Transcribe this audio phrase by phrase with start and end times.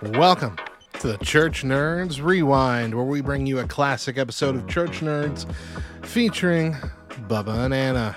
[0.00, 0.56] Welcome
[1.00, 5.44] to the Church Nerds Rewind, where we bring you a classic episode of Church Nerds
[6.02, 6.74] featuring
[7.26, 8.16] Bubba and Anna.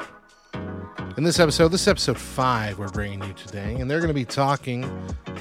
[1.17, 4.13] In this episode, this is episode five we're bringing you today, and they're going to
[4.13, 4.83] be talking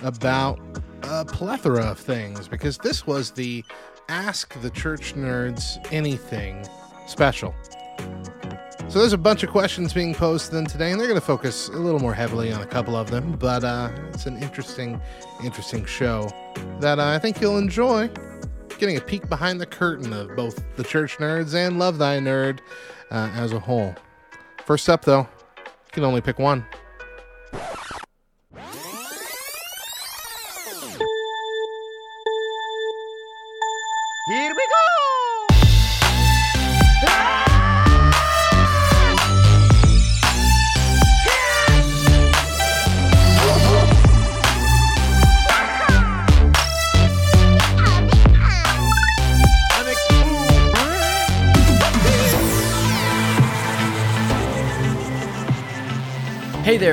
[0.03, 0.59] about
[1.03, 3.63] a plethora of things because this was the
[4.09, 6.67] Ask the Church Nerds Anything
[7.07, 7.55] special.
[8.91, 11.69] So there's a bunch of questions being posed then today, and they're going to focus
[11.69, 13.37] a little more heavily on a couple of them.
[13.39, 15.01] But uh, it's an interesting,
[15.45, 16.29] interesting show
[16.81, 18.11] that uh, I think you'll enjoy.
[18.81, 22.59] Getting a peek behind the curtain of both the church nerds and Love Thy Nerd
[23.13, 23.95] uh, as a whole.
[24.65, 26.67] First up, though, you can only pick one.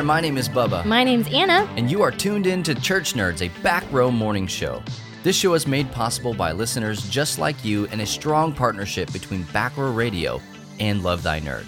[0.08, 1.69] My name is Bubba, My name's Anna.
[1.75, 4.81] and you are tuned in to Church Nerds, a back row morning show.
[5.23, 9.44] This show is made possible by listeners just like you and a strong partnership between
[9.52, 10.41] Back Row Radio
[10.80, 11.67] and Love Thy Nerd.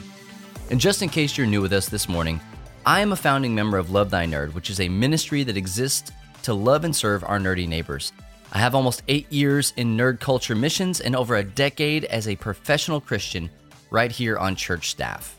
[0.72, 2.40] And just in case you're new with us this morning,
[2.86, 6.10] I am a founding member of Love Thy Nerd, which is a ministry that exists
[6.44, 8.14] to love and serve our nerdy neighbors.
[8.54, 12.38] I have almost eight years in nerd culture missions and over a decade as a
[12.38, 13.50] professional Christian
[13.90, 15.36] right here on church staff.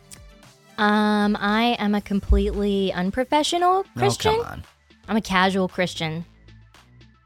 [0.80, 4.32] Um, I am a completely unprofessional Christian.
[4.34, 4.64] Oh, come on.
[5.08, 6.24] I'm a casual Christian.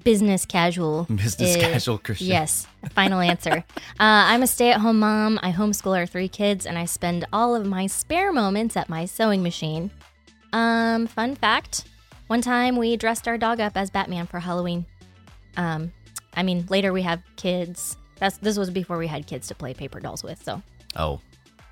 [0.03, 1.05] Business casual.
[1.09, 2.27] Business is- casual Christian.
[2.27, 2.67] Yes.
[2.91, 3.65] Final answer.
[3.95, 5.39] Uh, I'm a stay at home mom.
[5.41, 9.05] I homeschool our three kids, and I spend all of my spare moments at my
[9.05, 9.93] sewing machine.
[10.53, 11.85] Um, fun fact
[12.27, 14.85] one time we dressed our dog up as Batman for Halloween.
[15.57, 15.93] Um,
[16.35, 17.97] I mean, later we have kids.
[18.17, 20.61] That's This was before we had kids to play paper dolls with, so.
[20.97, 21.21] Oh,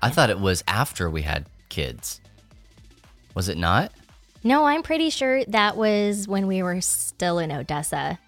[0.01, 2.21] I thought it was after we had kids.
[3.33, 3.91] Was it not?
[4.43, 8.19] No, I'm pretty sure that was when we were still in Odessa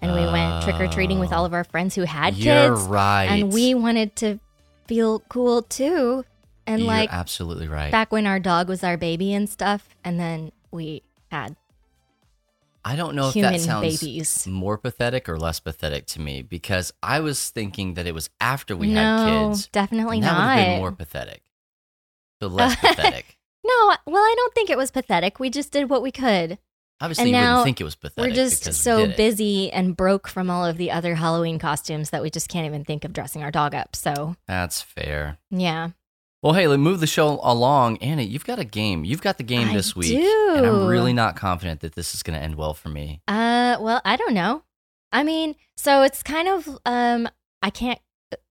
[0.00, 0.60] and we went oh.
[0.62, 2.82] trick or treating with all of our friends who had You're kids.
[2.82, 3.24] right.
[3.24, 4.38] And we wanted to
[4.86, 6.24] feel cool too.
[6.66, 7.90] And You're like absolutely right.
[7.90, 9.88] back when our dog was our baby and stuff.
[10.04, 11.56] And then we had
[12.84, 14.46] I don't know if that sounds babies.
[14.46, 18.76] more pathetic or less pathetic to me because I was thinking that it was after
[18.76, 19.68] we no, had kids.
[19.68, 21.42] definitely and that would have been more pathetic.
[22.42, 23.38] So less pathetic.
[23.64, 25.38] no, well, I don't think it was pathetic.
[25.38, 26.58] We just did what we could.
[27.00, 28.30] Obviously, And you now wouldn't think it was pathetic.
[28.30, 29.16] We're just we so it.
[29.16, 32.84] busy and broke from all of the other Halloween costumes that we just can't even
[32.84, 33.96] think of dressing our dog up.
[33.96, 35.38] So, That's fair.
[35.50, 35.90] yeah.
[36.42, 37.98] Well, hey, let's move the show along.
[37.98, 39.04] Annie, you've got a game.
[39.04, 40.12] You've got the game I this week.
[40.12, 43.20] And I'm really not confident that this is going to end well for me.
[43.28, 44.64] Uh, well, I don't know.
[45.12, 47.28] I mean, so it's kind of um,
[47.62, 48.00] I can't.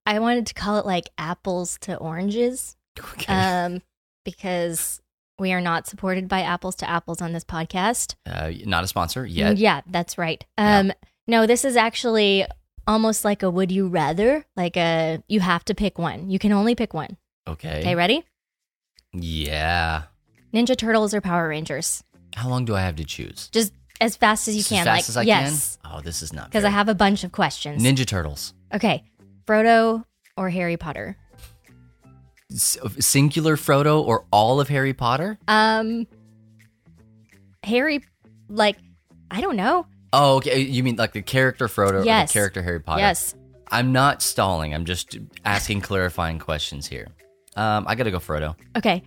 [0.06, 2.78] I wanted to call it like apples to oranges,
[3.14, 3.34] Okay.
[3.34, 3.82] um,
[4.26, 5.02] because
[5.40, 8.16] we are not supported by apples to apples on this podcast.
[8.26, 9.58] Uh, not a sponsor yet.
[9.58, 10.46] Yeah, that's right.
[10.58, 10.80] Yeah.
[10.80, 10.92] Um,
[11.28, 12.46] no, this is actually
[12.86, 16.30] almost like a would you rather, like a you have to pick one.
[16.30, 17.18] You can only pick one.
[17.48, 17.80] Okay.
[17.80, 18.24] Okay, ready?
[19.14, 20.04] Yeah.
[20.54, 22.04] Ninja Turtles or Power Rangers?
[22.36, 23.50] How long do I have to choose?
[23.52, 24.80] Just as fast as you can.
[24.80, 25.92] As fast like as I yes, can?
[25.94, 27.84] Oh, this is not because I have a bunch of questions.
[27.84, 28.54] Ninja Turtles.
[28.74, 29.04] Okay,
[29.46, 30.06] Frodo
[30.38, 31.18] or Harry Potter?
[32.54, 35.38] Singular Frodo or all of Harry Potter?
[35.48, 36.08] Um,
[37.64, 38.04] Harry,
[38.50, 38.78] like,
[39.30, 39.86] I don't know.
[40.14, 40.60] Oh, okay.
[40.60, 43.00] You mean like the character Frodo or the character Harry Potter?
[43.02, 43.36] Yes.
[43.70, 44.74] I'm not stalling.
[44.74, 47.08] I'm just asking clarifying questions here.
[47.56, 48.56] Um, I gotta go Frodo.
[48.78, 49.04] Okay.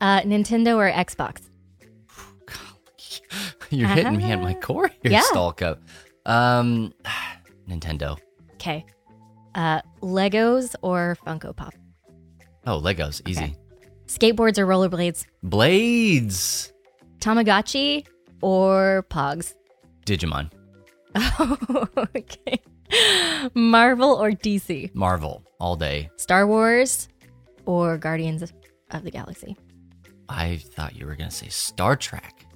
[0.00, 1.42] Uh, Nintendo or Xbox?
[3.70, 5.20] You're hitting me at my core here, Yeah.
[5.22, 5.80] Stall Cup.
[6.26, 6.92] Um,
[7.68, 8.18] Nintendo.
[8.54, 8.84] Okay.
[9.54, 11.74] Uh, Legos or Funko Pop?
[12.70, 13.20] Oh, Legos.
[13.28, 13.42] Easy.
[13.42, 13.56] Okay.
[14.06, 15.26] Skateboards or rollerblades?
[15.42, 16.72] Blades.
[17.18, 18.06] Tamagotchi
[18.40, 19.54] or Pogs?
[20.06, 20.50] Digimon.
[22.16, 22.60] okay.
[23.54, 24.94] Marvel or DC?
[24.94, 25.42] Marvel.
[25.58, 26.10] All day.
[26.16, 27.08] Star Wars
[27.66, 28.52] or Guardians
[28.92, 29.56] of the Galaxy?
[30.28, 32.46] I thought you were gonna say Star Trek.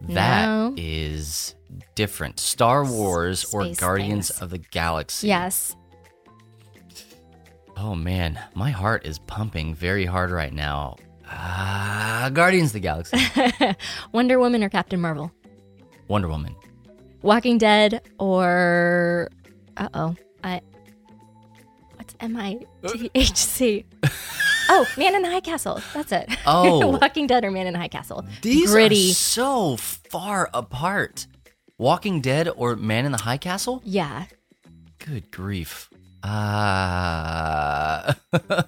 [0.00, 0.74] That No.
[0.78, 1.54] is
[1.94, 2.40] different.
[2.40, 4.40] Star Wars or Guardians things.
[4.42, 5.28] of the Galaxy.
[5.28, 5.76] Yes.
[7.76, 10.96] Oh man, my heart is pumping very hard right now.
[11.26, 13.18] Ah, Guardians of the Galaxy.
[14.12, 15.32] Wonder Woman or Captain Marvel?
[16.08, 16.54] Wonder Woman.
[17.22, 19.28] Walking Dead or
[19.76, 20.14] uh oh,
[20.44, 20.60] I
[21.96, 23.84] what's M I T H C?
[24.68, 25.82] Oh, Man in the High Castle.
[25.92, 26.30] That's it.
[26.46, 26.96] Oh.
[26.96, 28.24] Walking Dead or Man in the High Castle.
[28.42, 29.10] These gritty.
[29.10, 31.26] are so far apart.
[31.78, 33.82] Walking Dead or Man in the High Castle?
[33.84, 34.26] Yeah.
[34.98, 35.90] Good grief.
[36.22, 38.14] Uh,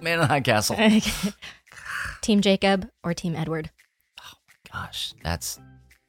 [0.00, 0.76] Man in the High Castle.
[2.20, 3.70] team Jacob or Team Edward?
[4.72, 5.58] Gosh, that's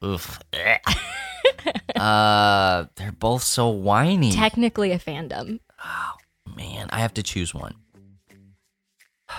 [0.04, 0.38] oof.
[1.96, 4.32] uh, they're both so whiny.
[4.32, 5.60] Technically a fandom.
[5.84, 6.12] Oh,
[6.56, 7.74] man, I have to choose one.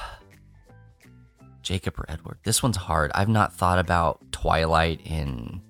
[1.62, 2.40] Jacob or Edward?
[2.44, 3.12] This one's hard.
[3.16, 5.62] I've not thought about Twilight in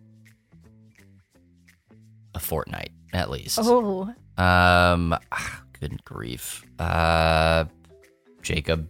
[2.33, 3.59] a fortnight, at least.
[3.61, 6.63] Oh, Um, ah, good grief.
[6.79, 7.65] Uh,
[8.41, 8.89] Jacob.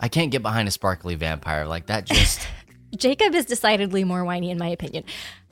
[0.00, 2.04] I can't get behind a sparkly vampire like that.
[2.04, 2.46] Just
[2.96, 5.04] Jacob is decidedly more whiny in my opinion,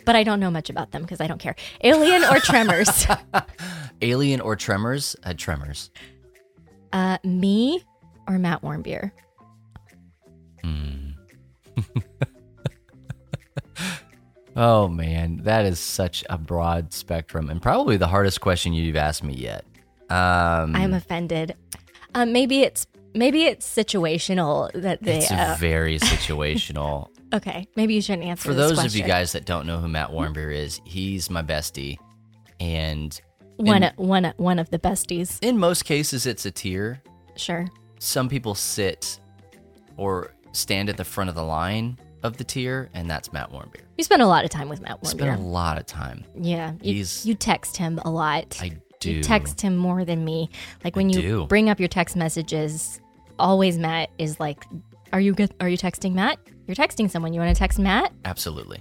[0.04, 1.56] but I don't know much about them because I don't care.
[1.82, 3.06] Alien or Tremors?
[4.02, 5.16] Alien or Tremors?
[5.24, 5.90] Uh, Tremors.
[6.92, 7.82] uh, me
[8.28, 9.10] or Matt Warmbier?
[14.56, 19.24] Oh man, that is such a broad spectrum and probably the hardest question you've asked
[19.24, 19.64] me yet.
[20.10, 21.56] Um, I'm offended.
[22.14, 25.18] Um, maybe it's maybe it's situational that they.
[25.18, 27.08] it's uh, very situational.
[27.32, 28.48] okay, maybe you shouldn't answer.
[28.48, 31.96] For those of you guys that don't know who Matt Warmbier is, he's my bestie,
[32.60, 33.20] and
[33.56, 35.38] one in- one one of the besties.
[35.42, 37.02] in most cases, it's a tier.
[37.36, 37.66] Sure.
[37.98, 39.18] Some people sit
[39.96, 43.82] or stand at the front of the line of the tier, and that's Matt Warmbier.
[43.96, 46.24] You spend a lot of time with Matt Spent a lot of time.
[46.36, 48.58] Yeah, you, He's- you text him a lot.
[48.60, 49.12] I do.
[49.12, 50.50] You text him more than me.
[50.82, 51.46] Like when I you do.
[51.46, 53.00] bring up your text messages,
[53.38, 54.64] always Matt is like,
[55.12, 55.54] "Are you good?
[55.60, 56.38] Are you texting Matt?
[56.66, 57.32] You're texting someone.
[57.34, 58.12] You want to text Matt?
[58.24, 58.80] Absolutely.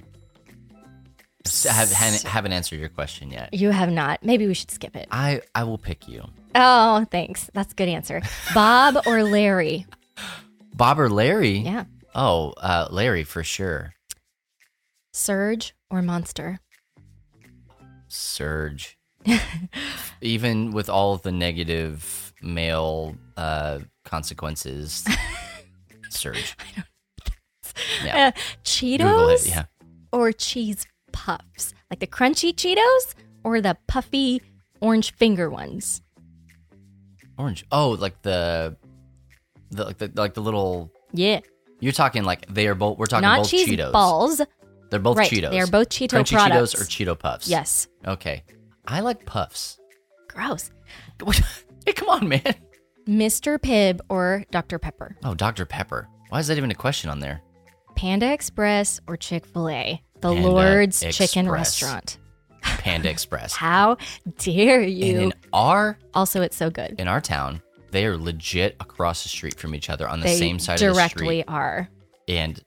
[1.69, 3.53] Have, haven't, haven't answered your question yet.
[3.53, 4.23] You have not.
[4.23, 5.09] Maybe we should skip it.
[5.11, 6.23] I, I will pick you.
[6.55, 7.49] Oh, thanks.
[7.53, 8.21] That's a good answer.
[8.53, 9.85] Bob or Larry?
[10.73, 11.57] Bob or Larry?
[11.57, 11.83] Yeah.
[12.15, 13.93] Oh, uh, Larry for sure.
[15.13, 16.59] Surge or Monster?
[18.07, 18.97] Surge.
[20.21, 25.05] Even with all of the negative male uh, consequences,
[26.09, 26.55] Surge.
[28.03, 28.27] Yeah.
[28.27, 28.31] Uh,
[28.63, 29.49] Cheetos it.
[29.49, 29.65] Yeah.
[30.11, 31.73] or cheese puffs?
[31.89, 34.41] Like the crunchy Cheetos or the puffy
[34.81, 36.01] orange finger ones?
[37.37, 37.65] Orange.
[37.71, 38.77] Oh, like the,
[39.71, 40.91] the like the like the little.
[41.13, 41.39] Yeah.
[41.83, 42.97] You're talking like they are both.
[42.97, 43.91] We're talking Not both cheese Cheetos.
[43.91, 44.41] balls.
[44.89, 45.49] They're both Right, Cheetos.
[45.51, 46.73] they are both Cheeto Crunchy products.
[46.75, 47.47] Cheetos or Cheeto Puffs.
[47.47, 47.87] Yes.
[48.07, 48.43] Okay.
[48.87, 49.79] I like puffs.
[50.29, 50.71] Gross.
[51.85, 52.55] hey, come on, man.
[53.07, 53.57] Mr.
[53.59, 54.79] Pibb or Dr.
[54.79, 55.17] Pepper?
[55.23, 55.65] Oh, Dr.
[55.65, 56.07] Pepper.
[56.29, 57.41] Why is that even a question on there?
[57.95, 60.01] Panda Express or Chick fil A?
[60.21, 62.17] The Panda Lord's Chicken Restaurant.
[62.61, 63.53] Panda Express.
[63.57, 63.97] How
[64.37, 65.19] dare And you?
[65.19, 66.95] in our also, it's so good.
[66.97, 67.61] in our town,
[67.93, 70.95] they are legit across the street from each other on the they same side of
[70.95, 71.19] the street.
[71.19, 71.87] directly are.
[72.27, 72.61] And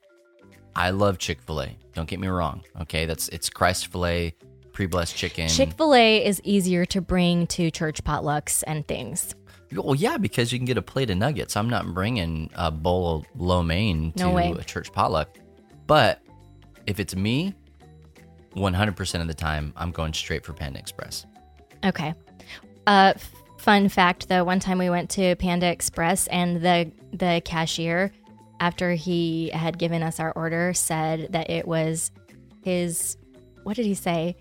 [0.75, 1.77] I love Chick Fil A.
[1.95, 2.63] Don't get me wrong.
[2.83, 4.35] Okay, that's it's Christ Filet,
[4.73, 5.49] pre-blessed chicken.
[5.49, 9.35] Chick fil A is easier to bring to church potlucks and things.
[9.73, 11.57] Well, yeah, because you can get a plate of nuggets.
[11.57, 15.37] I'm not bringing a bowl of lo mein to No a church potluck.
[15.87, 16.23] But
[16.87, 17.55] if it's me,
[18.55, 21.27] 100% of the time, I'm going straight for Panda Express.
[21.85, 22.15] Okay.
[22.87, 23.15] Uh,
[23.67, 28.13] fun fact though, one time we went to Panda Express and the the cashier,
[28.61, 32.13] after he had given us our order, said that it was
[32.63, 33.17] his.
[33.65, 34.37] What did he say?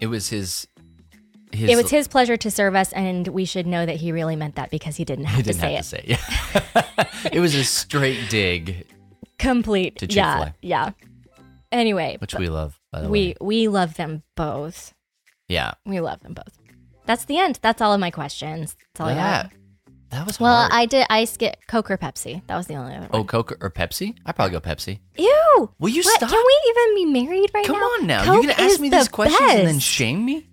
[0.00, 0.66] It was his.
[1.52, 4.34] his it was his pleasure to serve us, and we should know that he really
[4.34, 5.82] meant that because he didn't have He to didn't say have it.
[5.82, 6.94] to say it.
[7.24, 7.30] Yeah.
[7.32, 8.86] it was a straight dig,
[9.38, 9.98] Complete.
[9.98, 10.46] To yeah.
[10.46, 10.54] Chick-fil-A.
[10.62, 10.90] Yeah.
[11.70, 13.34] Anyway, which we love, by the we way.
[13.40, 14.94] we love them both.
[15.48, 15.74] Yeah.
[15.84, 16.58] We love them both.
[17.06, 17.58] That's the end.
[17.62, 18.76] That's all of my questions.
[18.94, 19.52] That's all I got.
[20.10, 20.72] That was Well, hard.
[20.72, 21.06] I did.
[21.10, 22.40] I skip Coke or Pepsi.
[22.46, 23.26] That was the only other Oh, one.
[23.26, 24.14] Coke or Pepsi?
[24.24, 25.00] I'd probably go Pepsi.
[25.18, 25.70] Ew!
[25.80, 26.16] Will you what?
[26.16, 26.30] stop?
[26.30, 27.72] Can we even be married right now?
[27.74, 27.86] Come now?
[27.86, 28.24] on now.
[28.24, 29.86] You're going to ask me the these questions and then best.
[29.86, 30.46] shame me?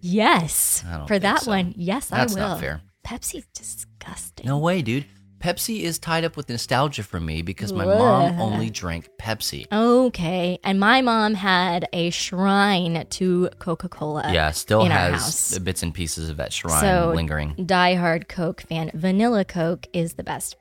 [0.00, 0.84] Yes.
[0.88, 1.50] I don't For think that so.
[1.50, 2.48] one, yes, That's I will.
[2.50, 2.82] not fair.
[3.04, 4.46] Pepsi's disgusting.
[4.46, 5.06] No way, dude.
[5.40, 9.66] Pepsi is tied up with nostalgia for me because my mom only drank Pepsi.
[9.72, 10.58] Okay.
[10.62, 14.30] And my mom had a shrine to Coca Cola.
[14.32, 15.58] yeah, still in our has house.
[15.58, 17.08] bits and pieces of that shrine lingering.
[17.08, 17.54] So, lingering.
[17.66, 18.90] diehard Coke fan.
[18.92, 20.56] Vanilla Coke is the best.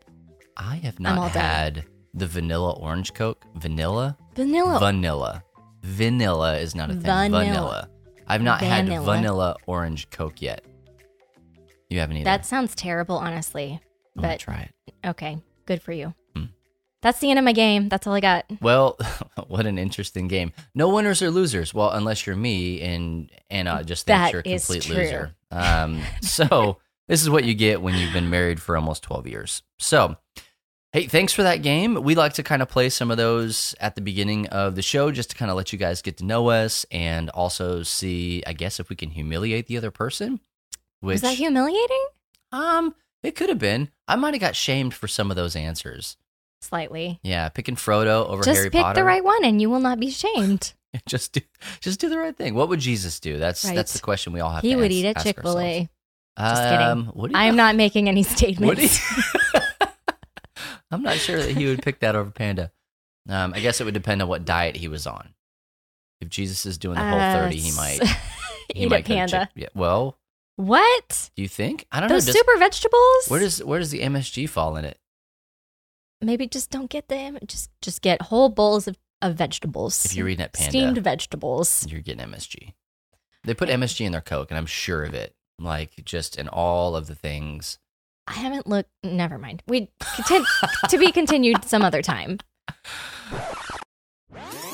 [0.56, 1.44] I have all not done.
[1.44, 3.44] had the vanilla orange Coke.
[3.56, 4.18] Vanilla?
[4.36, 4.80] Vanilla.
[4.80, 5.44] Vanilla.
[5.84, 7.02] Vanilla is not a thing.
[7.04, 7.44] Vanilla.
[7.46, 7.90] Vanilla.
[8.28, 9.06] I've not had Vanilla.
[9.06, 10.64] vanilla orange Coke yet.
[11.90, 12.26] You haven't either.
[12.26, 13.82] that sounds terrible, honestly.
[14.18, 14.94] I'm but- try it.
[15.08, 15.38] Okay.
[15.66, 16.13] Good for you.
[16.36, 16.46] Hmm.
[17.01, 17.89] That's the end of my game.
[17.89, 18.46] That's all I got.
[18.62, 18.98] Well,
[19.48, 20.51] what an interesting game.
[20.75, 21.74] No winners or losers.
[21.74, 24.96] Well, unless you're me and Anna I just thinks That you're a is complete true.
[24.96, 25.36] loser.
[25.51, 29.63] Um, so this is what you get when you've been married for almost 12 years.
[29.78, 30.18] So
[30.92, 32.01] Hey, thanks for that game.
[32.01, 35.12] We like to kind of play some of those at the beginning of the show
[35.12, 38.54] just to kind of let you guys get to know us and also see, I
[38.54, 40.39] guess, if we can humiliate the other person.
[41.01, 42.06] Which, Was that humiliating?
[42.51, 43.90] um, it could have been.
[44.08, 46.18] I might have got shamed for some of those answers.
[46.62, 47.20] Slightly.
[47.24, 49.00] Yeah, picking Frodo over Just Harry pick Potter.
[49.02, 50.74] the right one and you will not be shamed.
[51.08, 51.42] just do,
[51.80, 52.54] just do the right thing.
[52.56, 53.38] What would Jesus do?
[53.38, 53.76] That's Right.
[53.76, 54.62] that's the question we all have.
[54.64, 55.90] He to would ans- eat at ask Chick fil A.
[56.38, 56.80] Just kidding.
[56.80, 57.34] Um, he?
[57.36, 59.00] I am not making any statements.
[60.92, 62.72] I'm not sure that he would pick that over Panda.
[63.28, 65.30] Um, I guess it would depend on what diet he was on.
[66.20, 68.02] If Jesus is doing the whole Uh, thirty, he might.
[68.74, 69.40] He eat might a panda.
[69.46, 70.18] Chick- yeah, well,
[70.60, 71.30] What?
[71.38, 71.86] do you think?
[71.89, 72.34] I don't Those know.
[72.34, 73.28] Does, super vegetables?
[73.30, 75.00] where does where does the MSG fall in it?
[76.20, 77.38] Maybe just don't get them.
[77.46, 80.04] Just just get whole bowls of, of vegetables.
[80.04, 81.88] If you're eating at Panda, steamed vegetables.
[81.89, 82.74] you're getting MSG.
[83.46, 85.34] They put MSG in their Coke, and I'm sure of it.
[85.60, 87.80] Like just in all of the things.
[88.28, 88.89] I haven't looked.
[89.01, 89.63] Never mind.
[89.66, 89.89] We
[90.89, 92.39] to be continued some other time.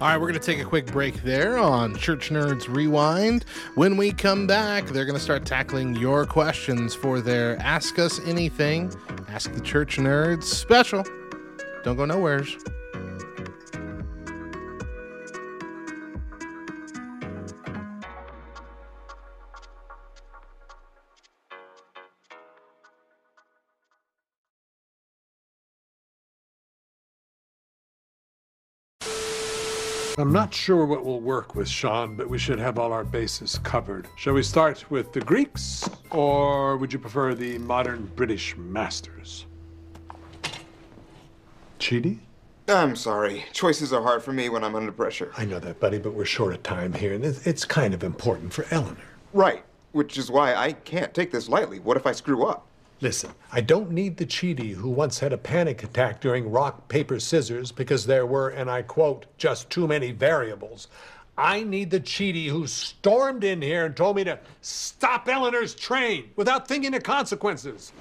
[0.00, 3.44] All right, we're going to take a quick break there on Church Nerds Rewind.
[3.74, 8.20] When we come back, they're going to start tackling your questions for their Ask Us
[8.24, 8.94] Anything,
[9.28, 11.04] Ask the Church Nerds special.
[11.82, 12.56] Don't go nowheres.
[30.18, 33.60] I'm not sure what will work with Shawn, but we should have all our bases
[33.62, 34.08] covered.
[34.16, 39.46] Shall we start with the Greeks, or would you prefer the modern British masters?
[41.78, 42.18] Chidi?
[42.66, 43.44] I'm sorry.
[43.52, 45.32] Choices are hard for me when I'm under pressure.
[45.36, 48.02] I know that, buddy, but we're short of time here, and it's, it's kind of
[48.02, 48.96] important for Eleanor.
[49.32, 49.62] Right.
[49.92, 51.78] Which is why I can't take this lightly.
[51.78, 52.66] What if I screw up?
[53.00, 57.20] Listen, I don't need the Chidi who once had a panic attack during rock, paper,
[57.20, 60.88] scissors because there were, and I quote, just too many variables.
[61.36, 66.30] I need the Chidi who stormed in here and told me to stop Eleanor's train
[66.34, 67.92] without thinking of consequences.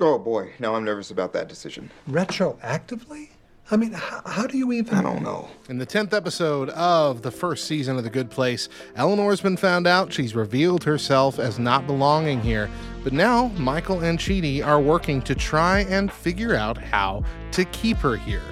[0.00, 1.90] Oh boy, now I'm nervous about that decision.
[2.08, 3.30] Retroactively?
[3.72, 4.94] I mean, how, how do you even.
[4.94, 5.48] I don't know.
[5.68, 9.86] In the 10th episode of the first season of The Good Place, Eleanor's been found
[9.86, 10.12] out.
[10.12, 12.68] She's revealed herself as not belonging here.
[13.04, 17.22] But now, Michael and Chidi are working to try and figure out how
[17.52, 18.42] to keep her here.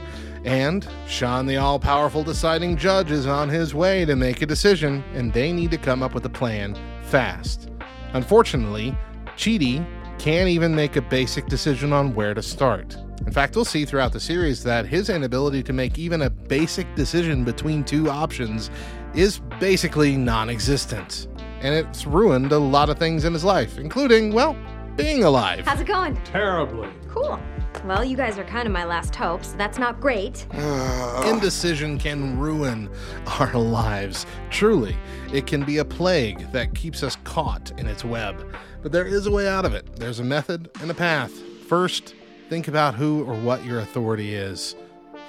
[0.45, 5.03] And Shawn, the all powerful deciding judge, is on his way to make a decision,
[5.15, 7.71] and they need to come up with a plan fast.
[8.13, 8.97] Unfortunately,
[9.37, 9.85] Chidi
[10.21, 12.97] can't even make a basic decision on where to start.
[13.29, 16.95] In fact, we'll see throughout the series that his inability to make even a basic
[16.95, 18.71] decision between two options
[19.15, 21.29] is basically non existent.
[21.61, 24.57] And it's ruined a lot of things in his life, including, well,
[24.97, 25.67] being alive.
[25.67, 26.17] How's it going?
[26.25, 26.89] Terribly.
[27.07, 27.39] Cool.
[27.85, 30.47] Well, you guys are kind of my last hope, so that's not great.
[31.27, 32.89] Indecision can ruin
[33.39, 34.25] our lives.
[34.49, 34.97] Truly,
[35.35, 38.57] it can be a plague that keeps us caught in its web.
[38.81, 39.97] But there is a way out of it.
[39.97, 41.31] There's a method and a path.
[41.69, 42.15] First,
[42.49, 44.75] think about who or what your authority is.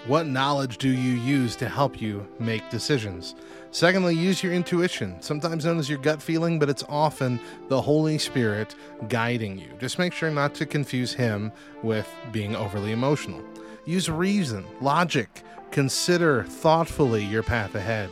[0.07, 3.35] What knowledge do you use to help you make decisions?
[3.71, 8.17] Secondly, use your intuition, sometimes known as your gut feeling, but it's often the Holy
[8.17, 8.75] Spirit
[9.09, 9.67] guiding you.
[9.77, 11.51] Just make sure not to confuse Him
[11.83, 13.43] with being overly emotional.
[13.85, 18.09] Use reason, logic, consider thoughtfully your path ahead.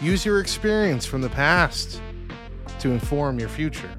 [0.00, 2.02] Use your experience from the past
[2.80, 3.90] to inform your future.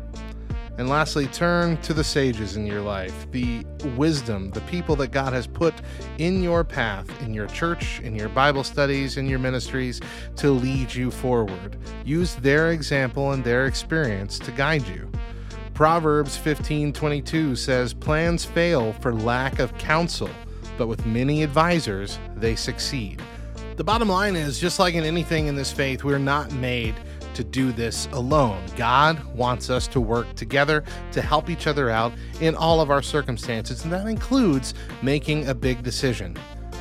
[0.80, 3.63] And lastly, turn to the sages in your life, the
[3.96, 5.74] wisdom, the people that God has put
[6.18, 10.01] in your path, in your church, in your Bible studies, in your ministries
[10.38, 11.77] to lead you forward.
[12.03, 15.12] Use their example and their experience to guide you.
[15.75, 20.30] Proverbs 15:22 says, "Plans fail for lack of counsel,
[20.77, 23.22] but with many advisors they succeed."
[23.75, 26.94] The bottom line is just like in anything in this faith, we're not made
[27.36, 28.63] to do this alone.
[28.75, 33.02] God wants us to work together to help each other out in all of our
[33.02, 36.38] circumstances, and that includes making a big decision.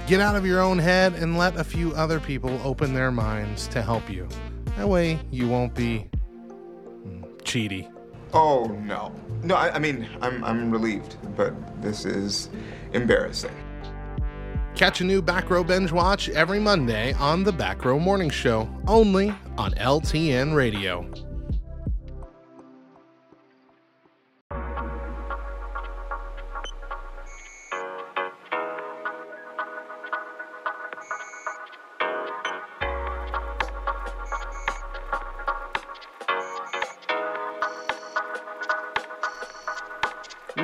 [0.07, 3.69] Get out of your own head and let a few other people open their minds
[3.69, 4.29] to help you.
[4.77, 6.09] That way, you won't be
[7.07, 7.93] mm, cheaty.
[8.33, 9.13] Oh no.
[9.43, 12.49] No, I, I mean, I'm, I'm relieved, but this is
[12.93, 13.55] embarrassing.
[14.75, 18.69] Catch a new Back Row Binge Watch every Monday on the Back Row Morning Show,
[18.89, 21.32] only on LTN Radio.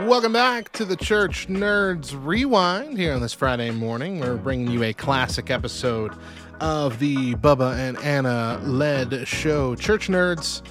[0.09, 4.21] Welcome back to the Church Nerds Rewind here on this Friday morning.
[4.21, 6.15] We're bringing you a classic episode
[6.61, 10.63] of the Bubba and Anna led show, Church Nerds,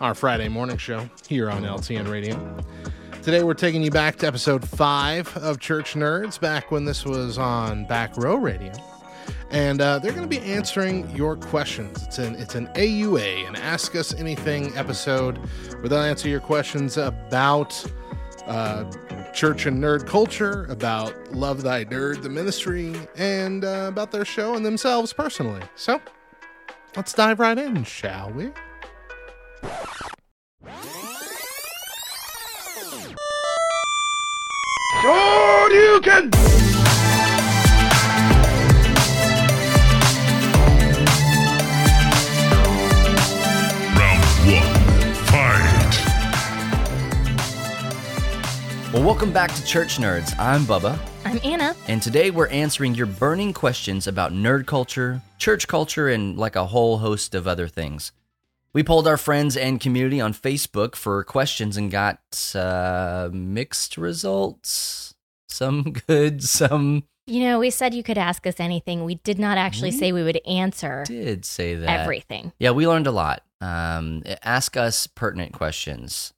[0.00, 2.56] our Friday morning show here on LTN Radio.
[3.20, 7.36] Today we're taking you back to episode five of Church Nerds, back when this was
[7.36, 8.72] on Back Row Radio.
[9.50, 12.02] And uh, they're going to be answering your questions.
[12.04, 15.36] It's an it's an AUA, an Ask Us Anything episode,
[15.80, 17.84] where they'll answer your questions about
[18.50, 18.84] uh,
[19.32, 24.54] church and nerd culture, about Love Thy Nerd, the ministry, and uh, about their show
[24.54, 25.62] and themselves personally.
[25.76, 26.00] So
[26.96, 28.50] let's dive right in, shall we?
[35.00, 36.30] Shoryuken!
[36.32, 36.69] Round
[48.92, 50.34] Well, welcome back to Church Nerds.
[50.36, 51.76] I'm Bubba, I'm Anna.
[51.86, 56.66] and today we're answering your burning questions about nerd culture, church culture, and like a
[56.66, 58.10] whole host of other things.
[58.72, 62.18] We polled our friends and community on Facebook for questions and got
[62.56, 65.14] uh, mixed results.
[65.48, 69.04] Some good, some You know, we said you could ask us anything.
[69.04, 72.00] We did not actually say we would answer did say that.
[72.00, 72.52] everything.
[72.58, 73.44] Yeah, we learned a lot.
[73.60, 76.32] Um, ask us pertinent questions.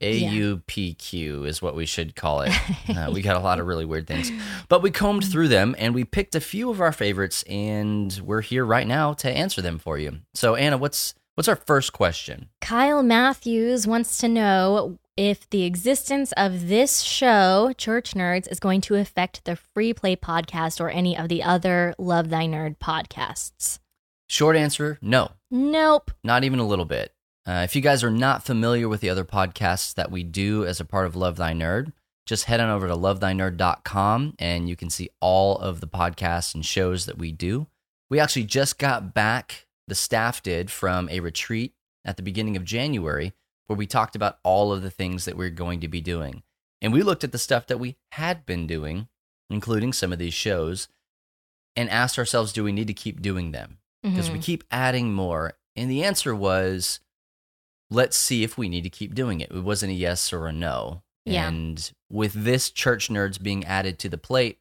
[0.00, 2.52] AUPQ is what we should call it.
[2.88, 4.32] Uh, we got a lot of really weird things,
[4.68, 8.40] but we combed through them and we picked a few of our favorites, and we're
[8.40, 10.18] here right now to answer them for you.
[10.34, 12.48] So, Anna, what's what's our first question?
[12.60, 18.80] Kyle Matthews wants to know if the existence of this show, Church Nerds, is going
[18.82, 23.78] to affect the Free Play podcast or any of the other Love Thy Nerd podcasts.
[24.28, 26.10] Short answer: No, Nope.
[26.24, 27.12] not even a little bit.
[27.48, 30.80] Uh, if you guys are not familiar with the other podcasts that we do as
[30.80, 31.92] a part of Love Thy Nerd,
[32.26, 36.64] just head on over to lovethynerd.com and you can see all of the podcasts and
[36.64, 37.66] shows that we do.
[38.10, 41.72] We actually just got back, the staff did, from a retreat
[42.04, 43.32] at the beginning of January
[43.66, 46.42] where we talked about all of the things that we're going to be doing.
[46.82, 49.08] And we looked at the stuff that we had been doing,
[49.48, 50.88] including some of these shows,
[51.74, 53.78] and asked ourselves, do we need to keep doing them?
[54.02, 54.42] Because we Mhm.
[54.42, 55.54] keep adding more.
[55.74, 57.00] And the answer was,
[57.90, 59.50] let's see if we need to keep doing it.
[59.50, 61.02] It wasn't a yes or a no.
[61.24, 61.48] Yeah.
[61.48, 64.58] And with this church nerds being added to the plate,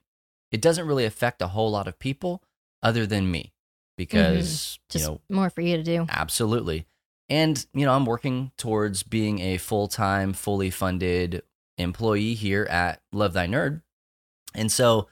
[0.52, 2.44] it doesn't really affect a whole lot of people
[2.84, 3.52] other than me mm-hmm.
[3.98, 6.06] because, Just you know, more for you to do.
[6.10, 6.86] Absolutely.
[7.30, 11.44] And, you know, I'm working towards being a full time, fully funded
[11.78, 13.82] employee here at Love Thy Nerd.
[14.56, 15.08] And so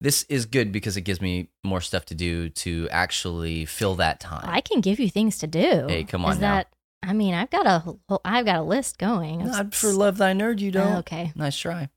[0.00, 4.18] this is good because it gives me more stuff to do to actually fill that
[4.18, 4.48] time.
[4.48, 5.86] I can give you things to do.
[5.88, 6.54] Hey, come Is on now.
[6.54, 6.72] that?
[7.02, 9.46] I mean, I've got a whole, I've got a list going.
[9.46, 10.94] Not for Love Thy Nerd, you don't.
[10.94, 11.32] Oh, okay.
[11.34, 11.88] Nice try.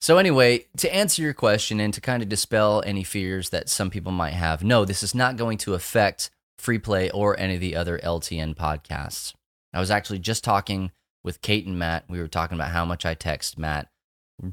[0.00, 3.90] So, anyway, to answer your question and to kind of dispel any fears that some
[3.90, 7.60] people might have, no, this is not going to affect Free Play or any of
[7.60, 9.32] the other LTN podcasts.
[9.72, 10.92] I was actually just talking
[11.24, 12.04] with Kate and Matt.
[12.08, 13.88] We were talking about how much I text Matt.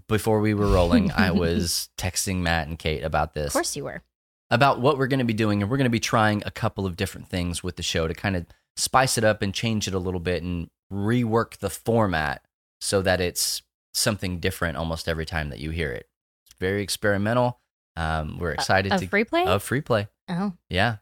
[0.08, 3.84] Before we were rolling, I was texting Matt and Kate about this Of course you
[3.84, 4.02] were.
[4.50, 6.88] about what we're going to be doing, and we're going to be trying a couple
[6.88, 9.94] of different things with the show to kind of spice it up and change it
[9.94, 12.44] a little bit and rework the format
[12.82, 13.62] so that it's
[13.94, 16.08] something different almost every time that you hear it.
[16.46, 17.60] It's very experimental.
[17.96, 19.46] Um, we're excited Of to free play?
[19.46, 20.08] of free play.
[20.28, 20.98] Oh, Yeah,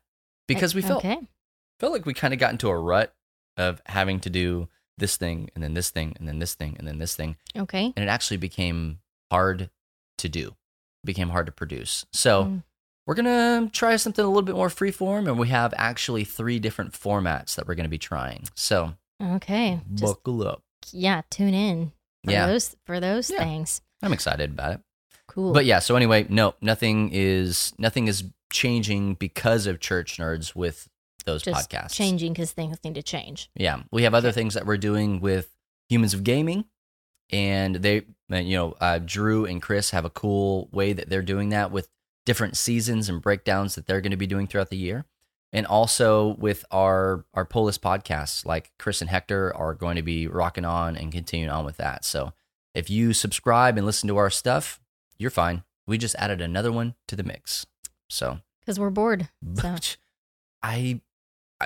[0.48, 1.18] because we felt okay.
[1.80, 3.14] felt like we kind of got into a rut
[3.58, 4.68] of having to do
[5.00, 7.92] this thing and then this thing and then this thing and then this thing Okay.
[7.96, 9.00] and it actually became
[9.32, 9.72] hard
[10.20, 12.64] to do it became hard to produce so Mm.
[13.06, 16.94] We're gonna try something a little bit more freeform and we have actually three different
[16.94, 19.80] formats that we're gonna be trying so Okay.
[19.94, 20.62] Just buckle up
[20.92, 21.92] yeah, tune in
[22.26, 22.48] for Yeah.
[22.48, 23.38] those for those Yeah.
[23.40, 23.82] things.
[24.02, 24.82] i'm excited about it
[25.28, 25.54] Cool.
[25.54, 30.88] but yeah so anyway no nothing is nothing is changing because of church nerds with
[31.26, 33.50] those just podcasts changing because things need to change.
[33.56, 35.50] Yeah, we have other things that we're doing with
[35.88, 36.66] Humans of Gaming,
[37.32, 41.50] and they, you know, uh, Drew and Chris have a cool way that they're doing
[41.50, 41.88] that with
[42.26, 45.06] different seasons and breakdowns that they're going to be doing throughout the year,
[45.52, 50.28] and also with our our Polis podcasts, like Chris and Hector are going to be
[50.28, 52.06] rocking on and continuing on with that.
[52.06, 52.34] So
[52.74, 54.80] if you subscribe and listen to our stuff,
[55.18, 55.64] you're fine.
[55.86, 57.66] We just added another one to the mix.
[58.10, 59.30] So Because we're bored.
[59.60, 59.76] So
[60.62, 61.02] I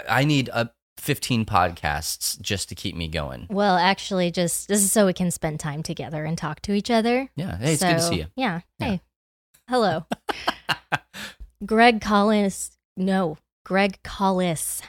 [0.08, 3.46] I need a 15 podcasts just to keep me going.
[3.50, 6.90] well, actually, just this is so we can spend time together and talk to each
[6.90, 7.30] other.
[7.36, 7.58] Yeah.
[7.58, 8.26] Hey, it's good to see you.
[8.36, 8.62] Yeah.
[8.80, 8.98] Yeah.
[9.70, 10.06] Hello.
[11.66, 12.72] Greg Collins.
[12.96, 14.82] No, Greg Collis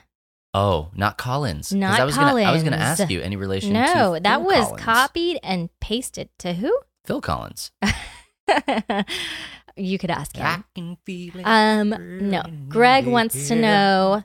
[0.55, 1.73] Oh, not Collins.
[1.75, 3.75] Not I was Gonna, I was going to ask you any relation.
[3.75, 4.83] to No, that Phil was Collins.
[4.83, 6.77] copied and pasted to who?
[7.05, 7.71] Phil Collins.
[9.77, 10.65] you could ask him.
[10.75, 11.91] can feel it Um,
[12.31, 12.43] no.
[12.69, 14.23] Greg wants to know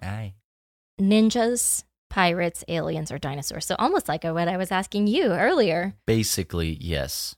[0.99, 3.65] ninjas, pirates, aliens, or dinosaurs.
[3.65, 5.93] So almost like what I was asking you earlier.
[6.07, 7.35] Basically, yes.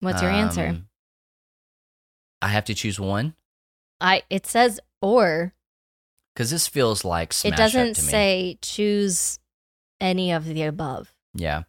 [0.00, 0.78] What's your answer?
[2.42, 3.34] I have to choose one
[4.00, 5.54] I it says or.
[6.34, 8.08] because this feels like smash it doesn't to me.
[8.08, 9.38] say choose
[10.00, 11.14] any of the above.
[11.34, 11.62] Yeah.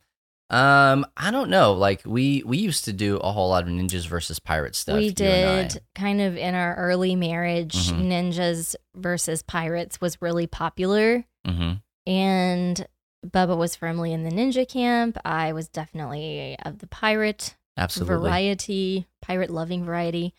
[0.49, 1.73] Um, I don't know.
[1.73, 4.97] Like we we used to do a whole lot of ninjas versus pirates stuff.
[4.97, 5.67] we you and I.
[5.67, 8.07] did kind of in our early marriage, Mhm.
[8.09, 11.25] ninjas versus pirates was really popular.
[11.47, 11.81] Mhm.
[12.05, 12.87] And
[13.25, 15.17] Bubba was firmly in the ninja camp.
[15.25, 18.15] I was definitely of the pirate Absolutely.
[18.15, 20.35] variety, pirate loving variety.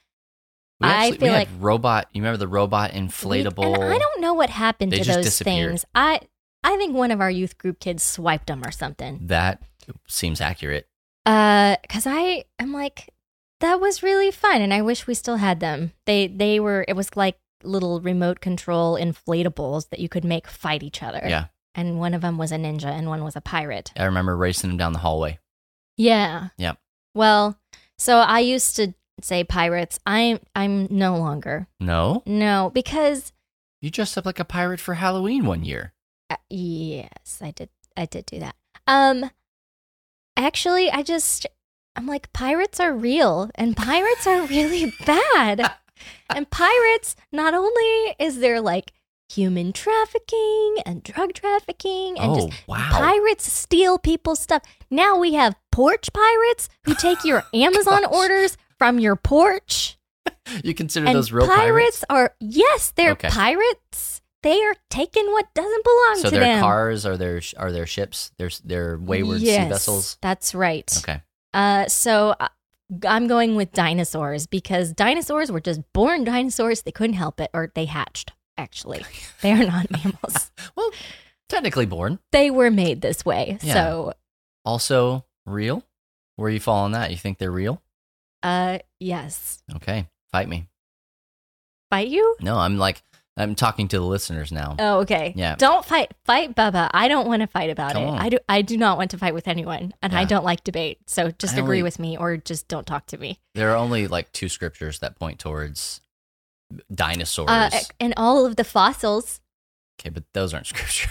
[0.81, 2.09] We I actually, feel we like robot.
[2.13, 3.75] You remember the robot inflatable?
[3.75, 5.85] and I don't know what happened to those things.
[5.95, 6.21] I
[6.63, 9.21] I think one of our youth group kids swiped them or something.
[9.23, 9.63] That
[10.07, 10.89] seems accurate.
[11.25, 13.11] Uh, cause I am like,
[13.61, 15.93] that was really fun, and I wish we still had them.
[16.05, 16.85] They they were.
[16.87, 21.23] It was like little remote control inflatables that you could make fight each other.
[21.27, 23.93] Yeah, And one of them was a ninja, and one was a pirate.
[23.97, 25.39] I remember racing them down the hallway.
[25.97, 26.49] Yeah.
[26.59, 26.79] Yep.
[27.15, 27.59] Well,
[27.97, 29.99] so I used to say pirates.
[30.07, 31.67] I'm I'm no longer.
[31.81, 33.33] No, No, because
[33.81, 35.93] you dressed up like a pirate for Halloween one year.
[36.31, 37.69] uh, yes, I did.
[37.97, 38.57] I did do that.
[38.87, 39.31] Um,
[40.37, 41.47] actually, I just
[41.95, 45.71] I'm like pirates are real, and pirates are really bad.
[46.35, 48.93] And pirates, not only is there like
[49.29, 52.89] human trafficking and drug trafficking, and Oh, just wow.
[52.93, 54.63] pirates steal people's stuff.
[54.91, 59.99] Now we have porch pirates who take your Amazon orders from your porch.
[60.65, 63.29] You consider and those real pirates, are yes, they're Okay.
[63.29, 64.23] pirates.
[64.43, 66.33] They are taking what doesn't belong So to them.
[66.33, 68.31] So their cars are their are their ships.
[68.39, 70.19] Their their wayward sea vessels.
[70.21, 70.93] That's right.
[70.99, 71.23] Okay.
[71.53, 72.49] Uh, so uh,
[73.09, 76.83] I'm going with dinosaurs because dinosaurs were just born dinosaurs.
[76.83, 78.33] They couldn't help it, or they hatched.
[78.57, 79.05] Actually,
[79.43, 80.51] they are not mammals.
[80.77, 80.91] Well,
[81.49, 82.19] technically born.
[82.31, 83.59] They were made this way.
[83.63, 83.75] Yeah.
[83.75, 84.13] So,
[84.65, 85.83] Also real.
[86.37, 87.11] Where you fall on that?
[87.11, 87.83] You think they're real?
[88.47, 89.63] Uh, yes.
[89.77, 90.69] Okay, fight me.
[91.91, 92.37] Fight you?
[92.41, 93.03] No, I'm like
[93.37, 94.77] I'm talking to the listeners now.
[94.79, 95.35] Oh, okay.
[95.37, 95.57] Yeah.
[95.57, 96.13] Don't fight.
[96.25, 96.89] Fight Bubba.
[96.95, 98.07] I don't want to fight about Come it.
[98.07, 98.19] on.
[98.19, 98.39] I do.
[98.49, 100.99] I do not want to fight with anyone, and I don't like debate.
[101.07, 103.39] So just I agree only- with me, or just don't talk to me.
[103.55, 106.01] There are only like two scriptures that point towards
[106.93, 107.49] dinosaurs.
[107.51, 109.41] Uh, and all of the fossils.
[110.01, 111.11] Okay, but those aren't scripture.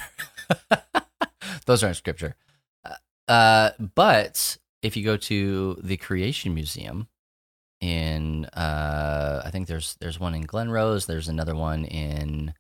[1.65, 2.35] those aren't scripture.
[2.83, 2.95] Uh,
[3.27, 7.07] Uh, but if you go to the Creation Museum
[7.85, 11.05] in, uh, I think there's there's one in Glen Rose.
[11.05, 12.53] There's another one in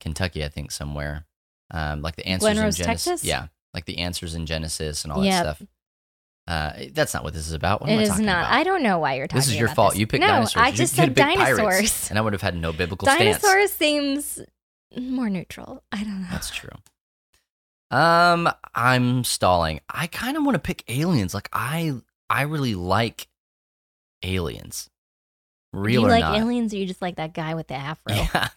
[0.00, 1.26] Kentucky, I think somewhere.
[1.70, 2.86] Um, like the answers Glen in Genesis.
[2.86, 3.24] Texas?
[3.24, 5.44] Yeah, like the answers in Genesis and all Yep.
[5.44, 5.68] that stuff.
[6.46, 7.80] Uh, that's not what this is about.
[7.80, 8.40] What am I is talking not.
[8.40, 8.52] about?
[8.52, 9.38] I don't know why you're talking.
[9.38, 9.92] This is your fault.
[9.92, 10.00] this.
[10.00, 10.62] You picked no, dinosaurs.
[10.62, 12.10] I just you said could've pirates, dinosaurs.
[12.10, 13.40] and I would have had no biblical stance.
[13.40, 14.40] Dinosaurs seems
[14.98, 15.84] more neutral.
[15.92, 16.28] I don't know.
[16.30, 16.70] That's true.
[17.92, 19.80] Um, I'm stalling.
[19.88, 21.34] I kind of want to pick aliens.
[21.34, 21.94] Like I,
[22.28, 23.28] I really like
[24.22, 24.88] aliens.
[25.72, 26.36] Real you or like not?
[26.38, 28.48] aliens, or you just like that guy with the afro Yeah,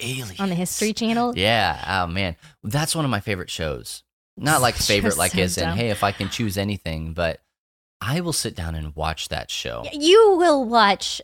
[0.00, 1.36] aliens on the History Channel?
[1.36, 2.04] Yeah.
[2.04, 4.02] Oh man, that's one of my favorite shows.
[4.38, 7.40] Not like favorite, like so as in, hey, if I can choose anything, but
[8.00, 9.84] I will sit down and watch that show.
[9.92, 11.20] You will watch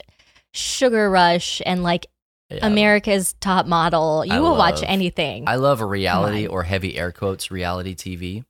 [0.53, 2.07] Sugar Rush and like
[2.51, 2.66] Yeah.
[2.66, 4.27] America's Top Model.
[4.27, 5.49] You I will watch anything.
[5.49, 8.44] I love a reality or heavy air quotes reality TV.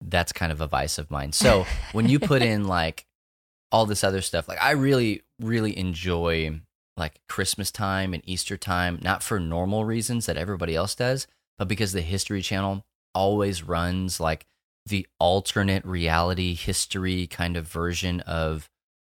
[0.00, 1.32] That's kind of a vice of mine.
[1.32, 3.06] So when you put in like
[3.72, 6.60] all this other stuff, like I really, really enjoy
[6.96, 11.26] like Christmas time and Easter time, not for normal reasons that everybody else does,
[11.58, 14.46] but because the History Channel always runs like
[14.86, 18.68] the alternate reality history kind of version of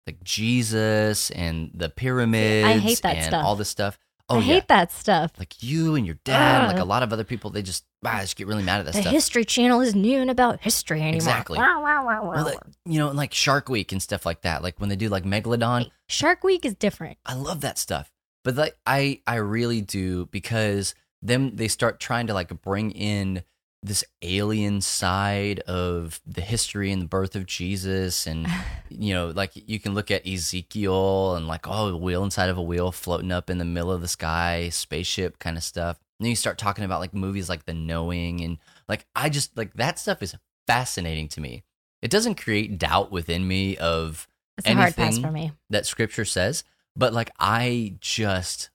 [0.07, 3.45] like Jesus and the pyramids I hate that and stuff.
[3.45, 3.99] all this stuff.
[4.29, 5.33] Oh I yeah hate that stuff.
[5.39, 8.19] like you and your dad, and like a lot of other people, they just ah,
[8.21, 9.13] just get really mad at that The stuff.
[9.13, 11.17] History Channel isn't even about history anymore.
[11.17, 11.59] Exactly.
[11.59, 12.45] Wow, wow, wow, wow.
[12.45, 14.63] well, you know, and like Shark Week and stuff like that.
[14.63, 17.19] Like when they do like Megalodon, Shark Week is different.
[17.25, 18.11] I love that stuff.
[18.43, 23.45] But like I, I really do because then they start trying to like bring in
[23.83, 28.47] this alien side of the history and the birth of Jesus and
[28.89, 32.59] you know like you can look at Ezekiel and like oh a wheel inside of
[32.59, 36.25] a wheel floating up in the middle of the sky spaceship kind of stuff and
[36.25, 38.59] then you start talking about like movies like The Knowing and
[38.89, 40.35] like I just like that stuff is
[40.67, 41.63] fascinating to me
[42.03, 45.53] it doesn't create doubt within me of It's a hard pass anything for me.
[45.71, 48.71] that scripture says, but like I just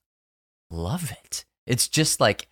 [0.70, 1.44] love it.
[1.66, 2.48] It's just like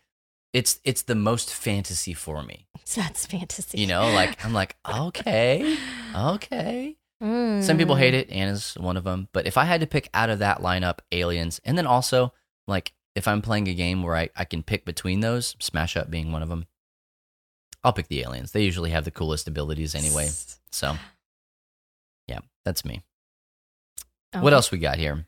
[0.52, 2.66] it's it's the most fantasy for me.
[2.94, 3.78] That's fantasy.
[3.78, 5.76] You know, like I'm like, okay,
[6.14, 6.96] okay.
[7.22, 8.30] Some people hate it.
[8.30, 9.28] Anna's one of them.
[9.32, 12.32] But if I had to pick out of that lineup, Aliens, and then also
[12.66, 16.10] like if I'm playing a game where I, I can pick between those, Smash Up
[16.10, 16.66] being one of them,
[17.82, 18.52] I'll pick the Aliens.
[18.52, 20.28] They usually have the coolest abilities anyway.
[20.70, 20.96] So,
[22.28, 23.02] yeah, that's me.
[24.34, 24.42] Oh.
[24.42, 25.26] What else we got here?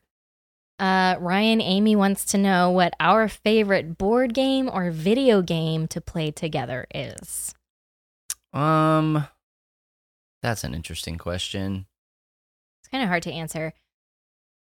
[0.78, 6.00] Uh, Ryan Amy wants to know what our favorite board game or video game to
[6.00, 7.54] play together is.
[8.52, 9.26] Um,
[10.42, 11.86] that's an interesting question.
[12.80, 13.72] It's kind of hard to answer.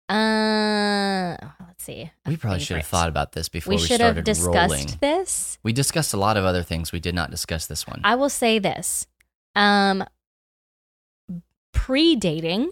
[0.10, 2.12] Uh, let's see.
[2.26, 4.88] We probably should have thought about this before We we, should have started discussed rolling.
[5.00, 5.58] this.
[5.64, 6.92] We discussed a lot of other things.
[6.92, 8.02] We did not discuss this one.
[8.04, 9.08] I will say this.
[9.56, 10.04] Um,
[11.72, 12.72] pre-dating,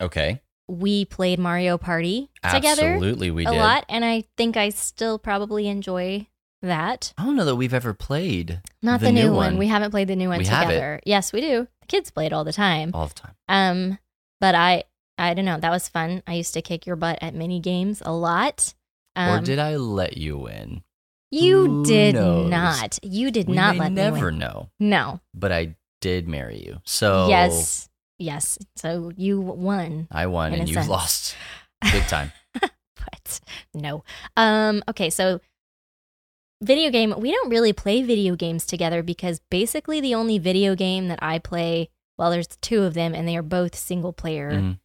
[0.00, 0.40] okay,
[0.70, 3.58] we played Mario Party together absolutely, we a did.
[3.58, 6.26] lot, and I think I still probably enjoy
[6.62, 7.12] that.
[7.18, 9.56] I don't know that we've ever played Not the, new, one.
[9.58, 11.00] We haven't played the new one We together.
[11.04, 11.66] Yes, we do.
[11.80, 12.90] The kids play it all the time.
[12.94, 13.34] all the time.
[13.48, 13.98] Um,
[14.40, 14.84] but I,
[15.18, 15.58] I don't know.
[15.58, 16.22] That was fun.
[16.26, 18.74] I used to kick your butt at mini games a lot.
[19.16, 20.82] Um, or did I let you win?
[21.32, 22.50] You Who did knows?
[22.50, 22.98] not.
[23.02, 24.38] You did we not let never me win.
[24.38, 25.20] know, No.
[25.34, 26.80] but I did marry you.
[26.84, 27.88] So Yes.
[28.20, 28.58] Yes.
[28.76, 30.06] So you won.
[30.12, 30.88] I won and you sense.
[30.88, 31.36] lost
[31.90, 32.30] big time.
[32.60, 33.40] But
[33.72, 34.04] no.
[34.36, 34.84] Um.
[34.88, 35.08] Okay.
[35.10, 35.40] So
[36.62, 37.14] video game.
[37.16, 41.38] We don't really play video games together because basically the only video game that I
[41.38, 41.88] play.
[42.18, 44.78] Well, there's two of them, and they are both single player Mhm.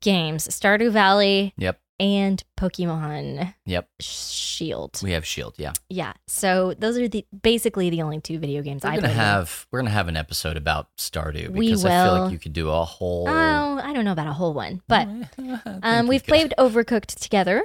[0.00, 3.88] games: Stardew Valley Yep, and Pokemon yep.
[4.00, 5.00] Shield.
[5.02, 5.54] We have Shield.
[5.58, 6.12] Yeah, Yeah.
[6.26, 9.16] So those are the basically the only two video games we're I gonna play.
[9.16, 12.22] have we're gonna have an episode about Stardew We because I feel will.
[12.24, 13.28] like you could do a whole.
[13.28, 15.08] Oh, I don't know about a whole one, but
[15.82, 17.64] um, we we've played Overcooked together.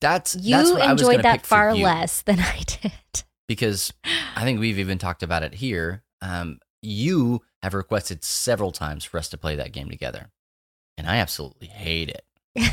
[0.00, 3.24] That's You that's what I was enjoyed that far less than I did.
[3.48, 3.92] because
[4.36, 6.02] I think we've even talked about it here.
[6.22, 10.30] Um, you have requested several times for us to play that game together,
[10.96, 12.24] and I absolutely hate it.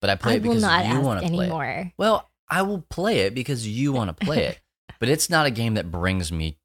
[0.00, 1.48] But I play I it because not you want to play it.
[1.48, 1.92] anymore.
[1.98, 4.60] Well, I will play it because you want to play it,
[4.98, 6.56] but it's not a game that brings me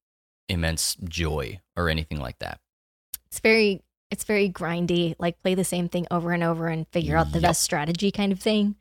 [0.47, 2.59] immense joy or anything like that.
[3.27, 7.17] It's very it's very grindy, like play the same thing over and over and figure
[7.17, 7.49] out the Yep.
[7.49, 8.75] best strategy kind of thing.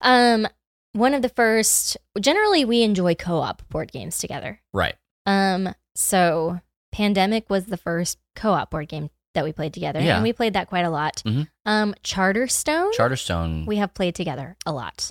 [0.00, 0.46] Um
[0.92, 4.60] one of the first generally we enjoy co-op board games together.
[4.72, 4.96] Right.
[5.26, 6.60] Um so
[6.92, 10.16] Pandemic was the first co-op board game that we played together Yeah.
[10.16, 11.22] and we played that quite a lot.
[11.24, 11.48] Mhm.
[11.64, 13.66] Um Charterstone Charterstone.
[13.66, 15.10] we have played together a lot.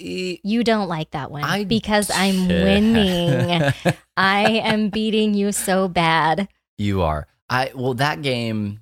[0.00, 3.72] E- You don't like that one I because I'm winning.
[4.16, 6.48] I am beating you so bad.
[6.76, 7.26] you are.
[7.48, 8.80] I well that game.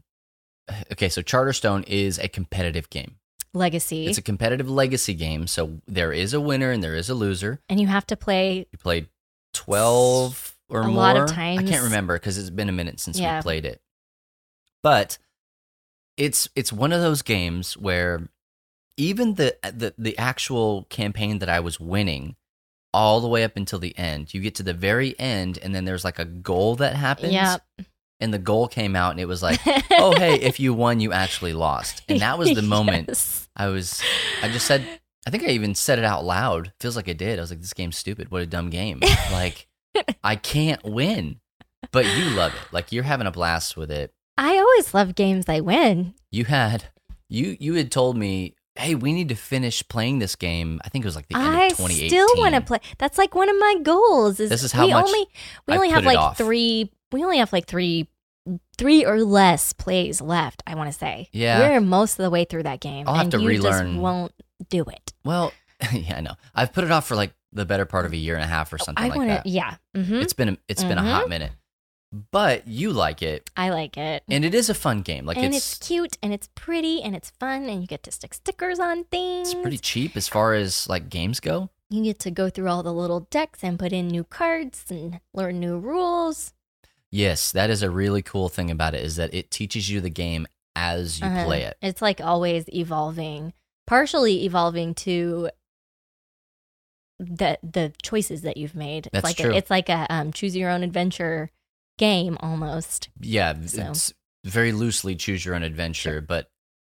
[0.93, 3.17] Okay, so Charterstone is a competitive game.
[3.55, 4.07] Legacy.
[4.07, 7.61] It's a competitive legacy game, so there is a winner and there is a loser.
[7.69, 9.09] and you have to play You played
[9.55, 10.95] twelve or A more.
[10.97, 13.39] lot of I can't remember because it's been a minute since Yeah.
[13.39, 13.81] we played it.
[14.87, 15.19] But
[16.17, 18.29] it's it's one of those games where
[18.97, 22.37] even the the the actual campaign that I was winning
[22.95, 25.87] all the way up until the end, you get to the very end and then
[25.87, 27.33] there's like a goal that happens.
[27.33, 27.63] Yep.
[28.21, 29.59] And the goal came out and it was like,
[29.91, 33.49] "Oh, hey, if you won, you actually lost." And that was the moment Yes.
[33.57, 34.01] I was
[34.41, 34.87] I just said
[35.27, 36.73] I think I even said it out loud.
[36.79, 37.41] Feels like I did.
[37.41, 38.31] I was like, this game's stupid.
[38.31, 39.01] What a dumb game.
[39.33, 39.67] Like
[40.23, 41.41] I can't win.
[41.91, 42.73] But you love it.
[42.73, 44.13] Like you're having a blast with it.
[44.39, 46.15] I always love games I win.
[46.31, 46.85] You had
[47.29, 51.05] you you had told me, "Hey, we need to finish playing this game." I think
[51.05, 52.05] it was like the end I of 2018.
[52.05, 52.79] I still want to play.
[52.99, 54.39] That's like one of my goals.
[54.41, 55.27] Is This is how we much only
[55.67, 56.37] we I've only have like off.
[56.39, 56.91] three.
[57.13, 58.09] We only have like three,
[58.77, 60.63] three or less plays left.
[60.67, 61.29] I want to say.
[61.33, 61.61] Yeah.
[61.61, 63.09] we're most of the way through that game.
[63.09, 64.33] I'll have and to you relearn- Just won't
[64.69, 65.13] do it.
[65.25, 65.53] Well,
[65.93, 66.35] yeah, I know.
[66.55, 68.73] I've put it off for like the better part of a year and a half
[68.73, 69.47] or something I like want that.
[69.47, 69.77] Yeah.
[69.95, 71.53] hmm It's been a, it's been a hot minute.
[72.31, 74.23] But you like it, I like it.
[74.29, 75.27] and it is a fun game.
[75.27, 78.11] Like and it's it's, cute and it's pretty and it's fun and you get to
[78.13, 79.53] stick stickers on things.
[79.53, 81.71] it's pretty cheap as far as like games go.
[81.91, 85.21] You get to go through all the little decks and put in new cards and
[85.35, 86.53] learn new rules.
[87.11, 90.11] Yes, that is a really cool thing about it is that it teaches you the
[90.11, 91.45] game as you Uh-huh.
[91.45, 91.77] play it.
[91.81, 93.53] It's like always evolving,
[93.87, 95.51] partially evolving to
[97.19, 99.07] the the choices that you've made.
[99.07, 99.53] It's That's like true.
[99.53, 101.51] A, it's like a um, choose your own adventure
[101.99, 103.09] game almost.
[103.21, 104.13] Yeah, So- it's
[104.45, 106.51] very loosely choose your own adventure, but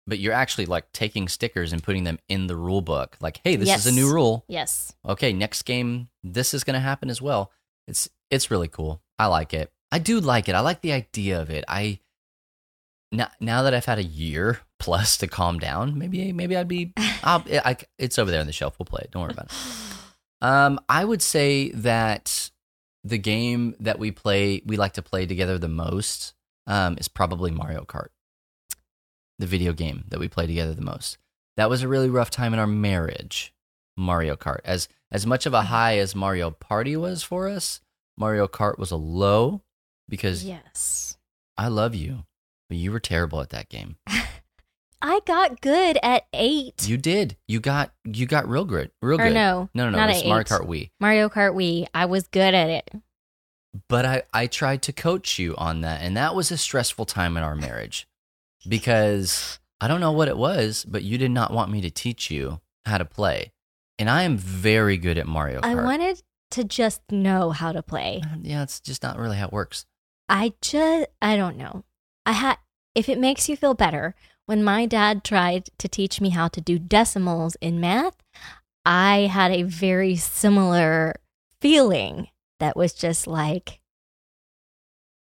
[0.07, 3.15] but you're actually like taking stickers and putting them in the rule book.
[3.21, 4.43] Like, hey, this is a new rule.
[4.47, 4.93] Yes.
[5.07, 7.51] Okay, next game this is going to happen as well.
[7.87, 9.01] It's it's really cool.
[9.19, 9.71] I like it.
[9.91, 10.55] I do like it.
[10.55, 11.63] I like the idea of it.
[11.67, 11.99] I
[13.11, 16.93] now now that I've had a year plus to calm down, maybe maybe I'd be
[17.23, 18.77] I'll, I, it's over there on the shelf.
[18.79, 19.11] We'll play it.
[19.11, 19.57] Don't worry about it.
[20.41, 22.49] Um, I would say that
[23.03, 26.33] the game that we play, we like to play together the most,
[26.67, 28.09] um, is probably Mario Kart.
[29.39, 31.17] The video game that we play together the most.
[31.57, 33.53] That was a really rough time in our marriage.
[33.97, 37.81] Mario Kart, as as much of a high as Mario Party was for us,
[38.17, 39.61] Mario Kart was a low
[40.07, 41.17] because Yes.
[41.57, 42.25] I love you,
[42.69, 43.97] but you were terrible at that game.
[45.01, 46.87] I got good at eight.
[46.87, 47.37] You did.
[47.47, 48.91] You got you got real good.
[49.01, 49.33] Real Or good.
[49.33, 49.97] no, no, no, no.
[49.97, 50.43] not Mario.
[50.43, 50.91] Kart Wii.
[50.99, 51.87] Mario Kart Wii.
[51.93, 52.91] I was good at it.
[53.87, 57.37] But I I tried to coach you on that, and that was a stressful time
[57.37, 58.07] in our marriage
[58.67, 62.29] because I don't know what it was, but you did not want me to teach
[62.29, 63.51] you how to play,
[63.97, 65.65] and I am very good at Mario Kart.
[65.65, 68.21] I wanted to just know how to play.
[68.23, 69.85] Uh, yeah, it's just not really how it works.
[70.29, 71.83] I just I don't know.
[72.25, 72.57] I had
[72.93, 74.15] if it makes you feel better,
[74.51, 78.17] when my dad tried to teach me how to do decimals in math,
[78.83, 81.15] I had a very similar
[81.61, 82.27] feeling
[82.59, 83.79] that was just like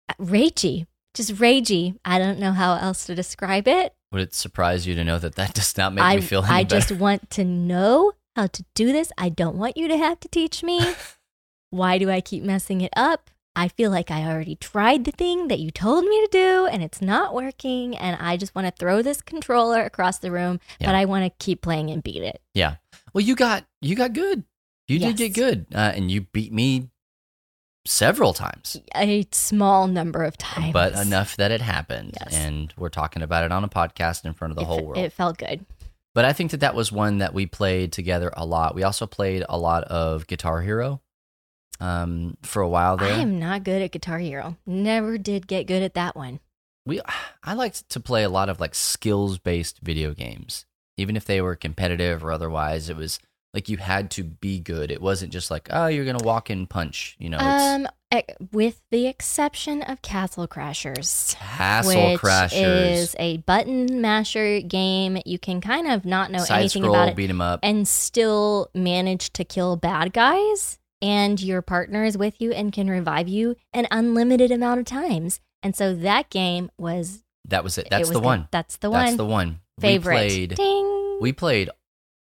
[0.08, 1.96] uh, ragey, just ragey.
[2.04, 3.94] I don't know how else to describe it.
[4.10, 6.64] Would it surprise you to know that that does not make I me feel I
[6.64, 6.80] better?
[6.80, 9.12] just want to know how to do this.
[9.16, 10.96] I don't want you to have to teach me.
[11.70, 13.30] Why do I keep messing it up?
[13.56, 16.82] I feel like I already tried the thing that you told me to do and
[16.82, 17.96] it's not working.
[17.96, 20.86] And I just want to throw this controller across the room, Yeah.
[20.88, 22.40] but I want to keep playing and beat it.
[22.54, 22.76] Yeah.
[23.12, 24.44] Well, you got you got good.
[24.88, 26.88] You did get good, uh, and you beat me
[27.86, 30.72] several times, A small number of times.
[30.72, 32.34] but enough that it happened, Yes.
[32.34, 34.98] and we're talking about it on a podcast in front of the It whole world.
[34.98, 35.64] It felt good.
[36.14, 38.74] but I think that that was one that we played together a lot.
[38.74, 41.00] We also played a lot of Guitar Hero
[41.80, 43.12] um, for a while there.
[43.12, 44.56] I am not good at Guitar Hero.
[44.66, 46.40] Never did get good at that one.
[46.86, 47.00] we
[47.42, 50.66] I liked to play a lot of like skills based video games,
[50.96, 52.88] even if they were competitive or otherwise.
[52.90, 53.18] It was
[53.54, 54.90] like you had to be good.
[54.90, 57.16] It wasn't just like oh you're gonna walk and punch.
[57.18, 57.86] You know, Um,
[58.52, 61.36] with the exception of Castle Crashers.
[61.36, 62.90] Castle which Crashers.
[62.92, 65.18] is a button masher game.
[65.24, 67.60] You can kind of not know side anything scroll about it beat beat 'em up.
[67.62, 70.78] and still manage to kill bad guys.
[71.02, 75.40] And your partner is with you and can revive you an unlimited amount of times.
[75.62, 77.86] And so that game was that was it.
[77.86, 78.48] it That's was the one.
[78.50, 79.04] That's the one.
[79.06, 79.60] That's the one.
[79.80, 80.14] favorite.
[80.14, 80.54] We played.
[80.56, 81.18] Ding.
[81.20, 81.70] We played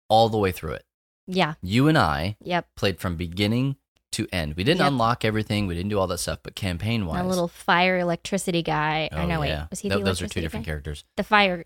[0.08, 0.84] all the way through it.
[1.26, 1.54] yeah.
[1.62, 2.68] You and I Yep.
[2.76, 3.76] played from beginning
[4.12, 4.54] to end.
[4.56, 4.88] We didn't Yep.
[4.92, 5.66] unlock everything.
[5.66, 6.38] We didn't do all that stuff.
[6.42, 9.08] But campaign wise, A little fire electricity guy.
[9.12, 9.70] oh or no, yeah, wait.
[9.70, 10.70] Was he Th- those are two different guy?
[10.70, 11.04] characters.
[11.16, 11.64] The fire.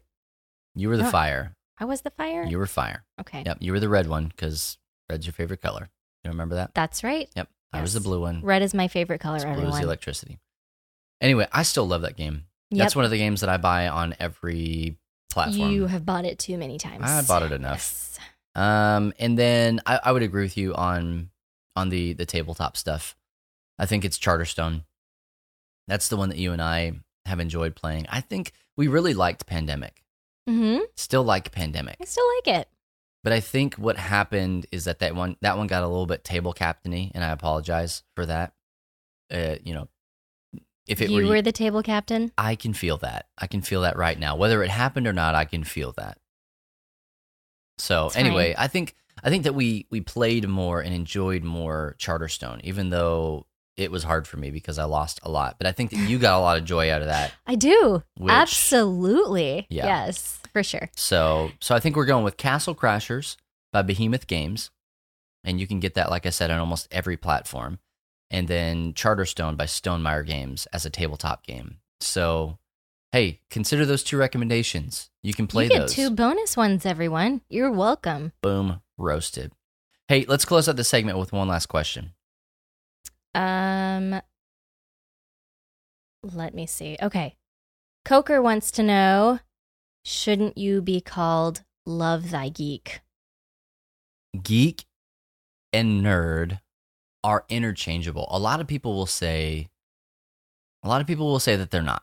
[0.75, 1.11] You were the No.
[1.11, 1.55] fire.
[1.79, 2.45] I was the fire.
[2.45, 3.05] You were fire.
[3.21, 3.43] okay.
[3.45, 3.59] Yep.
[3.61, 4.79] You were the red one because
[5.11, 5.91] red's your favorite color.
[6.25, 6.75] You remember that?
[6.75, 7.29] That's right.
[7.37, 7.49] Yep.
[7.73, 8.43] I was the blue one.
[8.43, 9.39] Red is my favorite color.
[9.55, 10.39] Blue is the electricity.
[11.21, 12.45] Anyway, I still love that game.
[12.71, 12.79] Yep.
[12.79, 14.97] That's one of the games that I buy on every
[15.31, 15.71] platform.
[15.71, 17.05] You have bought it too many times.
[17.05, 17.75] I bought it enough.
[17.75, 18.19] Yes.
[18.55, 21.31] Um, and then I, I would agree with you on
[21.77, 23.17] on the the tabletop stuff.
[23.79, 24.85] I think it's Charterstone.
[25.87, 26.93] That's the one that you and I
[27.27, 28.07] have enjoyed playing.
[28.09, 30.03] I think we really liked Pandemic.
[30.49, 30.81] Mm-hmm.
[30.97, 32.69] Still like Pandemic, I still like it.
[33.23, 36.25] But I think what happened is that that one that one got a little bit
[36.25, 38.53] table captainy, and I apologize for that.
[39.33, 39.89] Uh, you know,
[40.89, 42.33] if it you were, were the table captain.
[42.37, 43.29] I can feel that.
[43.39, 44.37] I can feel that right now.
[44.37, 46.19] Whether it happened or not, I can feel that.
[47.79, 51.97] So It's anyway, I think I think that we we played more and enjoyed more
[51.99, 55.57] Charterstone, even though it was hard for me because I lost a lot.
[55.59, 57.33] But I think that you got a lot of joy out of that.
[57.47, 58.03] I do.
[58.19, 59.67] Which- Absolutely.
[59.71, 59.87] Yeah.
[59.87, 60.91] Yes, for sure.
[60.97, 63.37] So so I think we're going with Castle Crashers
[63.73, 64.71] by Behemoth Games,
[65.45, 67.79] and you can get that, like I said, on almost every platform.
[68.33, 71.79] And then Charterstone by Stonemaier Games as a tabletop game.
[72.01, 72.59] So
[73.13, 75.11] hey, consider those two recommendations.
[75.23, 75.95] You can play you get those.
[75.95, 77.43] two bonus ones, everyone.
[77.49, 78.33] You're welcome.
[78.43, 79.53] Boom, roasted.
[80.09, 82.13] Hey, let's close out the segment with one last question.
[83.35, 84.21] Um,
[86.23, 86.97] let me see.
[87.01, 87.37] Okay,
[88.05, 89.41] Coker wants to know:
[90.11, 93.01] Shouldn't you be called Love Thy Geek?
[94.43, 94.85] Geek
[95.73, 96.59] and nerd
[97.23, 98.27] are interchangeable.
[98.29, 99.69] A lot of people will say,
[100.83, 102.03] a lot of people will say that they're not.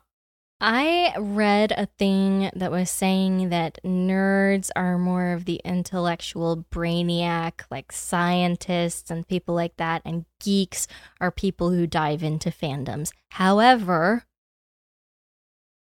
[0.58, 7.64] I read a thing that was saying that nerds are more of the intellectual brainiac,
[7.70, 10.88] like scientists and people like that, and geeks
[11.20, 13.12] are people who dive into fandoms.
[13.32, 14.24] However,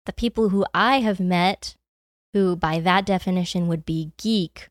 [0.08, 1.76] the people who I have met,
[2.38, 4.70] who by that definition would be geek,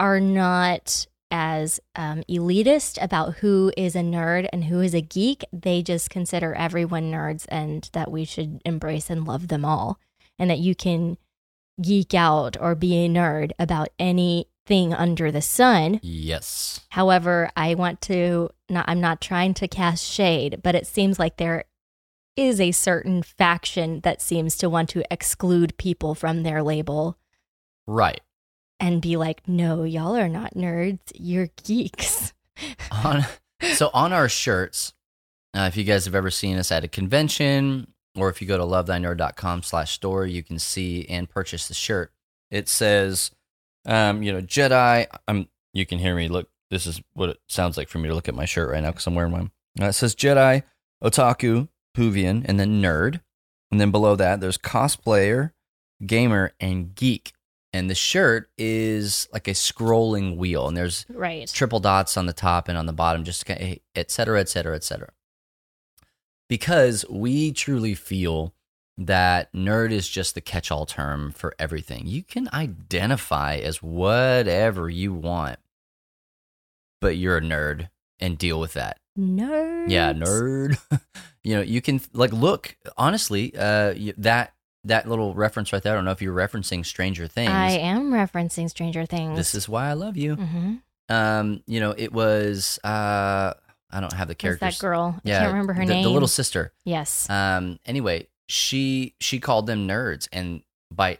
[0.00, 5.44] are not as um, elitist about who is a nerd and who is a geek.
[5.52, 10.00] They just consider everyone nerds and that we should embrace and love them all.
[10.38, 11.18] And that you can
[11.82, 15.98] geek out or be a nerd about anything thing under the sun.
[16.02, 16.82] Yes.
[16.90, 21.38] However, I want to not I'm not trying to cast shade, but it seems like
[21.38, 21.64] there
[22.38, 27.18] is a certain faction that seems to want to exclude people from their label
[27.86, 28.20] Right.
[28.78, 31.00] and be like, "No, y'all are not nerds.
[31.14, 32.32] You're geeks."
[32.90, 33.24] on
[33.74, 34.92] so on our shirts
[35.54, 37.86] uh, if you guys have ever seen us at a convention
[38.16, 42.12] or if you go to lovethynerd.com slash store you can see and purchase the shirt
[42.50, 43.30] it says
[43.86, 47.76] um, you know jedi i'm you can hear me look this is what it sounds
[47.76, 49.84] like for me to look at my shirt right now because i'm wearing one uh,
[49.86, 50.64] it says jedi
[51.04, 53.20] otaku Whovian, and then nerd
[53.70, 55.52] and then below that there's cosplayer
[56.06, 57.32] gamer and geek
[57.72, 61.48] and the shirt is like a scrolling wheel and there's Right.
[61.52, 64.84] triple dots on the top and on the bottom, just et cetera, et cetera, et
[64.84, 65.10] cetera.
[66.48, 68.54] Because we truly feel
[68.96, 72.06] that nerd is just the catch all term for everything.
[72.06, 75.58] You can identify as whatever you want,
[77.00, 78.98] but you're a nerd and deal with that.
[79.18, 79.90] Nerds.
[79.90, 80.78] Yeah, nerd.
[81.42, 83.54] you know, you can like look honestly.
[83.56, 85.92] Uh, that that little reference right there.
[85.92, 87.50] I don't know if you're referencing Stranger Things.
[87.50, 89.36] I am referencing Stranger Things.
[89.36, 90.36] This is why I love you.
[90.36, 90.74] hmm
[91.08, 93.54] Um, you know, it was uh,
[93.90, 95.18] I don't have the character that girl?
[95.24, 96.02] Yeah, I can't remember her the, name.
[96.02, 96.72] The little sister.
[96.84, 97.28] Yes.
[97.30, 97.78] Um.
[97.86, 101.18] Anyway, she she called them nerds, and by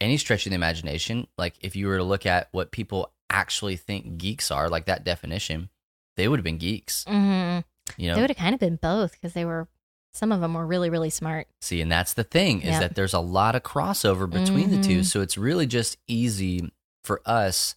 [0.00, 3.76] any stretch of the imagination, like if you were to look at what people actually
[3.76, 5.68] think geeks are, like that definition,
[6.16, 7.04] they would have been geeks.
[7.04, 7.58] hmm
[7.96, 9.68] You know, They would have kind of been both because they were.
[10.12, 11.48] Some of them were really, really smart.
[11.60, 12.80] See, and that's the thing is Yep.
[12.80, 15.00] that there's a lot of crossover between the two.
[15.00, 15.04] Mhm.
[15.04, 16.72] So it's really just easy
[17.04, 17.74] for us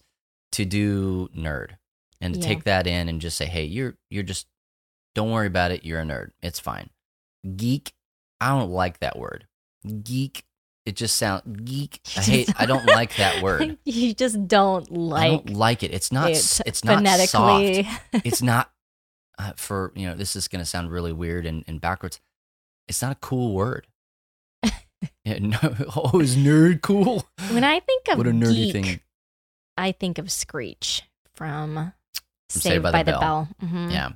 [0.52, 1.76] to do nerd
[2.20, 2.46] and to Yeah.
[2.46, 4.46] take that in and just say, hey, you're you're just
[5.14, 5.84] don't worry about it.
[5.84, 6.30] You're a nerd.
[6.42, 6.88] It's fine.
[7.56, 7.92] Geek,
[8.40, 9.46] I don't like that word.
[10.02, 10.44] Geek,
[10.86, 12.00] it just sounds geek.
[12.16, 12.50] I hate.
[12.58, 13.76] I don't like that word.
[13.84, 15.92] you just don't like I don't like it.
[15.92, 16.30] It's not.
[16.30, 17.84] it s It's not phonetically.
[17.84, 18.00] soft.
[18.26, 18.71] It's not
[19.56, 20.14] for you know.
[20.14, 22.20] This is going to sound really weird and, and backwards.
[22.88, 23.86] It's not a cool word.
[25.24, 25.58] yeah, no,
[25.96, 27.26] oh, is nerd cool?
[27.50, 29.00] when I think of What a nerdy geek, thing.
[29.76, 31.02] I think of Screech
[31.34, 31.92] from
[32.48, 33.48] Saved, Saved by, by the, the Bell.
[33.60, 33.68] Bell.
[33.68, 33.92] Mhm.
[33.92, 34.10] Yeah.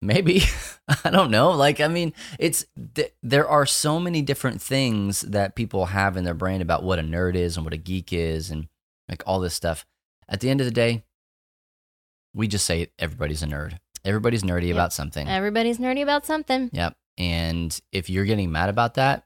[0.00, 0.42] Maybe.
[1.04, 1.50] I don't know.
[1.50, 6.22] Like, I mean, it's th- there are so many different things that people have in
[6.24, 8.68] their brain about what a nerd is and what a geek is and
[9.08, 9.84] like all this stuff.
[10.28, 11.02] At the end of the day,
[12.34, 13.78] we just say everybody's a nerd.
[14.04, 14.76] Everybody's nerdy Yep.
[14.76, 15.26] about something.
[15.28, 16.70] Everybody's nerdy about something.
[16.72, 16.96] Yep.
[17.18, 19.24] And if you're getting mad about that,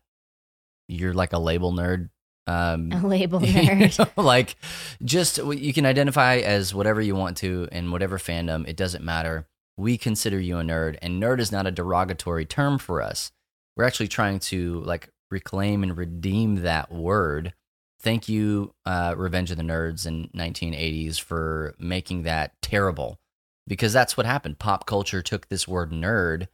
[0.89, 2.09] you're like a label nerd.
[2.47, 3.99] Um, A label you nerd.
[4.17, 4.57] know, like,
[5.05, 8.67] just you can identify as whatever you want to in whatever fandom.
[8.67, 9.47] It doesn't matter.
[9.77, 13.31] We consider you a nerd, and nerd is not a derogatory term for us.
[13.77, 17.55] We're actually trying to like reclaim and redeem that word.
[18.01, 23.19] Thank you, uh, Revenge of the Nerds in 1980s for making that terrible,
[23.67, 24.59] because that's what happened.
[24.59, 26.49] Pop culture took this word nerd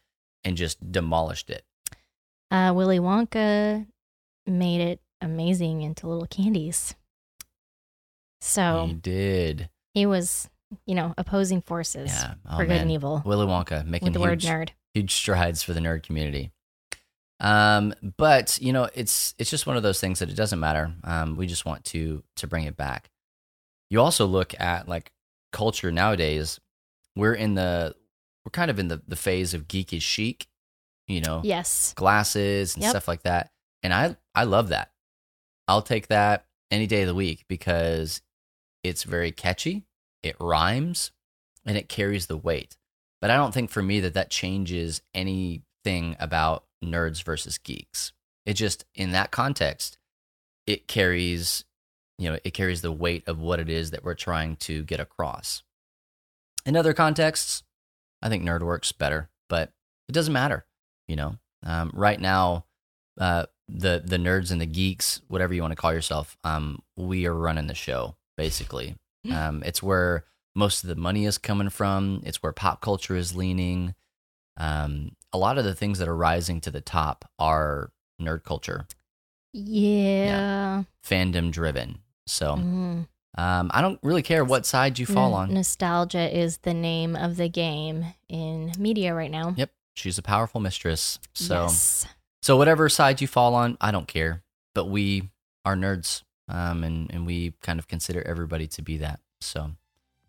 [0.44, 1.64] and just demolished it.
[2.50, 3.86] Uh, Willy Wonka
[4.46, 6.94] made it amazing into little candies.
[8.40, 9.68] So He did.
[9.94, 10.48] he was,
[10.86, 12.34] you know, opposing forces Yeah.
[12.48, 14.70] Oh, for good and evil Willy Wonka making the word nerd.
[14.94, 16.52] huge strides for the nerd community.
[17.40, 20.92] Um, but you know, it's it's just one of those things that it doesn't matter.
[21.04, 23.10] Um, we just want to to bring it back.
[23.90, 25.12] You also look at like
[25.52, 26.60] culture nowadays.
[27.16, 27.94] We're in the
[28.44, 30.46] we're kind of in the the phase of geek is chic,
[31.06, 31.92] you know, Yes.
[31.94, 32.90] glasses and Yep.
[32.90, 33.50] stuff like that.
[33.82, 34.92] And I I love that.
[35.66, 38.22] I'll take that any day of the week because
[38.84, 39.86] it's very catchy,
[40.22, 41.10] it rhymes,
[41.66, 42.76] and it carries the weight.
[43.20, 48.12] But I don't think for me that that changes anything about nerds versus geeks.
[48.46, 49.98] It just in that context,
[50.66, 51.64] it carries,
[52.18, 55.00] you know, it carries the weight of what it is that we're trying to get
[55.00, 55.62] across.
[56.68, 57.62] In other contexts,
[58.20, 59.72] I think nerd works better, but
[60.06, 60.66] it doesn't matter.
[61.06, 62.66] You know, um, right now,
[63.18, 67.24] uh, the the nerds and the geeks, whatever you want to call yourself, um, we
[67.24, 68.16] are running the show.
[68.36, 68.96] Basically,
[69.32, 72.20] um, it's where most of the money is coming from.
[72.26, 73.94] It's where pop culture is leaning.
[74.58, 78.86] Um, a lot of the things that are rising to the top are nerd culture,
[79.54, 80.82] Yeah.
[81.02, 82.00] fandom driven.
[82.26, 83.08] So Mhm.
[83.36, 85.54] Um, I don't really care what side you fall N- on.
[85.54, 89.54] Nostalgia is the name of the game in media right now.
[89.56, 91.18] Yep, she's a powerful mistress.
[91.34, 91.62] So.
[91.62, 92.06] Yes.
[92.40, 94.42] So whatever side you fall on, I don't care.
[94.74, 95.28] But we
[95.64, 99.20] are nerds, um, and and we kind of consider everybody to be that.
[99.40, 99.72] So,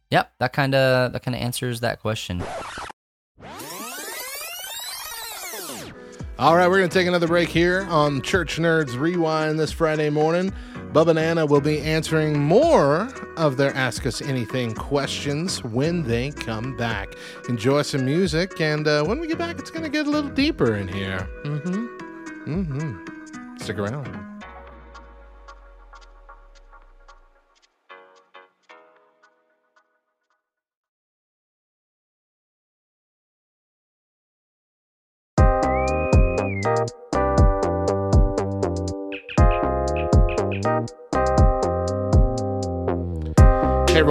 [0.10, 2.44] yep, that kind of that kind of answers that question.
[6.40, 10.10] All right, we're going to take another break here on Church Nerds Rewind this Friday
[10.10, 10.54] morning.
[10.94, 16.32] Bubba and Anna will be answering more of their Ask Us Anything questions when they
[16.32, 17.14] come back.
[17.48, 20.32] Enjoy some music, and uh, when we get back, it's going to get a little
[20.32, 21.30] deeper in here.
[21.44, 21.88] Mm hmm.
[22.52, 23.58] Mm hmm.
[23.58, 24.29] Stick around.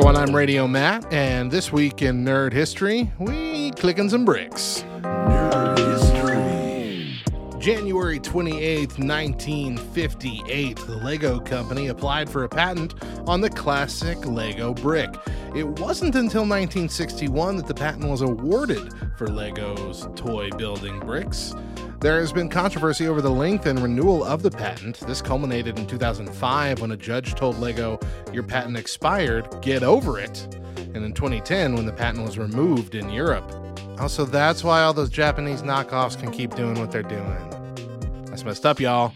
[0.09, 4.83] Everyone, I'm Radio Matt, and this week in Nerd History, we clicking some bricks.
[5.03, 7.59] Nerd History.
[7.59, 12.95] January 28th, 1958, the Lego Company applied for a patent
[13.29, 15.15] on the classic Lego brick.
[15.55, 21.55] It wasn't until 1961 that the patent was awarded for Lego's toy building bricks.
[22.01, 25.01] There has been controversy over the length and renewal of the patent.
[25.01, 27.99] This culminated in 2005 when a judge told Lego,
[28.33, 30.47] Your patent expired, get over it.
[30.77, 33.51] And in 2010 when the patent was removed in Europe.
[33.53, 38.25] Oh, also, that's why all those Japanese knockoffs can keep doing what they're doing.
[38.27, 39.13] That's messed up, y'all.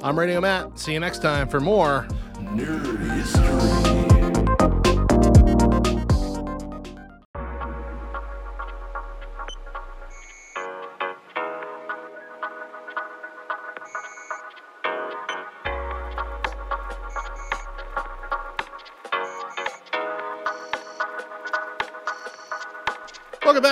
[0.00, 0.78] I'm Radio Matt.
[0.78, 4.15] See you next time for more Nerd History.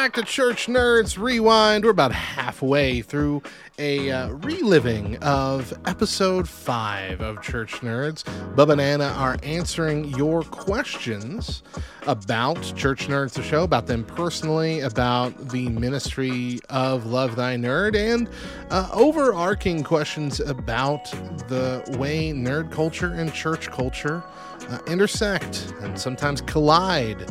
[0.05, 1.83] Back to Church Nerds Rewind.
[1.83, 3.43] We're about halfway through
[3.79, 8.23] a uh, reliving of episode five of Church Nerds.
[8.55, 11.63] Bubba and Anna are answering your questions
[12.07, 17.97] about Church Nerds, the show, about them personally, about the ministry of Love Thy Nerd,
[17.97, 18.29] and
[18.69, 21.11] uh, overarching questions about
[21.49, 24.23] the way nerd culture and church culture
[24.69, 27.31] uh, intersect and sometimes collide.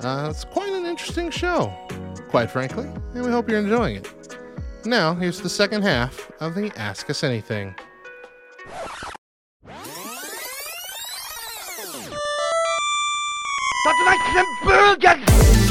[0.00, 1.72] Uh, it's quite an interesting show,
[2.28, 4.38] quite frankly, and we hope you're enjoying it.
[4.84, 7.74] Now, here's the second half of the Ask Us Anything.
[14.66, 15.63] Round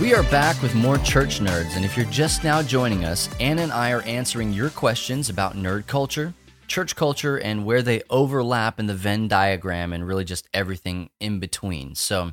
[0.00, 3.62] we are back with more church nerds, and if you're just now joining us, Anna
[3.62, 6.34] and I are answering your questions about nerd culture,
[6.68, 11.40] church culture, and where they overlap in the Venn diagram, and really just everything in
[11.40, 11.96] between.
[11.96, 12.32] So,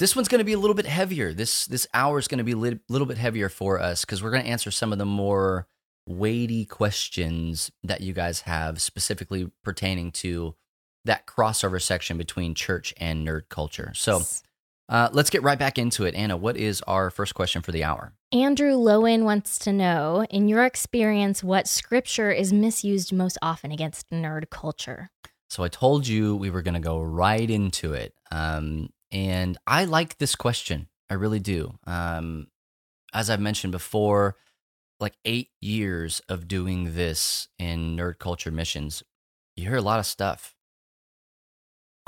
[0.00, 1.32] this one's going to be a little bit heavier.
[1.32, 4.20] This this hour is going to be a lit- little bit heavier for us because
[4.20, 5.68] we're going to answer some of the more
[6.06, 10.56] weighty questions that you guys have, specifically pertaining to
[11.04, 13.92] that crossover section between church and nerd culture.
[13.94, 14.22] So.
[14.90, 16.16] Uh, let's get right back into it.
[16.16, 18.12] Anna, what is our first question for the hour?
[18.32, 24.10] Andrew Lowen wants to know, in your experience, what scripture is misused most often against
[24.10, 25.10] nerd culture?
[25.48, 28.14] So I told you we were going to go right into it.
[28.32, 30.88] Um, and I like this question.
[31.08, 31.78] I really do.
[31.86, 32.48] Um,
[33.12, 34.36] as I've mentioned before,
[34.98, 39.04] like eight years of doing this in nerd culture missions,
[39.56, 40.56] you hear a lot of stuff.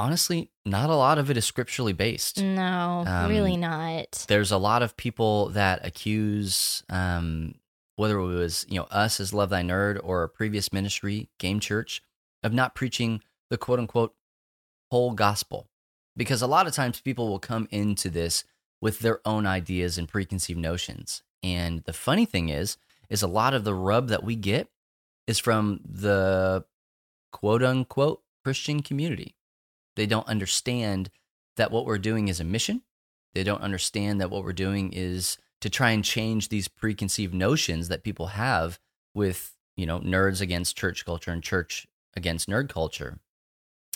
[0.03, 2.42] Honestly, not a lot of it is scripturally based.
[2.42, 4.24] No, Um, really not.
[4.26, 7.55] there's a lot of people that accuse um,
[7.96, 11.61] whether it was you know us as love thy nerd or a previous ministry game
[11.61, 12.03] church
[12.42, 14.14] of not preaching the quote unquote
[14.90, 15.68] whole gospel
[16.16, 18.42] because a lot of times people will come into this
[18.80, 22.76] with their own ideas and preconceived notions and the funny thing is
[23.09, 24.68] is a lot of the rub that we get
[25.28, 26.64] is from the
[27.30, 29.36] quote unquote christian community
[29.97, 31.11] they don't understand
[31.57, 32.82] that what we're doing is a mission
[33.34, 37.88] they don't understand that what we're doing is to try and change these preconceived notions
[37.88, 38.78] that people have
[39.14, 43.20] with, you know, nerds against church culture and church against nerd culture.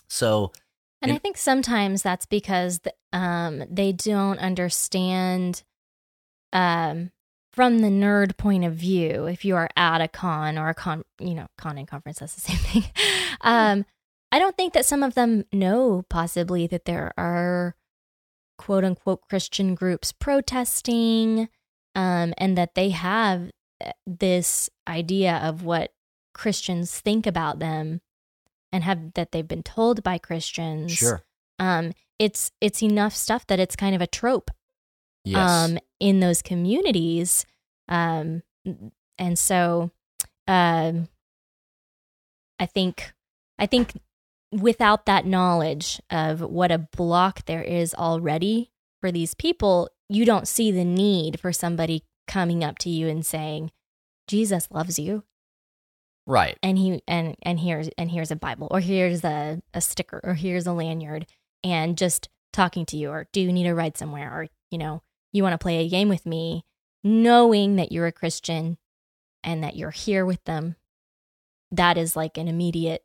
[0.08, 0.52] So,
[1.02, 2.80] And I think sometimes that's because
[3.12, 5.62] um, they don't understand
[6.52, 7.10] um,
[7.52, 9.26] from the nerd point of view.
[9.26, 12.34] If you are at a con or a con, you know, con and conference, that's
[12.34, 12.84] the same thing.
[13.42, 13.84] um,
[14.32, 17.74] I don't think that some of them know possibly that there are
[18.58, 21.48] quote unquote Christian groups protesting
[21.94, 23.50] um, and that they have
[23.84, 25.92] uh, this idea of what
[26.34, 28.00] Christians think about them
[28.72, 30.92] and have that they've been told by Christians.
[30.92, 31.22] sure.
[31.58, 34.50] Um, it's it's enough stuff that it's kind of a trope
[35.24, 35.50] Yes.
[35.50, 37.46] um, in those communities.
[37.88, 38.42] Um,
[39.18, 39.90] and so
[40.46, 41.08] um,
[42.58, 43.12] I think
[43.58, 43.92] I think
[44.52, 48.70] without that knowledge of what a block there is already
[49.00, 53.24] for these people, you don't see the need for somebody coming up to you and
[53.24, 53.70] saying,
[54.26, 55.24] Jesus loves you.
[56.26, 56.58] Right.
[56.62, 60.34] And he and and here's and here's a Bible or here's a, a sticker or
[60.34, 61.26] here's a lanyard
[61.62, 65.02] and just talking to you or do you need to ride somewhere or you know,
[65.32, 66.64] you want to play a game with me,
[67.04, 68.78] knowing that you're a Christian
[69.44, 70.74] and that you're here with them.
[71.70, 73.04] That is like an immediate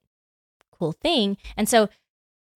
[0.82, 1.38] cool thing.
[1.56, 1.90] And so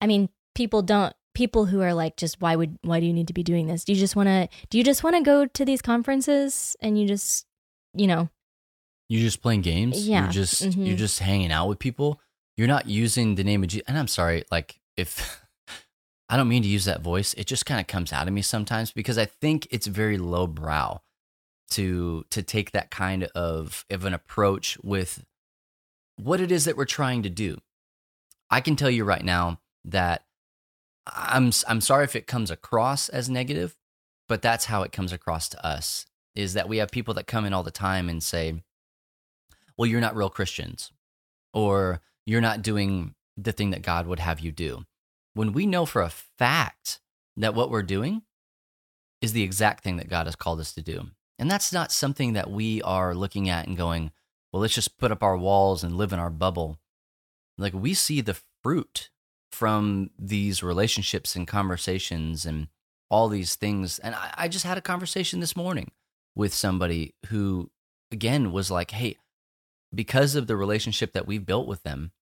[0.00, 3.28] I mean, people don't people who are like just why would why do you need
[3.28, 3.84] to be doing this?
[3.84, 7.00] Do you just want to do you just want to go to these conferences and
[7.00, 7.46] you just
[7.94, 8.28] you know,
[9.08, 10.08] You're just playing games.
[10.08, 10.86] Yeah, You're just mhm.
[10.86, 12.20] you're just hanging out with people.
[12.56, 13.84] You're not using the name of Jesus.
[13.86, 15.44] And I'm sorry, like if
[16.28, 18.42] I don't mean to use that voice, it just kind of comes out of me
[18.42, 21.00] sometimes because I think it's very lowbrow
[21.70, 25.24] to to take that kind of of an approach with
[26.16, 27.58] what it is that we're trying to do.
[28.50, 30.24] I can tell you right now that
[31.06, 33.76] I'm I'm sorry if it comes across as negative,
[34.28, 37.44] but that's how it comes across to us is that we have people that come
[37.44, 38.62] in all the time and say,
[39.76, 40.92] "Well, you're not real Christians."
[41.54, 44.84] Or you're not doing the thing that God would have you do.
[45.32, 47.00] When we know for a fact
[47.36, 48.22] that what we're doing
[49.22, 51.06] is the exact thing that God has called us to do.
[51.38, 54.10] And that's not something that we are looking at and going,
[54.52, 56.78] well, let's just put up our walls and live in our bubble.
[57.58, 59.10] Like we see the fruit
[59.50, 62.68] from these relationships and conversations and
[63.08, 63.98] all these things.
[63.98, 65.90] And I, I just had a conversation this morning
[66.34, 67.70] with somebody who,
[68.12, 69.16] again, was like, hey,
[69.94, 72.12] because of the relationship that we've built with them,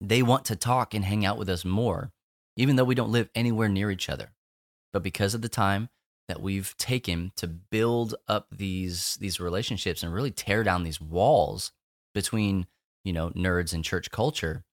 [0.00, 2.10] they want to talk and hang out with us more,
[2.56, 4.32] even though we don't live anywhere near each other.
[4.92, 5.88] But because of the time
[6.28, 11.72] that we've taken to build up these these relationships and really tear down these walls
[12.14, 12.66] between,
[13.04, 14.64] you know, nerds in church culture,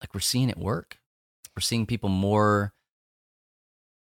[0.00, 0.98] like we're seeing it work.
[1.56, 2.74] We're seeing people more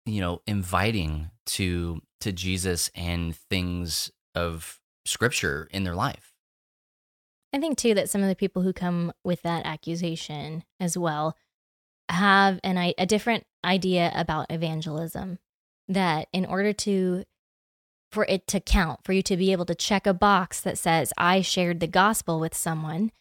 [0.06, 6.34] you know, inviting to to Jesus and things of scripture in their life.
[7.54, 11.36] I think too that some of the people who come with that accusation as well
[12.10, 15.40] have an a different idea about evangelism
[15.88, 17.24] that in order to
[18.12, 21.12] for it to count for you to be able to check a box that says
[21.18, 23.12] I shared the gospel with someone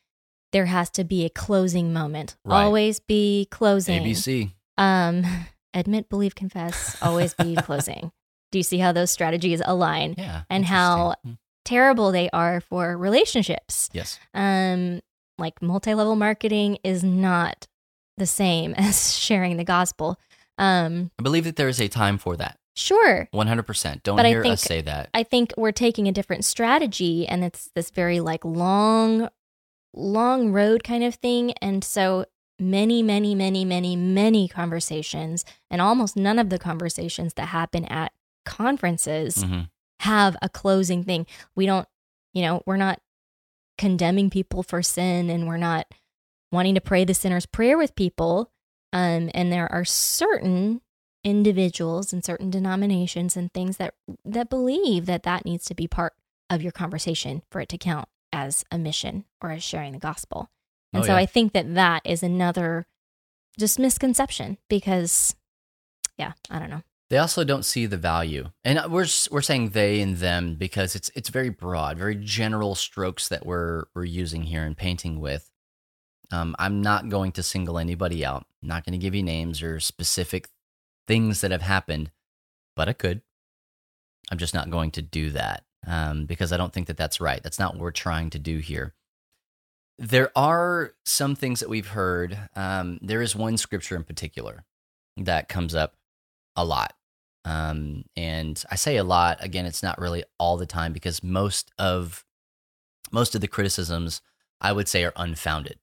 [0.52, 2.62] there has to be a closing moment Right.
[2.64, 4.52] always be closing ABC.
[4.78, 5.24] um
[5.72, 8.12] admit believe confess always be closing
[8.52, 10.42] do you see how those strategies align Yeah.
[10.48, 11.14] and how.
[11.24, 11.32] Hmm.
[11.64, 14.18] terrible they are for relationships Yes.
[14.34, 15.00] um
[15.38, 17.66] like multi-level marketing is not
[18.16, 20.18] the same as sharing the gospel
[20.58, 22.58] um I believe that there is a time for that.
[22.74, 24.02] Sure 100%.
[24.02, 25.08] Don't But I hear think- us say that.
[25.14, 29.28] i think we're taking a different strategy and it's this very like long
[29.92, 32.24] long road kind of thing and so
[32.58, 38.12] many many many many many conversations and almost none of the conversations that happen at
[38.44, 39.68] conferences Mhm.
[40.00, 41.26] have a closing thing.
[41.56, 41.88] We don't,
[42.32, 43.00] you know, we're not
[43.78, 45.86] condemning people for sin and we're not
[46.52, 48.50] wanting to pray the sinner's prayer with people.
[48.92, 50.80] Um, and there are certain
[51.24, 53.94] individuals and certain denominations and things that
[54.24, 56.12] that believe that that needs to be part
[56.50, 60.50] of your conversation for it to count as a mission or as sharing the gospel.
[60.92, 61.18] And Oh, so yeah.
[61.18, 62.86] I think that that is another
[63.58, 65.34] just misconception because
[66.18, 66.82] yeah, I don't know.
[67.10, 68.50] They also don't see the value.
[68.64, 73.28] And we're we're saying they and them because it's it's very broad, very general strokes
[73.28, 75.50] that we're we're using here and painting with.
[76.32, 78.46] Um, I'm not going to single anybody out.
[78.62, 80.48] I'm not going to give you names or specific
[81.06, 82.10] things that have happened,
[82.76, 83.22] but I could.
[84.30, 87.42] I'm just not going to do that um, because I don't think that that's right.
[87.42, 88.94] That's not what we're trying to do here.
[89.98, 92.36] There are some things that we've heard.
[92.56, 94.64] Um, there is one scripture in particular
[95.16, 95.94] that comes up
[96.56, 96.94] a lot.
[97.44, 101.70] Um, and I say a lot, again, it's not really all the time because most
[101.78, 102.24] of
[103.12, 104.22] most of the criticisms
[104.60, 105.78] I would say are unfounded.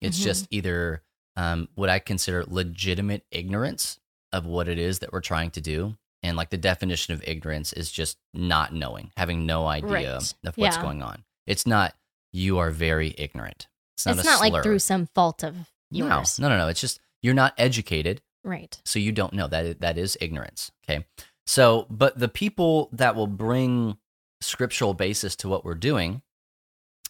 [0.00, 0.24] It's Mhm.
[0.24, 1.02] just either
[1.36, 4.00] um, what I consider legitimate ignorance
[4.32, 5.96] of what it is that we're trying to do.
[6.22, 10.04] And like the definition of ignorance is just not knowing, having no idea Right.
[10.44, 10.82] of what's Yeah.
[10.82, 11.24] going on.
[11.46, 11.94] It's not
[12.32, 13.68] you are very ignorant.
[13.96, 15.54] It's not it's not like through some fault of
[15.90, 16.38] no, yours.
[16.38, 16.68] no, no, no.
[16.68, 18.80] It's just you're not educated Right.
[18.84, 21.04] so you don't know that that is ignorance okay
[21.46, 23.96] so but the people that will bring
[24.40, 26.22] scriptural basis to what we're doing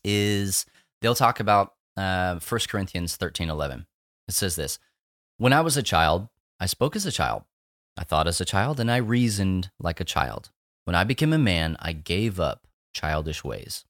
[0.05, 0.65] is
[1.03, 3.87] they'll talk about uh, 1 corinthians 13 11
[4.29, 4.79] it says this
[5.39, 6.29] when i was a child
[6.61, 7.43] i spoke as a child
[7.97, 10.51] i thought as a child and i reasoned like a child
[10.85, 13.85] when i became a man i gave up childish ways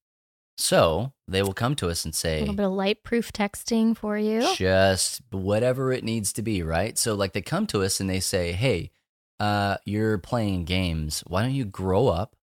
[0.59, 3.97] so they will come to us and say, A little bit of light proof texting
[3.97, 4.55] for you.
[4.55, 6.97] just whatever it needs to be, right?
[6.97, 8.91] So, like, they come to us and they say, Hey,
[9.39, 12.37] uh, you're playing games, why don't you grow up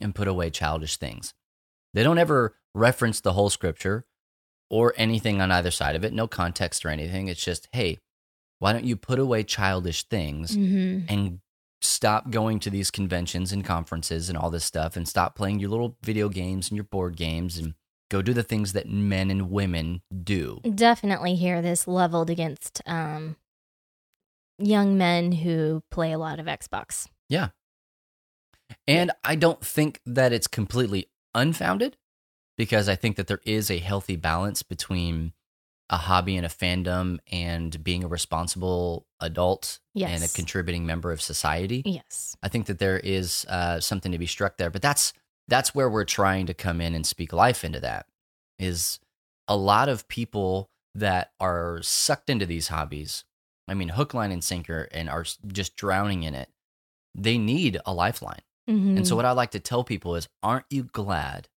[0.00, 1.32] and put away childish things?
[1.94, 4.04] They don't ever reference the whole scripture
[4.68, 7.28] or anything on either side of it, no context or anything.
[7.28, 7.98] It's just, hey,
[8.64, 11.40] why don't you put away childish things hmm and
[11.82, 15.68] stop going to these conventions and conferences and all this stuff and stop playing your
[15.68, 17.74] little video games and your board games and
[18.10, 20.62] go do the things that men and women do.
[20.74, 23.36] Definitely hear this leveled against um,
[24.58, 27.06] young men who play a lot of Xbox.
[27.28, 27.48] Yeah.
[28.88, 31.98] And I don't think that it's completely unfounded
[32.56, 35.34] because I think that there is a healthy balance between
[35.94, 39.78] a hobby and a fandom and being a responsible adult
[40.12, 41.82] and a contributing member of society.
[41.86, 42.36] Yes.
[42.42, 45.12] I think that there is uh, something to be struck there, but that's
[45.46, 48.06] that's where we're trying to come in and speak life into that.
[48.58, 48.98] Is
[49.46, 53.24] a lot of people that are sucked into these hobbies.
[53.68, 56.48] I mean, hook, line, and sinker, and are just drowning in it.
[57.14, 58.42] They need a lifeline.
[58.68, 58.96] Mhm.
[58.96, 61.48] And so, what I like to tell people is, aren't you glad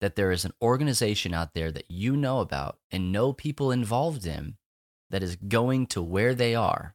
[0.00, 4.26] that there is an organization out there that you know about and know people involved
[4.26, 4.56] in
[5.10, 6.94] that is going to where they are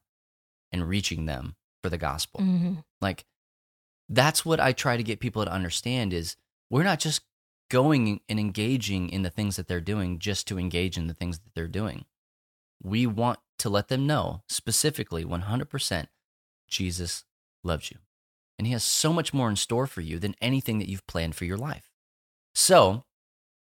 [0.72, 2.40] and reaching them for the gospel?
[2.40, 2.84] Mhm.
[3.00, 3.26] Like,
[4.08, 6.36] that's what I try to get people to understand is
[6.70, 7.22] we're not just
[7.70, 11.38] going and engaging in the things that they're doing just to engage in the things
[11.40, 12.04] that they're doing.
[12.82, 16.08] We want to let them know specifically 100%
[16.68, 17.24] Jesus
[17.62, 17.98] loves you.
[18.58, 21.34] And he has so much more in store for you than anything that you've planned
[21.34, 21.90] for your life.
[22.54, 23.04] So,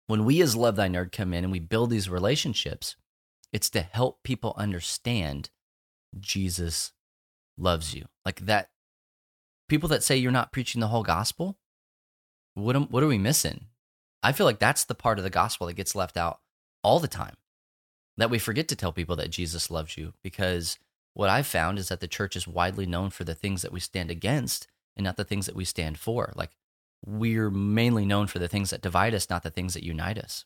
[0.06, 2.96] when we as Love Thy Nerd come in and we build these relationships,
[3.52, 5.50] it's to help people understand
[6.18, 6.92] Jesus
[7.56, 8.06] loves you.
[8.24, 8.70] Like that,
[9.68, 11.56] people that say you're not preaching the whole gospel,
[12.54, 13.66] what, am, what are we missing?
[14.22, 16.40] I feel like that's the part of the gospel that gets left out
[16.82, 17.36] all the time.
[18.16, 20.78] That we forget to tell people that Jesus loves you because
[21.14, 23.80] what I've found is that the church is widely known for the things that we
[23.80, 24.66] stand against
[24.96, 26.32] and not the things that we stand for.
[26.36, 26.50] Like
[27.04, 30.44] we're mainly known for the things that divide us, not the things that unite us.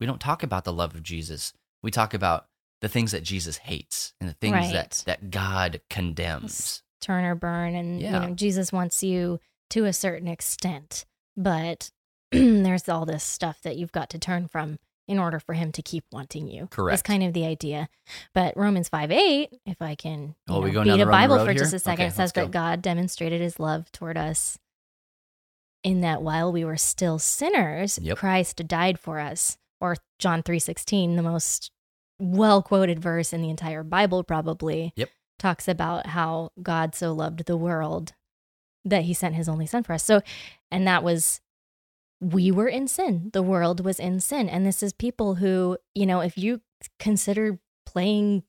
[0.00, 1.52] We don't talk about the love of Jesus.
[1.82, 2.46] We talk about
[2.80, 4.72] the things that Jesus hates and the things Right.
[4.72, 6.82] that, that God condemns.
[7.00, 8.22] turn or burn and Yeah.
[8.22, 9.38] you know jesus wants you
[9.70, 11.04] to a certain extent
[11.36, 11.92] but
[12.32, 15.80] there's all this stuff that you've got to turn from in order for him to
[15.80, 16.94] keep wanting you Correct.
[16.94, 17.88] is kind of the idea
[18.34, 21.60] but romans 5 8 if i can Oh, we know, beat a bible for here?
[21.60, 24.58] just a second Okay, it says that god demonstrated his love toward us
[25.84, 28.16] in that while we were still sinners Yep.
[28.18, 31.70] christ died for us or john 3.16 the most
[32.18, 35.08] well quoted verse in the entire bible probably Yep.
[35.38, 38.12] talks about how God so loved the world
[38.84, 40.02] that he sent his only son for us.
[40.02, 40.20] So,
[40.70, 41.40] and that was,
[42.20, 43.30] we were in sin.
[43.32, 44.48] The world was in sin.
[44.48, 46.60] And this is people who, you know, if you
[46.98, 48.42] consider playing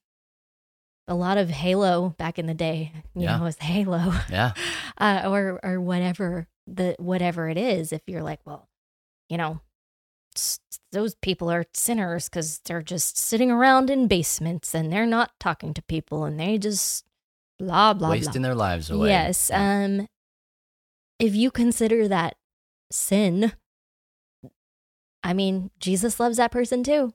[1.07, 3.37] a lot of Halo back in the day, you Yeah.
[3.37, 4.53] know, as Halo, Yeah.
[4.97, 7.91] uh, or or whatever the whatever it is.
[7.91, 8.67] If you're like, well,
[9.29, 9.61] you know,
[10.91, 15.73] those people are sinners because they're just sitting around in basements and they're not talking
[15.73, 17.05] to people and they just
[17.57, 18.49] blah blah Wasting blah.
[18.49, 19.09] their lives away.
[19.09, 19.49] Yes.
[19.51, 19.83] Yeah.
[19.85, 20.07] Um,
[21.19, 22.35] if you consider that
[22.91, 23.51] sin,
[25.23, 27.13] I mean, Jesus loves that person too.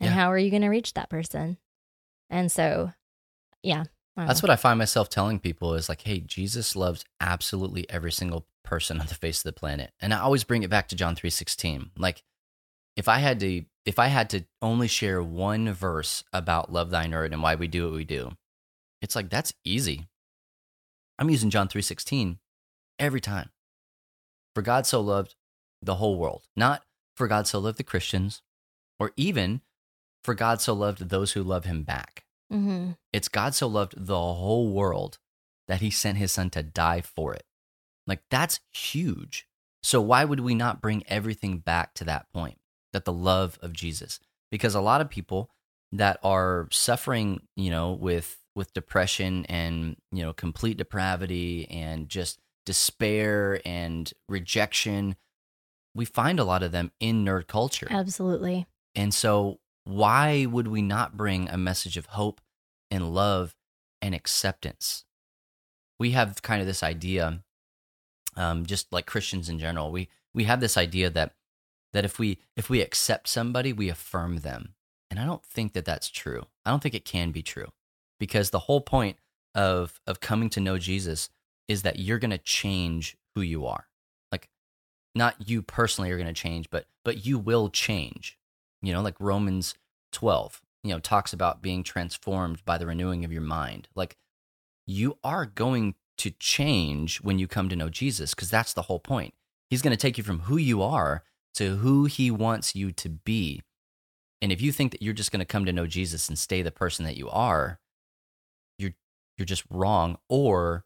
[0.00, 0.14] And Yeah.
[0.14, 1.58] how are you going to reach that person?
[2.30, 2.92] And so,
[3.62, 3.84] yeah.
[4.16, 8.46] That's what I find myself telling people is like, hey, Jesus loves absolutely every single
[8.62, 9.92] person on the face of the planet.
[10.00, 11.90] And I always bring it back to John 3:16.
[11.98, 12.22] Like
[12.96, 17.06] if I had to if I had to only share one verse about love thy
[17.06, 18.32] nerd and why we do what we do,
[19.02, 20.08] it's like that's easy.
[21.18, 22.38] I'm using John 3:16
[22.98, 23.50] every time.
[24.54, 25.34] For God so loved
[25.82, 26.84] the whole world, not
[27.16, 28.42] for God so loved the Christians
[28.98, 29.60] or even
[30.22, 32.23] for God so loved those who love him back.
[32.54, 35.18] Hmm It's God so loved the whole world
[35.68, 37.44] that he sent his son to die for it.
[38.06, 39.46] Like that's huge.
[39.82, 42.58] So why would we not bring everything back to that point?
[42.92, 44.20] That the love of Jesus.
[44.50, 45.50] Because a lot of people
[45.92, 52.38] that are suffering, you know, with with depression and, you know, complete depravity and just
[52.64, 55.16] despair and rejection,
[55.94, 57.88] we find a lot of them in nerd culture.
[57.90, 58.66] Absolutely.
[58.94, 62.40] And so, why would we not bring a message of hope
[62.94, 63.54] and love
[64.00, 65.04] and acceptance?
[65.98, 67.42] We have kind of this idea,
[68.36, 71.34] um, just like Christians in general, we we have this idea that
[71.92, 74.74] that if we if we accept somebody, we affirm them,
[75.10, 76.46] and I don't think that that's true.
[76.64, 77.68] I don't think it can be true
[78.18, 79.16] because the whole point
[79.54, 81.30] of of coming to know Jesus
[81.68, 83.86] is that you're going to change who you are.
[84.32, 84.48] Like
[85.14, 88.38] not you personally are going to change, but but you will change.
[88.82, 89.74] You know, like Romans
[90.12, 93.88] 12, you know, talks about being transformed by the renewing of your mind.
[93.96, 94.16] Like
[94.86, 99.00] you are going to change when you come to know Jesus because that's the whole
[99.00, 99.34] point.
[99.70, 101.24] He's going to take you from who you are
[101.54, 103.62] to who he wants you to be.
[104.42, 106.60] And if you think that you're just going to come to know Jesus and stay
[106.62, 107.80] the person that you are,
[108.78, 108.92] you're
[109.38, 110.84] you're just wrong or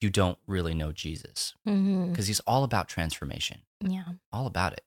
[0.00, 2.10] you don't really know Jesus mm-hmm.
[2.10, 4.04] because he's all about transformation Yeah.
[4.32, 4.82] all about it.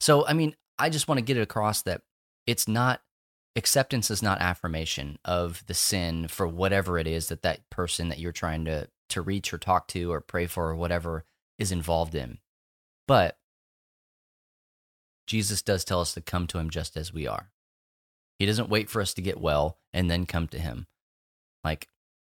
[0.00, 2.02] So, I mean, I just want to get it across that
[2.46, 3.00] it's not
[3.58, 8.18] acceptance is not affirmation of the sin for whatever it is that that person that
[8.18, 11.24] you're trying to to reach or talk to or pray for or whatever
[11.58, 12.38] is involved in.
[13.06, 13.38] But
[15.26, 17.50] Jesus does tell us to come to him just as we are.
[18.38, 20.86] He doesn't wait for us to get well and then come to him.
[21.64, 21.88] Like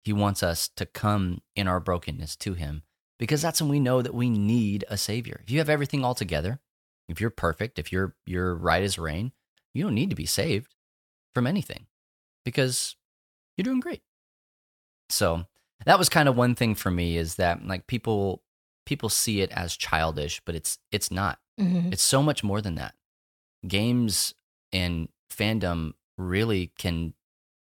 [0.02, 2.82] he wants us to come in our brokenness to him
[3.18, 5.40] because that's when we know that we need a savior.
[5.44, 6.58] If you have everything all together,
[7.08, 9.32] if you're perfect, if you're you're right as rain,
[9.74, 10.74] you don't need to be saved
[11.34, 11.86] from anything
[12.44, 12.96] because
[13.56, 14.02] you're doing great.
[15.08, 15.44] So,
[15.84, 18.42] that was kind of one thing for me is that like people
[18.86, 21.38] people see it as childish, but it's it's not.
[21.58, 22.94] hmm It's so much more than that.
[23.66, 24.34] Games
[24.72, 27.14] and fandom really can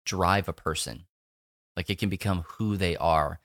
[0.05, 1.05] drive a person.
[1.75, 3.39] Like it can become who they are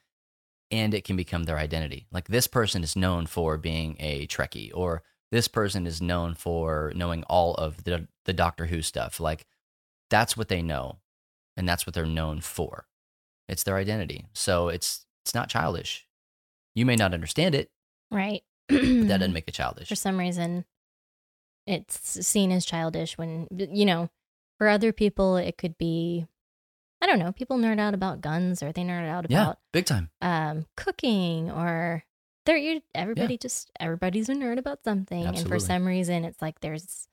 [0.70, 2.06] and it can become their identity.
[2.12, 6.92] Like this person is known for being a Trekkie or this person is known for
[6.94, 9.20] knowing all of the the Doctor Who stuff.
[9.20, 9.46] Like
[10.10, 10.98] that's what they know
[11.56, 12.86] and that's what they're known for.
[13.48, 14.26] It's their identity.
[14.32, 16.06] So it's it's not childish.
[16.74, 17.70] You may not understand it,
[18.10, 18.42] Right.
[18.68, 19.88] but that doesn't make it childish.
[19.88, 20.64] For some reason,
[21.66, 24.08] it's seen as childish when, you know,
[24.56, 26.26] for other people, it could be,
[27.02, 29.84] I don't know, people nerd out about guns or they nerd out about Yeah, big
[29.86, 30.10] time.
[30.22, 32.04] um, cooking or
[32.46, 35.26] they're, you, everybody just, everybody's a nerd about something.
[35.26, 37.08] And for some reason, it's like there's,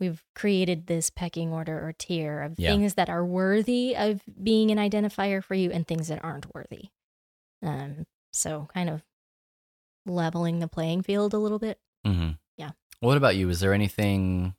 [0.00, 2.70] we've created this pecking order or tier of Yeah.
[2.70, 6.90] things that are worthy of being an identifier for you and things that aren't worthy.
[7.62, 9.02] Um, so kind of
[10.06, 11.78] leveling the playing field a little bit.
[12.04, 12.70] hmm Yeah.
[13.00, 13.48] What about you?
[13.48, 14.54] Is there anything?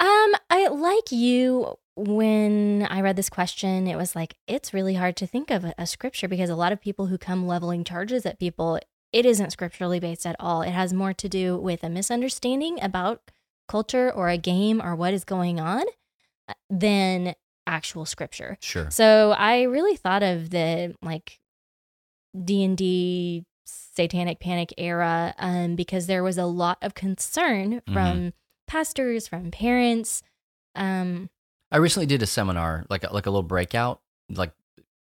[0.00, 5.14] Um, I like you when I read this question, it was like it's really hard
[5.18, 8.24] to think of a, a scripture because a lot of people who come leveling charges
[8.26, 8.80] at people,
[9.12, 10.62] it isn't scripturally based at all.
[10.62, 13.30] It has more to do with a misunderstanding about
[13.72, 15.84] culture or a game or what is going on
[16.46, 17.34] uh, than
[17.66, 18.58] actual scripture.
[18.60, 18.90] Sure.
[18.90, 21.40] So I really thought of the like
[22.36, 28.32] D and D satanic panic era um, because there was a lot of concern from
[28.66, 30.22] pastors, from parents.
[30.74, 31.30] Um,
[31.70, 34.52] I recently did a seminar, like a, like a little breakout, like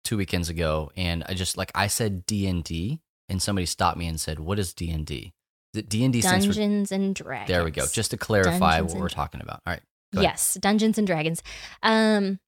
[0.04, 3.96] two weekends ago, and I just like I said D and D, and somebody stopped
[3.96, 5.32] me and said, "What is D and D?"
[5.74, 6.52] D and D stands for.
[6.52, 7.48] Dungeons and Dragons.
[7.48, 7.86] There we go.
[7.86, 9.60] Just to clarify Dungeons what we're talking about.
[9.66, 9.82] All right.
[10.12, 11.42] Yes, Dungeons and Dragons.
[11.82, 12.38] Um,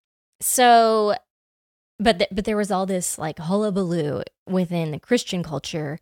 [0.41, 1.15] so,
[1.99, 5.99] but th- but there was all this like hullabaloo within the Christian culture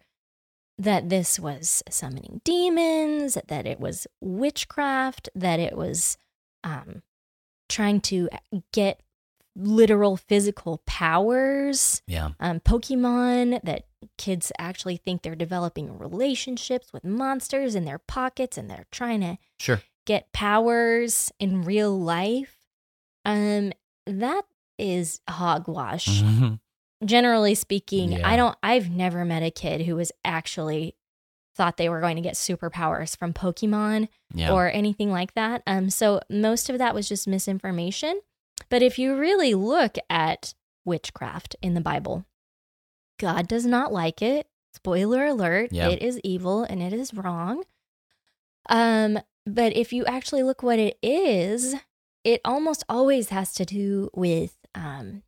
[0.79, 6.17] that this was summoning demons, that it was witchcraft, that it was
[6.63, 7.03] um
[7.69, 8.29] trying to
[8.73, 9.01] get
[9.61, 12.31] literal physical powers Yeah.
[12.39, 13.87] um, Pokemon that
[14.17, 19.37] kids actually think they're developing relationships with monsters in their pockets and they're trying to
[19.59, 19.83] Sure.
[20.07, 22.57] get powers in real life.
[23.25, 23.73] Um,
[24.07, 24.45] that
[24.79, 26.23] is hogwash.
[27.05, 28.29] Generally speaking, Yeah.
[28.29, 28.57] I don't.
[28.63, 30.95] I've never met a kid who was actually
[31.57, 34.53] thought they were going to get superpowers from Pokemon Yeah.
[34.53, 35.63] or anything like that.
[35.67, 38.21] Um, so most of that was just misinformation.
[38.71, 40.55] But if you really look at
[40.85, 42.25] witchcraft in the Bible,
[43.19, 44.47] God does not like it.
[44.75, 45.89] Spoiler alert, Yeah.
[45.89, 47.65] it is evil and it is wrong.
[48.69, 51.75] Um, but if you actually look what it is,
[52.25, 55.23] it almost always has to do with um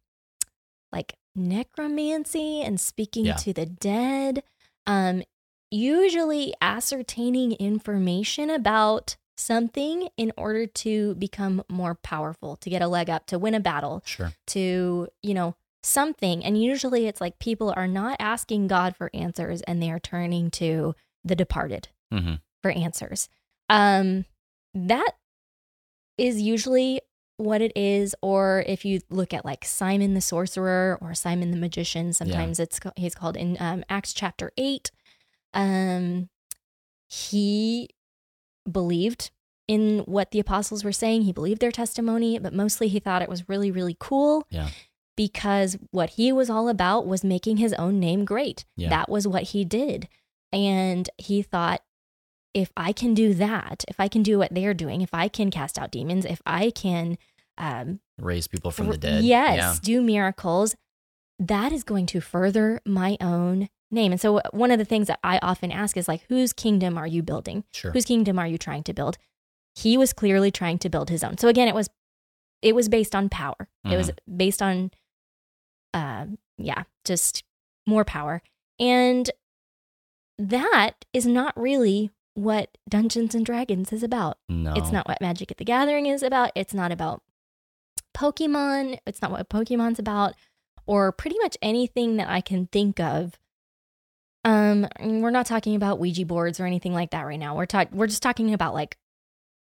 [0.93, 3.37] like necromancy and speaking Yeah.
[3.37, 4.43] to the dead.
[4.87, 5.23] Um,
[5.71, 13.09] usually ascertaining information about something in order to become more powerful, to get a leg
[13.09, 14.33] up, to win a battle, sure.
[14.49, 16.45] to, you know, something.
[16.45, 20.51] And usually it's like people are not asking God for answers and they are turning
[20.53, 23.31] to the departed hmm for answers.
[23.71, 24.27] Um,
[24.75, 25.13] that
[26.19, 27.01] is usually
[27.39, 28.15] what it is.
[28.21, 32.79] Or if you look at like Simon the sorcerer or Simon the magician, sometimes it's
[32.97, 34.91] he's called in um, Acts chapter eight.
[35.55, 36.29] Um,
[37.09, 37.89] he
[38.71, 39.31] believed
[39.69, 41.23] in what the apostles were saying.
[41.23, 44.71] He believed their testimony, but mostly he thought it was really, really cool Yeah.
[45.17, 48.65] because what he was all about was making his own name great.
[48.77, 48.89] Yeah.
[48.89, 50.09] That was what he did.
[50.53, 51.83] And he thought,
[52.53, 55.53] if I can do that, if I can do what they're doing, if I can
[55.53, 57.17] cast out demons, if I can,
[57.57, 59.23] um, Raise people from the dead.
[59.23, 59.75] yes, Yeah.
[59.83, 60.75] do miracles,
[61.39, 64.13] that is going to further my own name.
[64.13, 67.07] And so one of the things that I often ask is like, whose kingdom are
[67.07, 67.65] you building?
[67.73, 67.91] Sure.
[67.93, 69.19] Whose kingdom are you trying to build?
[69.75, 71.39] He was clearly trying to build his own.
[71.39, 71.89] So again, it was
[72.63, 73.69] it was based on power.
[73.85, 74.91] It was based on
[75.95, 76.27] uh
[76.59, 77.45] yeah, just
[77.87, 78.43] more power.
[78.79, 79.31] And
[80.39, 84.39] that is not really what Dungeons and Dragons is about.
[84.49, 84.73] No.
[84.75, 86.53] It's not what Magic at the Gathering is about.
[86.55, 87.23] It's not about
[88.17, 88.99] Pokemon.
[89.07, 90.35] It's not what Pokemon's about,
[90.87, 93.39] or pretty much anything that I can think of.
[94.45, 97.57] Um, we're not talking about Ouija boards or anything like that right now.
[97.57, 97.97] We're talking.
[97.97, 98.97] We're just talking about like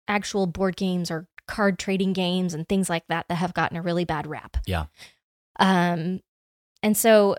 [0.07, 3.81] actual board games or card trading games and things like that that have gotten a
[3.81, 4.57] really bad rap.
[4.65, 4.85] Yeah.
[5.59, 6.21] Um,
[6.81, 7.35] and so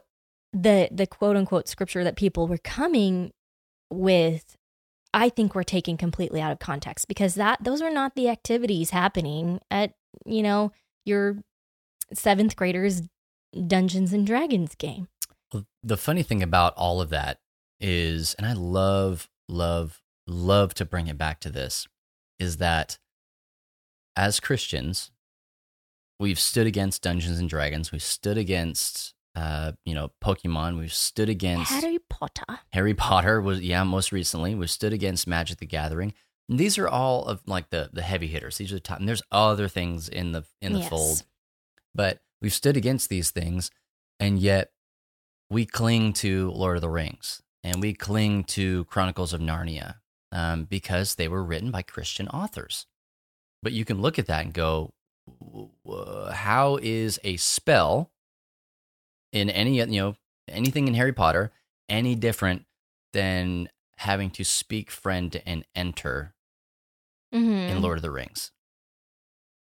[0.52, 3.32] the the quote unquote scripture that people were coming
[3.90, 4.56] with
[5.12, 8.90] I think were taken completely out of context because that those are not the activities
[8.90, 9.94] happening at,
[10.26, 10.72] you know,
[11.04, 11.38] your
[12.12, 13.02] seventh graders
[13.66, 15.06] Dungeons and Dragons game.
[15.82, 17.40] The funny thing about all of that
[17.80, 21.86] is, and I love, love, love to bring it back to this,
[22.38, 22.98] is that
[24.16, 25.10] as Christians,
[26.18, 27.92] we've stood against Dungeons and Dragons.
[27.92, 30.78] We've stood against, uh, you know, Pokemon.
[30.78, 32.60] We've stood against Harry Potter.
[32.72, 34.54] Harry Potter was yeah, most recently.
[34.54, 36.14] We've stood against Magic the Gathering.
[36.48, 38.58] And these are all of like the the heavy hitters.
[38.58, 38.98] These are the top.
[38.98, 40.88] And there's other things in the in the Yes.
[40.90, 41.22] fold,
[41.94, 43.70] but we've stood against these things,
[44.20, 44.70] and yet
[45.50, 49.96] we cling to Lord of the Rings and we cling to Chronicles of Narnia
[50.32, 52.86] um, because they were written by Christian authors.
[53.62, 54.92] But you can look at that and go,
[55.40, 58.10] "W- w- how is a spell
[59.32, 60.16] in any you know
[60.48, 61.52] anything in Harry Potter
[61.88, 62.64] any different
[63.12, 66.34] than having to speak friend and enter
[67.32, 67.50] Mm-hmm.
[67.76, 68.52] in Lord of the Rings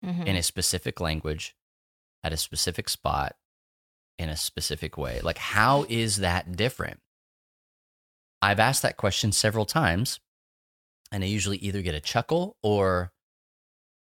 [0.04, 0.26] Mhm.
[0.26, 1.56] in a specific language
[2.22, 3.36] at a specific spot
[4.18, 5.20] in a specific way.
[5.22, 7.00] Like, how is that different?
[8.42, 10.20] I've asked that question several times,
[11.10, 13.12] and I usually either get a chuckle or,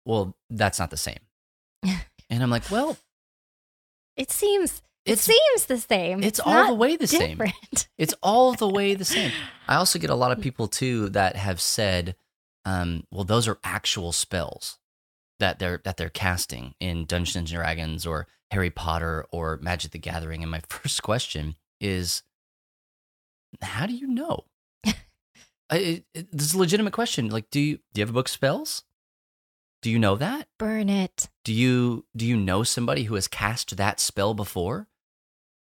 [0.05, 1.19] well, that's not the same.
[2.31, 2.97] and I'm like, well,
[4.17, 6.19] It seems it seems the same.
[6.23, 7.41] it's It's all the way the same.
[7.99, 9.33] It's all the way the same.
[9.67, 12.17] I also get a lot of people too that have said,
[12.65, 14.79] um, "Well, those are actual spells
[15.41, 19.99] that they're that they're casting in Dungeons and Dragons or Harry Potter or Magic the
[19.99, 22.22] Gathering." And my first question is,
[23.61, 24.45] "How do you know?"
[25.70, 27.28] I, it, this is a legitimate question.
[27.28, 28.84] Like, do you do you have a book of spells?
[29.82, 30.49] Do you know that?
[30.59, 31.28] Burn it.
[31.45, 34.88] Do you do you know somebody who has cast that spell before,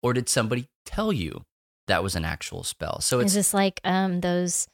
[0.03, 1.45] or did somebody tell you
[1.87, 3.01] that was an actual spell?
[3.01, 4.69] So Is it's this like um those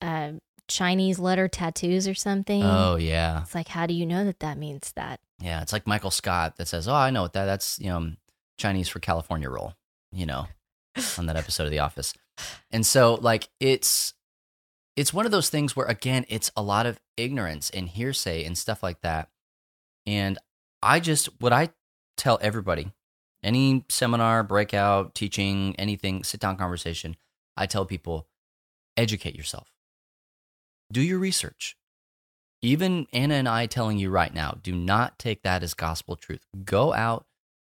[0.00, 0.32] uh
[0.68, 2.62] Chinese letter tattoos or something?
[2.62, 5.20] oh yeah, It's like, how do you know that that means that?
[5.40, 5.60] yeah.
[5.62, 7.44] It's like Michael Scott that says, "Oh, I know what that.
[7.46, 8.12] That's you know
[8.58, 9.74] Chinese for California roll."
[10.12, 10.46] You know,
[11.18, 12.14] on that episode of The Office,
[12.70, 14.14] and so like it's
[14.96, 18.56] it's one of those things where again it's a lot of ignorance and hearsay and
[18.56, 19.28] stuff like that.
[20.06, 20.38] And
[20.82, 21.70] I just what I
[22.16, 22.92] tell everybody,
[23.42, 27.16] any seminar, breakout, teaching, anything, sit down conversation,
[27.58, 28.26] I tell people,
[28.96, 29.70] educate yourself.
[30.92, 31.76] Do your research.
[32.62, 36.46] Even Anna and I telling you right now, do not take that as gospel truth.
[36.64, 37.26] Go out,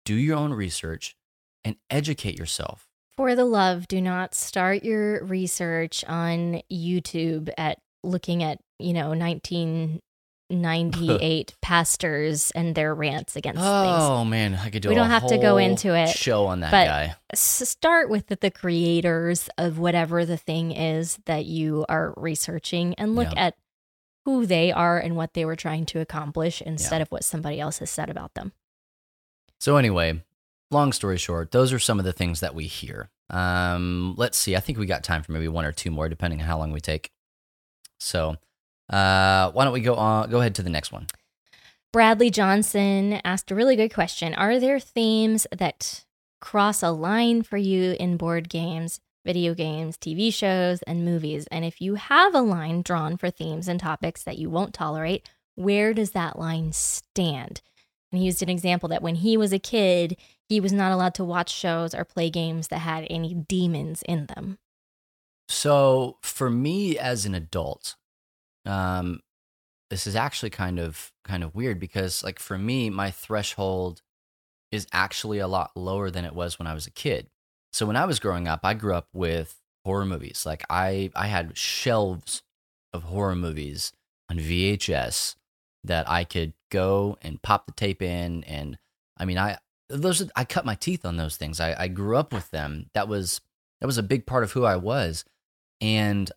[0.04, 1.16] do your own research,
[1.64, 2.88] and educate yourself.
[3.16, 9.14] For the love, do not start your research on YouTube at looking at, you know,
[10.48, 13.66] 1998 pastors and their rants against things.
[13.66, 14.88] Oh man, I could do.
[14.88, 17.14] A we don't have to go into it, Show on that but guy.
[17.34, 23.16] Start with the, the creators of whatever the thing is that you are researching and
[23.16, 23.46] look Yeah.
[23.46, 23.54] at
[24.24, 27.78] who they are and what they were trying to accomplish instead of what somebody else
[27.78, 28.52] has said about them.
[29.60, 30.22] So anyway,
[30.70, 33.08] long story short, those are some of the things that we hear.
[33.30, 34.54] Um, let's see.
[34.56, 36.72] I think we got time for maybe one or two more, depending on how long
[36.72, 37.10] we take.
[37.98, 38.36] So,
[38.90, 40.30] uh, why don't we go on?
[40.30, 41.06] Go ahead to the next one.
[41.92, 44.34] Bradley Johnson asked a really good question.
[44.34, 46.04] Are there themes that
[46.40, 51.46] cross a line for you in board games, video games, TV shows, and movies?
[51.50, 55.28] And if you have a line drawn for themes and topics that you won't tolerate,
[55.54, 57.62] where does that line stand?
[58.12, 60.16] And he used an example that when he was a kid,
[60.48, 64.26] he was not allowed to watch shows or play games that had any demons in
[64.26, 64.58] them.
[65.48, 67.96] So for me as an adult,
[68.66, 69.20] um,
[69.90, 74.02] this is actually kind of kind of weird because like for me, my threshold
[74.72, 77.28] is actually a lot lower than it was when I was a kid.
[77.72, 80.44] So when I was growing up, I grew up with horror movies.
[80.44, 82.42] Like I I had shelves
[82.92, 83.92] of horror movies
[84.28, 85.36] on VHS
[85.84, 88.78] that I could go and pop the tape in and
[89.16, 89.58] I mean I
[89.88, 91.60] those I cut my teeth on those things.
[91.60, 92.90] I, I grew up with them.
[92.94, 93.40] That was
[93.80, 95.24] that was a big part of who I was.
[95.80, 96.30] And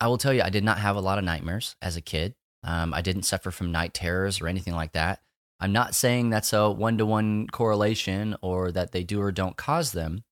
[0.00, 2.34] I will tell you, I did not have a lot of nightmares as a kid.
[2.64, 5.20] Um, I didn't suffer from night terrors or anything like that.
[5.60, 9.56] I'm not saying that's a one to one correlation or that they do or don't
[9.56, 10.24] cause them,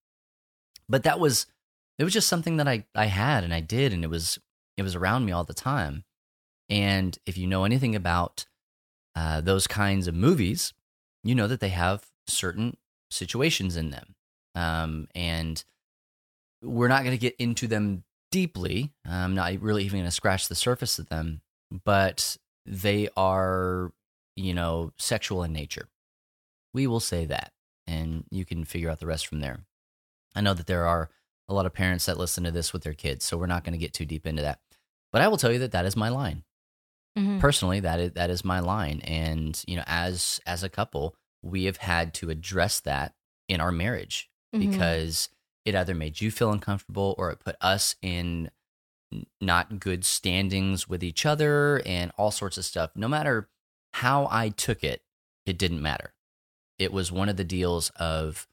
[0.89, 1.47] but that was
[1.99, 4.39] it was just something that I I had and I did, and it was
[4.79, 6.05] it was around me all the time.
[6.71, 8.47] And if you know anything about
[9.15, 10.73] uh, those kinds of movies,
[11.23, 12.77] you know that they have certain
[13.11, 14.15] situations in them,
[14.55, 15.63] um, and
[16.63, 18.93] we're not going to get into them deeply.
[19.05, 21.41] I'm not really even going to scratch the surface of them,
[21.85, 23.93] but they are,
[24.37, 25.89] you know, sexual in nature.
[26.75, 27.53] We will say that,
[27.87, 29.61] and you can figure out the rest from there.
[30.35, 31.11] I know that there are
[31.49, 33.73] a lot of parents that listen to this with their kids, so we're not going
[33.73, 34.61] to get too deep into that.
[35.13, 36.45] But I will tell you that that is my line.
[37.17, 37.41] Mhm.
[37.41, 41.65] Personally, that is that is my line, and you know, as as a couple, we
[41.65, 43.15] have had to address that
[43.49, 44.61] in our marriage Mhm.
[44.71, 45.31] because
[45.69, 48.51] it either made you feel uncomfortable or it put us in
[49.41, 52.91] not good standings with each other and all sorts of stuff.
[52.95, 53.49] No matter
[53.95, 55.03] how I took it,
[55.45, 56.15] it didn't matter.
[56.79, 58.47] It was one of the deals of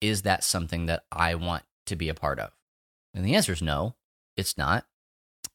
[0.00, 2.52] is that something that I want to be a part of?
[3.12, 3.96] And the answer is no,
[4.36, 4.86] it's not.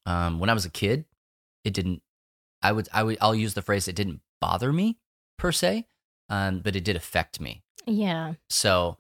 [0.06, 1.06] Um, when I was a kid,
[1.64, 2.04] it didn't.
[2.62, 3.88] I would, I would, I'll use the phrase.
[3.88, 4.98] It didn't bother me
[5.40, 5.88] per se,
[6.30, 7.64] um, but it did affect me.
[7.88, 8.34] Yeah.
[8.50, 8.98] So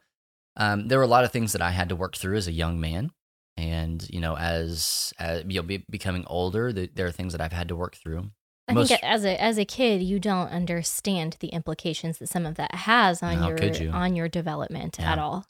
[0.57, 2.51] um, there were a lot of things that I had to work through as a
[2.51, 3.11] young man,
[3.57, 7.41] and you know, as, as you know, be, becoming older, th- there are things that
[7.41, 8.31] I've had to work through.
[8.67, 12.45] I Most- think as a as a kid, you don't understand the implications that some
[12.45, 13.89] of that has on your you?
[13.91, 15.11] on your development Yeah.
[15.13, 15.45] at all.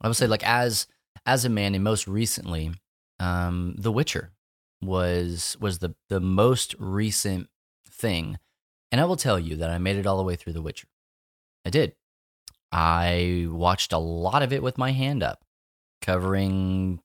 [0.00, 0.86] I would say, like as
[1.26, 2.72] as a man, and most recently,
[3.18, 4.32] um, The Witcher
[4.82, 7.48] was was the the most recent
[7.88, 8.38] thing,
[8.92, 10.88] and I will tell you that I made it all the way through The Witcher.
[11.64, 11.94] I did.
[12.74, 15.44] I watched a lot of it with my hand up,
[16.02, 17.00] covering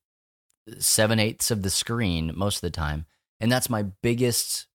[0.80, 3.06] seven eighths of the screen most of the time,
[3.40, 4.66] and that's my biggest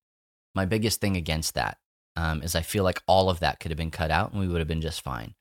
[0.55, 1.79] my biggest thing against that
[2.15, 4.47] um, is I feel like all of that could have been cut out and we
[4.47, 5.35] would have been just fine.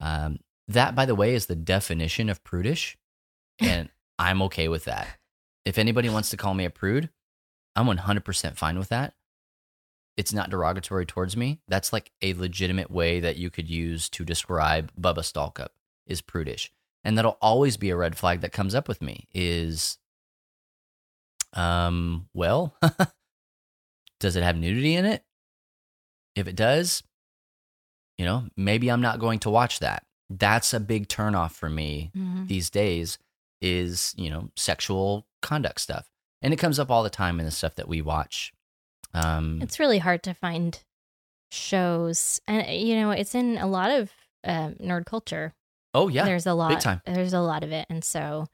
[0.00, 2.96] Um, that, by the way, is the definition of prudish,
[3.60, 5.06] and I'm okay with that.
[5.66, 7.10] If anybody wants to call me a prude,
[7.76, 9.12] I'm 100% fine with that.
[10.18, 11.60] It's not derogatory towards me.
[11.68, 15.68] That's like a legitimate way that you could use to describe Bubba Stalkup
[16.06, 16.72] is prudish.
[17.04, 19.96] And that'll always be a red flag that comes up with me is,
[21.54, 22.74] um, well,
[24.20, 25.22] does it have nudity in it?
[26.34, 27.02] If it does,
[28.16, 30.04] you know, maybe I'm not going to watch that.
[30.28, 32.48] That's a big turnoff for me Mhm.
[32.48, 33.18] these days
[33.60, 36.10] is, you know, sexual conduct stuff.
[36.42, 38.52] And it comes up all the time in the stuff that we watch.
[39.14, 40.78] Um, It's really hard to find
[41.50, 44.10] shows, and you know, it's in a lot of
[44.44, 45.54] um, nerd culture.
[45.94, 46.24] oh, yeah.
[46.24, 46.72] there's a lot.
[47.06, 48.46] There's a lot of it, and so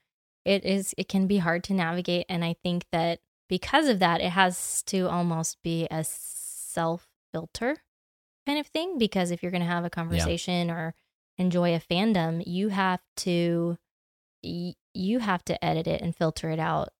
[0.45, 0.95] it is.
[0.97, 4.83] It can be hard to navigate, and I think that because of that, it has
[4.85, 7.77] to almost be a self filter
[8.47, 8.99] kind of thing.
[8.99, 10.95] Because if you're going to have a conversation or
[11.39, 13.77] enjoy a fandom, you have to
[14.43, 16.91] you have to edit it and filter it out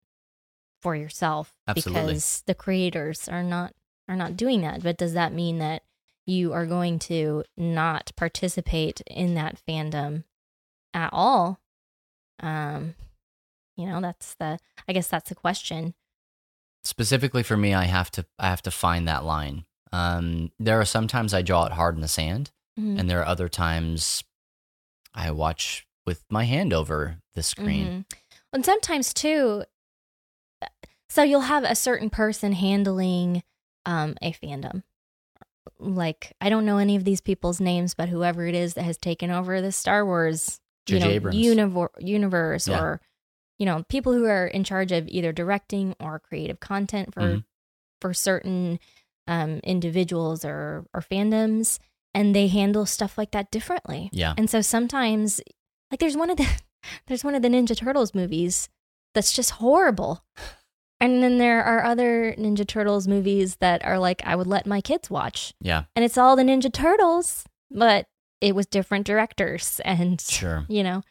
[0.85, 2.03] for yourself Absolutely.
[2.03, 3.73] because the creators are not
[4.07, 4.83] are not doing that.
[4.83, 5.83] But does that mean that
[6.27, 10.25] you are going to not participate in that fandom
[10.93, 11.59] at all?
[12.41, 12.95] Um,
[13.77, 15.95] you know, that's the I guess that's the question.
[16.85, 19.65] specifically for me, I have to I have to find that line.
[19.91, 22.99] Um, there are sometimes I draw it hard in the sand, Mhm.
[23.01, 24.23] and there are other times
[25.15, 27.87] I watch with my hand over the screen.
[28.11, 28.17] Mhm.
[28.53, 29.65] And sometimes too,
[31.09, 33.43] so you'll have a certain person handling
[33.87, 34.83] um, a fandom.
[35.79, 38.99] Like I don't know any of these people's names, but whoever it is that has
[38.99, 42.81] taken over the Star Wars you know, univer- universe, Yeah.
[42.81, 43.01] or
[43.59, 47.45] you know, people who are in charge of either directing or creative content for Mhm.
[48.01, 48.79] for certain
[49.27, 51.79] um, individuals or or fandoms,
[52.13, 54.11] and they handle stuff like that differently.
[54.13, 55.41] Yeah, And so sometimes,
[55.91, 56.47] like there's one of the
[57.07, 58.69] there's one of the Ninja Turtles movies
[59.15, 60.23] that's just horrible.
[61.05, 64.81] And then there are other Ninja Turtles movies that are like I would let my
[64.81, 65.53] kids watch.
[65.61, 68.07] yeah, And it's all the Ninja Turtles, but
[68.41, 70.65] it was different directors and sure.
[70.69, 71.03] you know.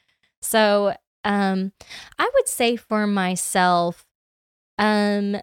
[0.42, 1.74] So, um
[2.18, 4.04] I would say for myself
[4.80, 5.38] um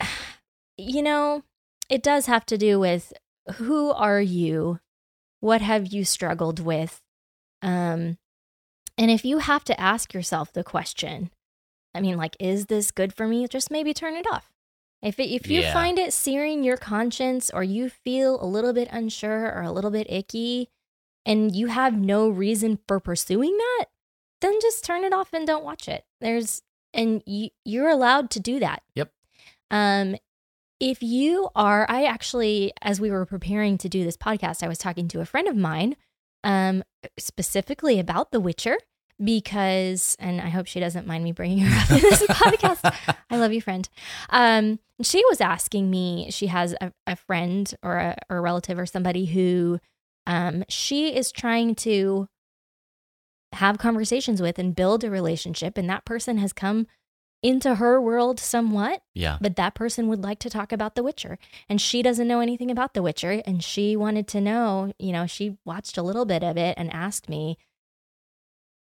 [0.76, 1.42] you know,
[1.88, 3.12] it does have to do with
[3.54, 4.78] who are you?
[5.40, 7.00] What have you struggled with?
[7.62, 8.18] Um
[8.96, 11.30] and if you have to ask yourself the question,
[11.94, 13.46] I mean like is this good for me?
[13.48, 14.50] Just maybe turn it off.
[15.02, 15.72] If it, if you Yeah.
[15.72, 19.90] find it searing your conscience or you feel a little bit unsure or a little
[19.90, 20.68] bit icky
[21.24, 23.86] and you have no reason for pursuing that,
[24.40, 26.04] then just turn it off and don't watch it.
[26.20, 26.62] There's
[26.92, 28.82] and you you're allowed to do that.
[28.94, 29.10] Yep.
[29.70, 30.16] Um
[30.80, 34.78] if you are I actually as we were preparing to do this podcast, I was
[34.78, 35.96] talking to a friend of mine
[36.44, 36.82] um
[37.18, 38.76] specifically about The Witcher
[39.22, 42.94] because and I hope she doesn't mind me bringing her up in this podcast.
[43.30, 43.88] I love you, friend.
[44.30, 46.28] Um, she was asking me.
[46.30, 49.78] She has a, a friend or a, or a relative or somebody who,
[50.26, 52.28] um, she is trying to
[53.54, 56.86] have conversations with and build a relationship, and that person has come
[57.42, 59.38] into her world somewhat, Yeah.
[59.40, 61.38] but that person would like to talk about The Witcher,
[61.68, 64.92] and she doesn't know anything about The Witcher, and she wanted to know.
[64.98, 67.56] You know, she watched a little bit of it and asked me.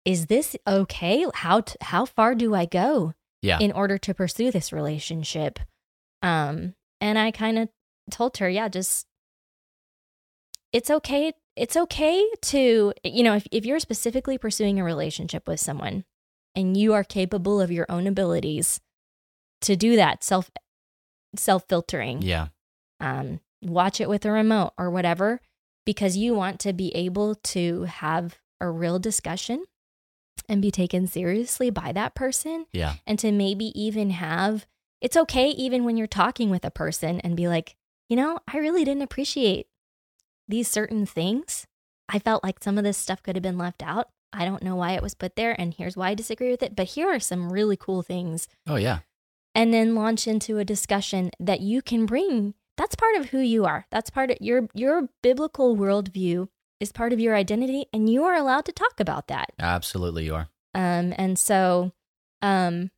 [0.08, 1.26] Is this okay?
[1.34, 3.12] How t- how far do I go?
[3.40, 3.58] Yeah.
[3.60, 5.60] in order to pursue this relationship.
[6.22, 7.68] Um, and I kind of
[8.10, 9.06] told her, yeah, just
[10.72, 11.32] it's okay.
[11.56, 16.04] It's okay to, you know, if, if you're specifically pursuing a relationship with someone
[16.54, 18.80] and you are capable of your own abilities
[19.60, 20.50] to do that self
[21.36, 22.48] self filtering, yeah.
[23.00, 25.40] um, watch it with a remote or whatever,
[25.86, 29.64] because you want to be able to have a real discussion
[30.48, 32.94] and be taken seriously by that person Yeah.
[33.06, 34.66] and to maybe even have
[35.00, 37.76] it's okay even when you're talking with a person and be like,
[38.08, 39.68] you know, I really didn't appreciate
[40.48, 41.66] these certain things.
[42.08, 44.08] I felt like some of this stuff could have been left out.
[44.32, 46.74] I don't know why it was put there, and here's why I disagree with it.
[46.74, 48.48] But here are some really cool things.
[48.66, 48.98] Oh yeah.
[49.54, 52.54] And then launch into a discussion that you can bring.
[52.76, 53.86] That's part of who you are.
[53.90, 56.48] That's part of your your biblical worldview
[56.80, 59.50] is part of your identity, and you are allowed to talk about that.
[59.58, 60.48] Absolutely, you are.
[60.74, 61.92] Um, and so,
[62.42, 62.90] um,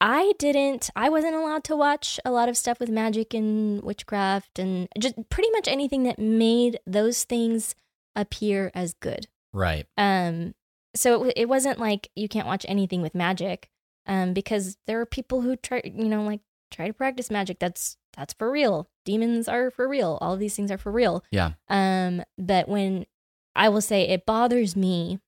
[0.00, 4.58] I didn't, I wasn't allowed to watch a lot of stuff with magic and witchcraft
[4.58, 7.74] and just pretty much anything that made those things
[8.14, 9.26] appear as good.
[9.52, 9.86] Right.
[9.96, 10.54] Um,
[10.94, 13.68] so it, it wasn't like you can't watch anything with magic,
[14.06, 17.58] um, because there are people who try, you know, like try to practice magic.
[17.58, 18.88] That's that's for real.
[19.04, 20.18] Demons are for real.
[20.20, 21.24] All of these things are for real.
[21.30, 21.52] Yeah.
[21.68, 23.06] Um, but when
[23.54, 25.20] I will say it bothers me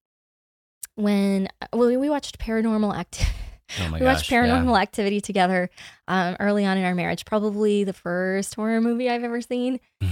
[0.97, 3.35] when well, we watched Paranormal Activity.
[3.79, 4.17] Oh we gosh.
[4.17, 5.71] watched Paranormal Activity together
[6.09, 7.25] um, early on in our marriage.
[7.25, 9.79] Probably the first horror movie I've ever seen.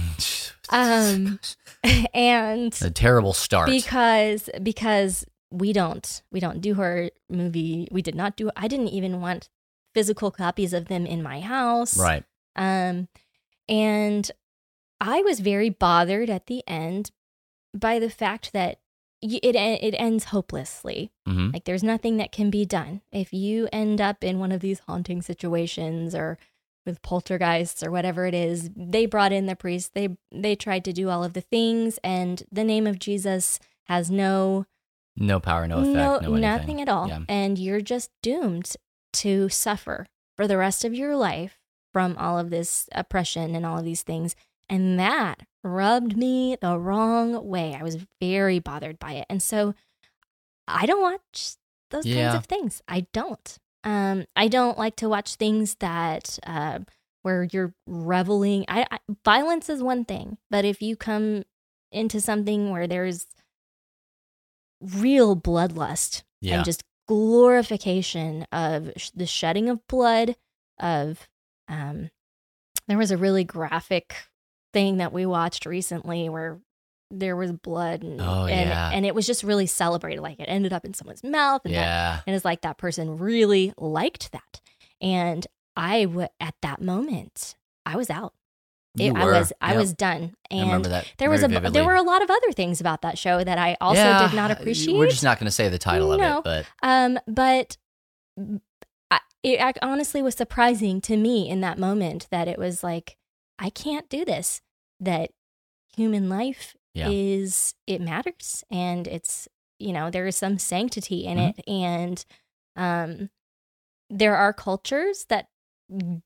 [0.71, 1.39] Um,
[2.13, 3.69] and a terrible start.
[3.69, 7.87] because because we don't we don't do horror movie.
[7.91, 8.51] We did not do.
[8.55, 9.49] I didn't even want
[9.95, 11.97] physical copies of them in my house.
[11.97, 12.23] right.
[12.55, 13.07] Um,
[13.67, 14.29] and
[14.99, 17.11] I was very bothered at the end
[17.73, 18.79] by the fact that
[19.21, 21.11] it it ends hopelessly.
[21.27, 24.61] hmm Like there's nothing that can be done if you end up in one of
[24.61, 26.37] these haunting situations or
[26.85, 28.69] with poltergeists or whatever it is.
[28.75, 29.93] They brought in the priest.
[29.93, 34.09] They they tried to do all of the things, and the name of Jesus has
[34.09, 34.65] no
[35.17, 36.41] No power, no effect, no, anything.
[36.41, 37.07] nothing at all.
[37.09, 37.19] Yeah.
[37.27, 38.73] And you're just doomed
[39.13, 40.07] to suffer
[40.37, 41.58] for the rest of your life
[41.99, 44.33] from all of this oppression and all of these things.
[44.69, 47.75] And that rubbed me the wrong way.
[47.77, 49.25] I was very bothered by it.
[49.29, 49.73] And so
[50.65, 51.55] I don't watch
[51.91, 52.29] those Yeah.
[52.31, 52.81] kinds of things.
[52.87, 53.57] I don't.
[53.83, 56.79] Um, I don't like to watch things that uh,
[57.23, 58.63] where you're reveling.
[58.69, 61.43] I, I violence is one thing, but if you come
[61.91, 63.27] into something where there's
[64.79, 66.55] real bloodlust Yeah.
[66.57, 70.37] and just glorification of sh- the shedding of blood
[70.79, 71.27] of
[71.69, 72.09] um
[72.87, 74.15] there was a really graphic
[74.73, 76.59] thing that we watched recently where
[77.11, 78.91] there was blood and Oh, and, yeah.
[78.93, 81.79] and it was just really celebrated like it ended up in someone's mouth and that
[81.79, 82.21] yeah.
[82.27, 84.61] and it's like that person really liked that
[85.01, 87.55] and i w- at that moment
[87.85, 88.33] i was out
[88.99, 89.77] It- i was i Yep.
[89.79, 91.11] was done I and that.
[91.17, 91.71] there was a vividly.
[91.79, 94.35] there were a lot of other things about that show that i also Yeah, did
[94.35, 97.77] not appreciate We're just not going to say the title of it, but um, but
[99.43, 103.17] it honestly was surprising to me in that moment that it was like,
[103.57, 104.61] I can't do this.
[104.99, 105.31] That
[105.95, 107.09] human life Yeah.
[107.09, 109.47] is it matters, and it's
[109.79, 111.49] you know there is some sanctity in Mhm.
[111.57, 112.25] it, and
[112.75, 113.29] um,
[114.09, 115.47] there are cultures that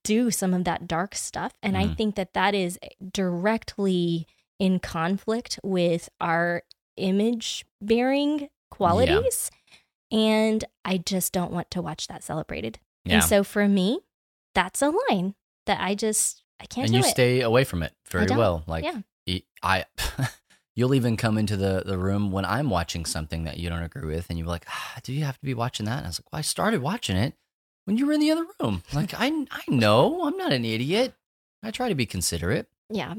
[0.03, 1.98] do some of that dark stuff, and I Mhm.
[1.98, 2.80] think that that is
[3.11, 4.27] directly
[4.60, 6.64] in conflict with our
[6.98, 9.49] image bearing qualities.
[10.11, 12.80] And I just don't want to watch that celebrated.
[13.06, 13.16] Yeah.
[13.16, 14.00] And so for me,
[14.56, 15.36] that's a line
[15.66, 17.10] that I just I can't and you it.
[17.10, 18.64] stay away from it very well.
[18.68, 19.00] Like Yeah.
[19.66, 19.86] I,
[20.76, 24.14] you'll even come into the the room when I'm watching something that you don't agree
[24.14, 26.20] with, and you're like, ah, "Do you have to be watching that?" And I was
[26.20, 27.34] like, "Well, I started watching it,
[27.86, 28.84] when you were in the other room.
[28.94, 31.14] Like I I know, I'm not an idiot.
[31.62, 32.68] I try to be considerate.
[32.90, 33.14] Yeah.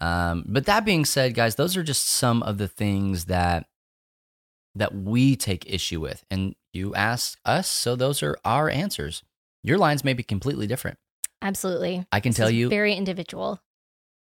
[0.00, 3.66] Um, but that being said, guys, those are just some of the things that
[4.74, 6.24] that we take issue with.
[6.30, 9.22] And you ask us, so those are our answers.
[9.64, 10.98] Your lines may be completely different.
[11.42, 12.06] Absolutely.
[12.12, 13.60] I can This tell you very individual.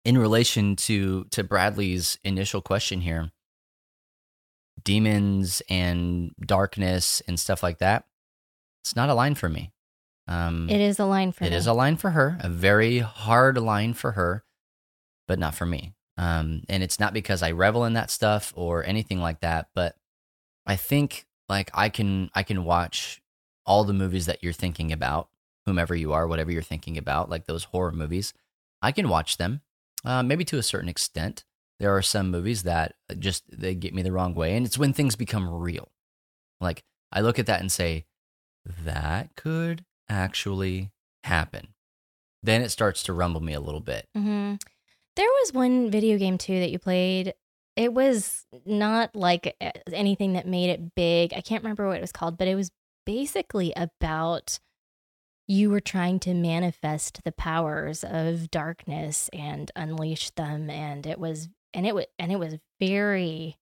[0.03, 3.31] in relation to to Bradley's initial question here,
[4.83, 8.05] demons and darkness and stuff like that.
[8.83, 9.71] It's not a line for me.
[10.27, 11.55] Um, It is a line for It me.
[11.55, 14.43] is a line for her, a very hard line for her,
[15.27, 15.93] but not for me.
[16.17, 19.95] Um, and it's not because I revel in that stuff or anything like that, but
[20.65, 23.21] I think like I can I can watch
[23.65, 25.29] all the movies that you're thinking about,
[25.65, 28.33] whomever you are, whatever you're thinking about, like those horror movies.
[28.81, 29.61] I can watch them,
[30.03, 31.43] uh, maybe to a certain extent.
[31.79, 34.93] There are some movies that just they get me the wrong way, and it's when
[34.93, 35.89] things become real.
[36.61, 38.05] Like I look at that and say,
[38.83, 40.91] that could actually
[41.23, 41.69] happen.
[42.43, 44.07] Then it starts to rumble me a little bit.
[44.15, 44.55] hmm
[45.15, 47.33] There was one video game too that you played.
[47.75, 51.33] It was not like uh, anything that made it big.
[51.33, 52.71] I can't remember what it was called, but it was
[53.05, 54.59] basically about
[55.47, 61.49] you were trying to manifest the powers of darkness and unleash them and it was
[61.73, 63.57] and it was and it was very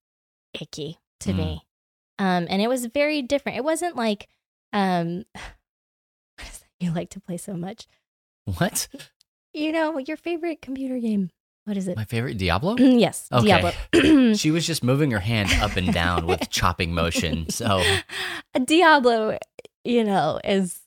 [0.53, 1.37] icky to Mm.
[1.37, 1.65] me.
[2.19, 3.57] Um and it was very different.
[3.57, 4.29] It wasn't like
[4.71, 7.87] um what is that you like to play so much?
[8.45, 8.87] What?
[9.53, 11.29] You know, your favorite computer game.
[11.65, 11.95] What is it?
[11.95, 12.75] My favorite Diablo?
[12.77, 13.45] yes, Okay.
[13.45, 14.33] Diablo.
[14.35, 17.49] she was just moving her hand up and down with chopping motion.
[17.49, 17.81] So
[18.65, 19.37] Diablo,
[19.83, 20.79] you know, is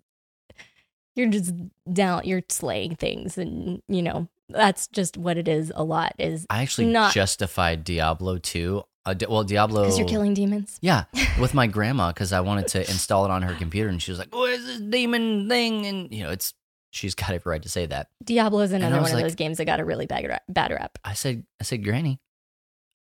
[1.15, 1.55] you're just
[1.93, 5.73] down, you're slaying things, and you know that's just what it is.
[5.75, 8.83] A lot is I actually not justified Diablo 2.
[9.07, 9.83] Uh, well, Diablo.
[9.83, 10.79] because you're killing demons.
[10.83, 11.05] Yeah,
[11.41, 14.19] with my grandma because I wanted to install it on her computer, and she was
[14.19, 16.53] like, "What is this demon thing?" And you know, it's
[16.97, 18.09] she's got every right to say that.
[18.25, 20.43] Diablo is another one of those games that got a really bad rap.
[20.49, 20.99] Bad rap.
[21.05, 22.19] I said, "I said, Granny,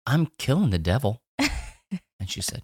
[0.08, 2.64] I'm killing the devil," and she said,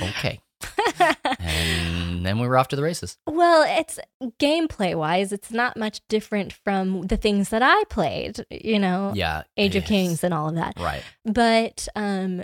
[0.00, 0.40] "Okay."
[1.38, 3.16] And then we were off to the races.
[3.26, 3.98] well, it's
[4.38, 8.44] gameplay wise, it's not much different from the things that I played.
[8.50, 9.84] You know, Yeah, Age of.
[9.84, 10.74] Kings and all of that.
[10.78, 11.02] Right.
[11.24, 12.42] but um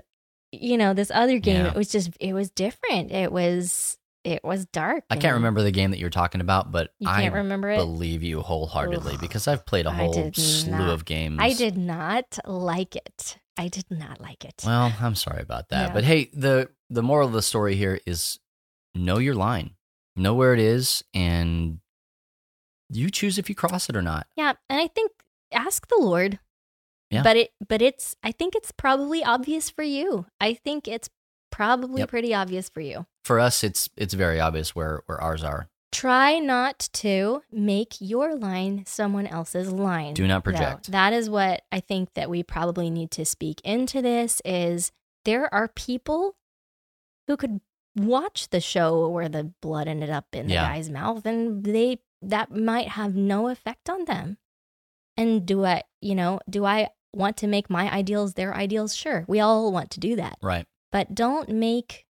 [0.53, 1.73] you know this other game Yeah.
[1.73, 5.71] it was just it was different it was it was dark I can't remember the
[5.71, 7.77] game that you're talking about, but You I can't remember it?
[7.77, 11.39] believe you wholeheartedly because I've played a whole slew not- of games.
[11.41, 15.89] i did not like it i did not like it Well, I'm sorry about that.
[15.89, 15.95] Yeah.
[15.95, 18.39] But hey, the the moral of the story here is
[18.95, 19.71] know your line.
[20.17, 21.79] Know where it is and
[22.91, 24.27] you choose if you cross it or not.
[24.37, 25.11] yeah and i think
[25.53, 26.39] ask the lord
[27.11, 27.23] Yeah.
[27.23, 31.09] but it but it's i think it's probably obvious for you i think it's
[31.51, 32.09] probably Yep.
[32.09, 35.69] pretty obvious for you For us it's it's very obvious where where ours are.
[35.93, 40.91] try not to make your line someone else's line Do not project.
[40.93, 44.93] that is what i think that we probably need to speak into this is
[45.25, 46.37] there are people
[47.27, 47.61] who could
[47.97, 50.69] watch the show where the blood ended up in the Yeah.
[50.69, 54.37] guy's mouth and they that might have no effect on them
[55.17, 59.25] and do i you know do i want to make my ideals their ideals sure
[59.29, 60.67] we all want to do that Right.
[60.93, 62.05] But don't make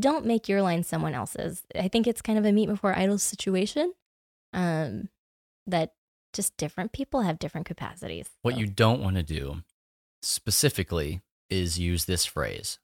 [0.00, 1.62] don't make your line someone else's.
[1.74, 3.92] I think it's kind of a meet before idols situation.
[4.52, 5.08] Um,
[5.66, 5.92] that
[6.32, 8.28] just different people have different capacities.
[8.42, 9.62] What you don't want to do
[10.22, 12.78] specifically is use this phrase.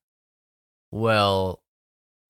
[0.91, 1.63] Well,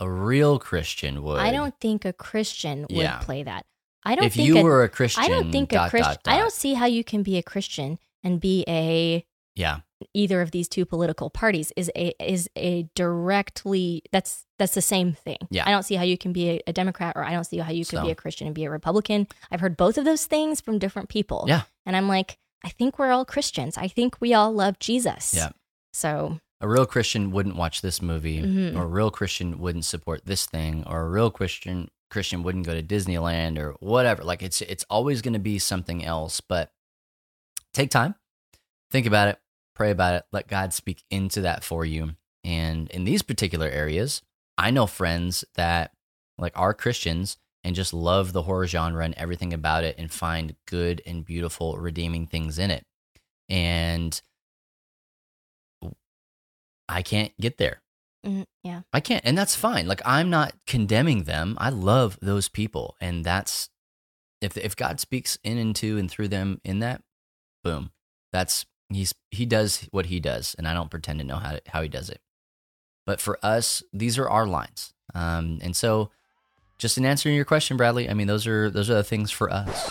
[0.00, 1.38] a real Christian would.
[1.40, 3.18] I don't think a Christian would Yeah.
[3.18, 3.66] play that.
[4.04, 6.16] I don't if think you a, were a Christian, I don't think dot, a Christian.
[6.26, 9.24] I don't see how you can be a Christian and be a
[9.54, 9.80] Yeah.
[10.14, 15.12] either of these two political parties is a is a directly that's that's the same
[15.12, 15.38] thing.
[15.50, 15.64] Yeah.
[15.66, 17.70] I don't see how you can be a, a Democrat or I don't see how
[17.72, 19.26] you could So- be a Christian and be a Republican.
[19.50, 21.44] I've heard both of those things from different people.
[21.48, 21.62] Yeah.
[21.86, 23.76] And I'm like, I think we're all Christians.
[23.76, 25.34] I think we all love Jesus.
[25.34, 25.50] Yeah.
[25.92, 28.76] So a real Christian wouldn't watch this movie, Mhm.
[28.76, 32.74] or a real Christian wouldn't support this thing, or a real Christian Christian wouldn't go
[32.74, 34.22] to Disneyland or whatever.
[34.22, 36.40] Like it's it's always going to be something else.
[36.40, 36.72] But
[37.74, 38.14] take time,
[38.93, 39.39] think about it,
[39.74, 42.12] pray about it, let God speak into that for you.
[42.44, 44.23] And in these particular areas,
[44.59, 45.93] I know friends that
[46.39, 50.56] like are Christians and just love the horror genre and everything about it and find
[50.66, 52.85] good and beautiful redeeming things in it.
[53.48, 54.20] And
[56.89, 57.81] I can't get there.
[58.27, 58.82] mm, yeah.
[58.93, 59.86] I can't, and that's fine.
[59.86, 61.56] Like I'm not condemning them.
[61.59, 63.70] I love those people, and that's
[64.40, 67.02] if if God speaks in and to and through them in that,
[67.64, 67.93] boom,
[68.32, 68.66] that's
[68.97, 71.82] he's he does what he does, and I don't pretend to know how to, how
[71.82, 72.20] he does it.
[73.05, 76.10] But for us, these are our lines, um, and so
[76.78, 79.52] just in answering your question, Bradley, I mean, those are those are the things for
[79.52, 79.90] us.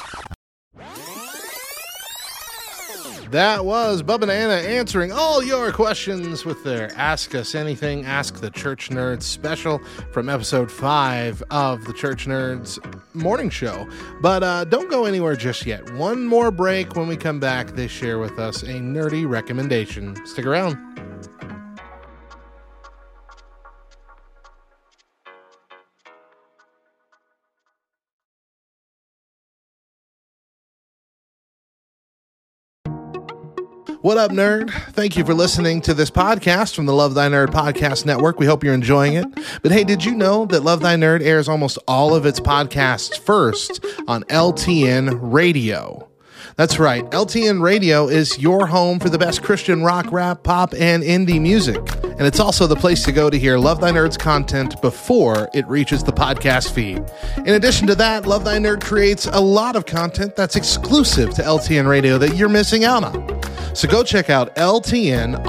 [3.32, 8.42] That was Bub and Anna answering all your questions with their Ask Us Anything, Ask
[8.42, 9.80] the Church Nerds special
[10.12, 12.78] from episode 5 of the Church Nerds
[13.16, 13.88] morning show.
[14.20, 15.94] But uh, don't go anywhere just yet.
[15.94, 16.98] One more break.
[16.98, 20.18] When we come back, they share with us a nerdy recommendation.
[20.26, 20.91] Stick around.
[34.02, 34.72] What up, nerd?
[34.94, 38.40] Thank you for listening to this podcast from the Love Thy Nerd Podcast Network.
[38.40, 39.28] We hope you're enjoying it.
[39.62, 43.20] But hey, did you know that Love Thy Nerd airs almost all of its podcasts
[43.20, 46.11] first on LTN Radio?
[46.58, 51.02] That's right, LTN Radio is your home for the best Christian rock, rap, pop, and
[51.02, 51.80] indie music.
[52.04, 55.66] And it's also the place to go to hear Love Thy Nerd's content before it
[55.68, 57.04] reaches the podcast feed.
[57.48, 61.42] In addition to that, Love Thy Nerd creates a lot of content that's exclusive to
[61.42, 63.42] LTN Radio that you're missing out on.
[63.74, 65.42] So go check out ltnonair.com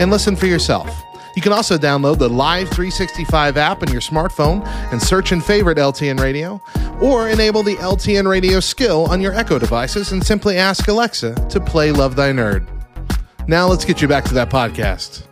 [0.00, 0.90] and listen for yourself.
[1.38, 5.78] You can also download the Live 365 app on your smartphone and search and favorite
[5.78, 6.60] LTN Radio,
[7.00, 11.60] or enable the LTN Radio skill on your Echo devices and simply ask Alexa to
[11.60, 12.66] play Love Thy Nerd.
[13.46, 15.27] Now let's get you back to that podcast.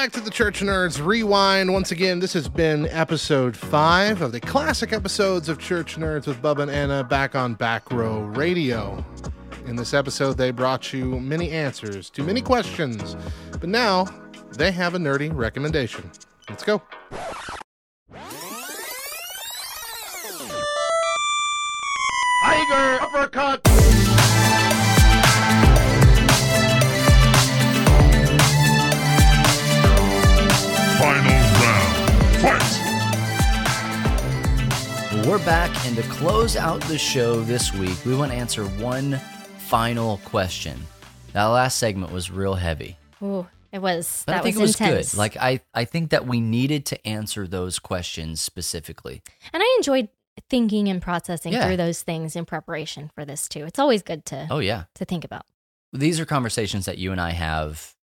[0.00, 1.72] Back to the Church Nerds Rewind.
[1.72, 6.40] Once again, this has been episode five of the classic episodes of Church Nerds with
[6.40, 9.04] Bubba and Anna back on Back Row Radio.
[9.66, 13.16] In this episode, they brought you many answers to many questions,
[13.50, 14.06] but now
[14.52, 16.08] they have a nerdy recommendation.
[16.48, 16.80] Let's go.
[22.44, 23.77] Tiger uppercut.
[35.26, 39.18] We're back, and to close out the show this week, we want to answer one
[39.58, 40.78] final question.
[41.32, 42.96] That last segment was real heavy.
[43.22, 44.22] Ooh, it was.
[44.26, 45.10] But that I think was it was intense.
[45.12, 45.18] good.
[45.18, 49.22] Like I, I think that we needed to answer those questions specifically.
[49.52, 50.08] and I enjoyed
[50.48, 51.66] thinking and processing Yeah.
[51.66, 53.64] through those things in preparation for this too.
[53.66, 54.84] It's always good to Oh yeah.
[54.94, 55.44] to think about
[55.92, 57.94] These are conversations that you and I have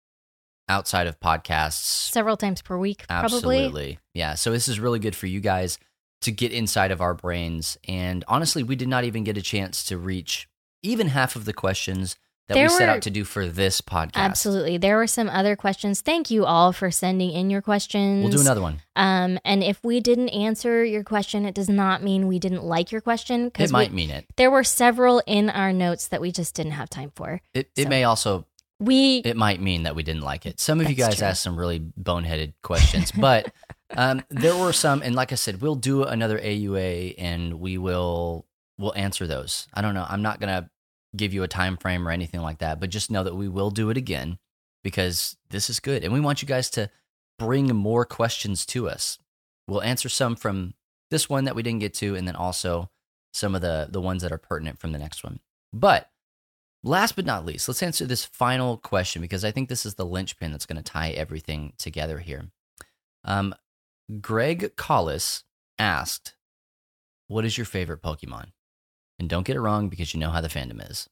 [0.69, 2.11] outside of podcasts.
[2.11, 3.37] several times per week, probably.
[3.37, 3.99] Absolutely.
[4.13, 4.35] Yeah.
[4.35, 5.79] So this is really good for you guys
[6.25, 7.79] to get inside of our brains.
[7.89, 10.49] And honestly, we did not even get a chance to reach
[10.83, 12.17] even half of the questions
[12.49, 14.17] that There we set were- out to do for this podcast.
[14.17, 14.77] Absolutely.
[14.77, 16.03] There were some other questions.
[16.03, 18.23] Thank you all for sending in your questions.
[18.23, 18.83] We'll do another one.
[18.97, 22.93] Um, and if we didn't answer your question, it does not mean we didn't like
[22.93, 23.47] your question.
[23.59, 24.27] It we- might mean it.
[24.37, 27.41] there were several in our notes that we just didn't have time for.
[27.55, 28.45] It, it So- may also
[28.79, 30.61] We it might mean that we didn't like it.
[30.61, 31.29] Some of you guys true.
[31.29, 33.51] asked some really boneheaded questions, but
[33.97, 38.47] um, there were some, and like I said, we'll do another AUA and we will
[38.79, 39.69] we'll answer those.
[39.73, 40.07] I don't know.
[40.09, 40.71] I'm not gonna
[41.17, 43.71] give you a time frame or anything like that, but just know that we will
[43.71, 44.39] do it again
[44.83, 46.91] because this is good, and we want you guys to
[47.39, 49.19] bring more questions to us.
[49.67, 50.75] We'll answer some from
[51.11, 52.91] this one that we didn't get to, and then also
[53.33, 55.41] some of the the ones that are pertinent from the next one.
[55.73, 56.11] But
[56.83, 60.07] last but not least, let's answer this final question because I think this is the
[60.07, 62.51] linchpin that's going to tie everything together here.
[63.25, 63.55] Um,
[64.21, 65.45] Greg Collis
[65.79, 66.35] asked,
[67.27, 68.53] "What is your favorite Pokemon?"
[69.19, 71.09] And don't get it wrong because you know how the fandom is.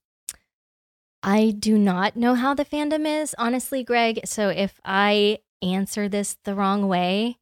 [1.23, 4.20] I do not know how the fandom is, honestly, Greg.
[4.24, 7.39] So if I answer this the wrong way,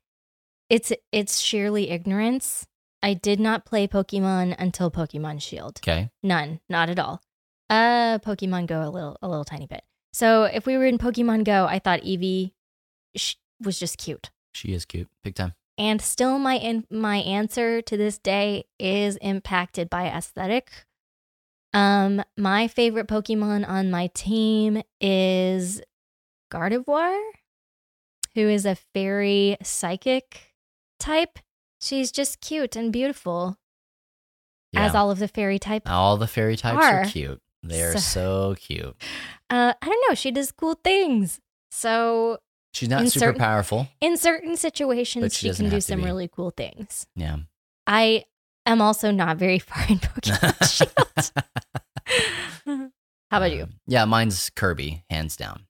[0.68, 2.66] it's it's sheerly ignorance.
[3.02, 5.80] I did not play Pokemon until Pokemon Shield.
[5.82, 7.22] Okay, None, not at all.
[7.70, 9.82] Uh, Pokemon Go a little, a little tiny bit.
[10.12, 12.52] So if we were in Pokemon Go, I thought Eevee
[13.16, 14.30] sh- was just cute.
[14.52, 15.54] She is cute, big time.
[15.78, 20.70] And still, my in- my answer to this day is impacted by aesthetic.
[21.72, 25.80] Um, my favorite Pokemon on my team is
[26.52, 27.18] Gardevoir,
[28.34, 30.54] who is a fairy psychic
[30.98, 31.38] type.
[31.80, 33.56] She's just cute and beautiful,
[34.74, 35.00] as Yeah.
[35.00, 35.88] all of the fairy type.
[35.88, 37.04] All the fairy types are, are.
[37.06, 37.40] cute.
[37.62, 38.96] They are So- so cute.
[39.50, 40.14] Uh, I don't know.
[40.14, 41.40] She does cool things.
[41.72, 42.38] So
[42.72, 43.88] She's not In super certain- powerful.
[44.00, 47.06] in certain situations, she she, can do some really cool things.
[47.16, 47.38] Yeah.
[47.86, 48.24] I
[48.66, 50.70] am also not very far in Pokemon
[52.66, 52.90] Shield.
[53.30, 53.64] How about you?
[53.64, 55.66] Um, Yeah, mine's Kirby, hands down.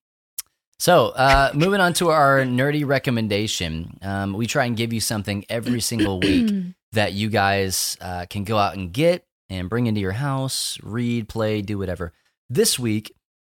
[0.78, 5.44] So, uh, moving on to our nerdy recommendation, um, we try and give you something
[5.50, 6.50] every single week
[6.92, 11.28] that you guys uh, can go out and get and bring into your house, read,
[11.28, 12.12] play, do whatever.
[12.48, 13.12] This week,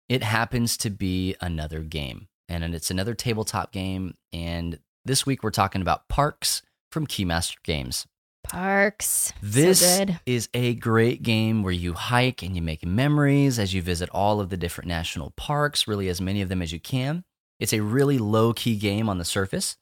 [0.09, 4.15] it happens to be another game, and it's another tabletop game.
[4.31, 6.61] And this week, we're talking about Parks
[6.91, 8.05] from Keymaster Games.
[8.43, 9.33] Parks.
[9.41, 13.81] This so is a great game where you hike and you make memories as you
[13.81, 17.23] visit all of the different national parks, really as many of them as you can.
[17.59, 19.77] It's a really low key game on the surface.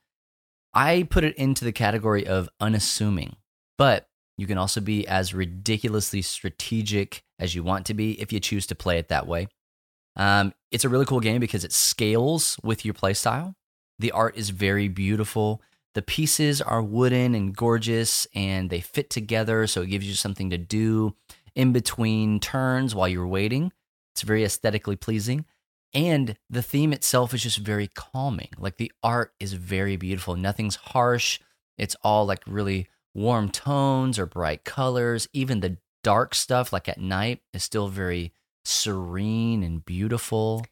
[0.73, 3.35] I put it into the category of unassuming,
[3.77, 4.07] but
[4.37, 8.65] you can also be as ridiculously strategic as you want to be if you choose
[8.67, 9.47] to play it that way.
[10.15, 13.55] Um, it's a really cool game because it scales with your playstyle.
[13.99, 15.61] The art is very beautiful.
[15.93, 20.49] The pieces are wooden and gorgeous, and they fit together, so it gives you something
[20.49, 21.15] to do
[21.53, 23.71] in between turns while you're waiting.
[24.13, 25.45] It's very aesthetically pleasing.
[25.93, 28.49] And the theme itself is just very calming.
[28.57, 30.35] Like the art is very beautiful.
[30.35, 31.39] Nothing's harsh.
[31.77, 35.27] It's all like really warm tones or bright colors.
[35.33, 38.31] Even the dark stuff, like at night, is still very
[38.63, 40.65] serene and beautiful.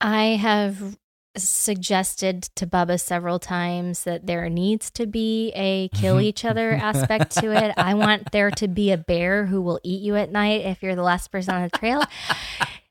[0.00, 0.96] I have
[1.36, 7.32] suggested to Bubba several times that there needs to be a kill each other aspect
[7.38, 7.74] to it.
[7.76, 10.94] I want there to be a bear who will eat you at night if you're
[10.94, 12.02] the last person on the trail.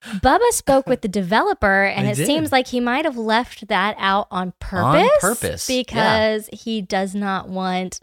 [0.05, 2.27] Bubba spoke with the developer, and I it did.
[2.27, 5.09] seems like he might have left that out on purpose.
[5.19, 5.81] purpose, yeah.
[5.81, 7.99] because he does not want.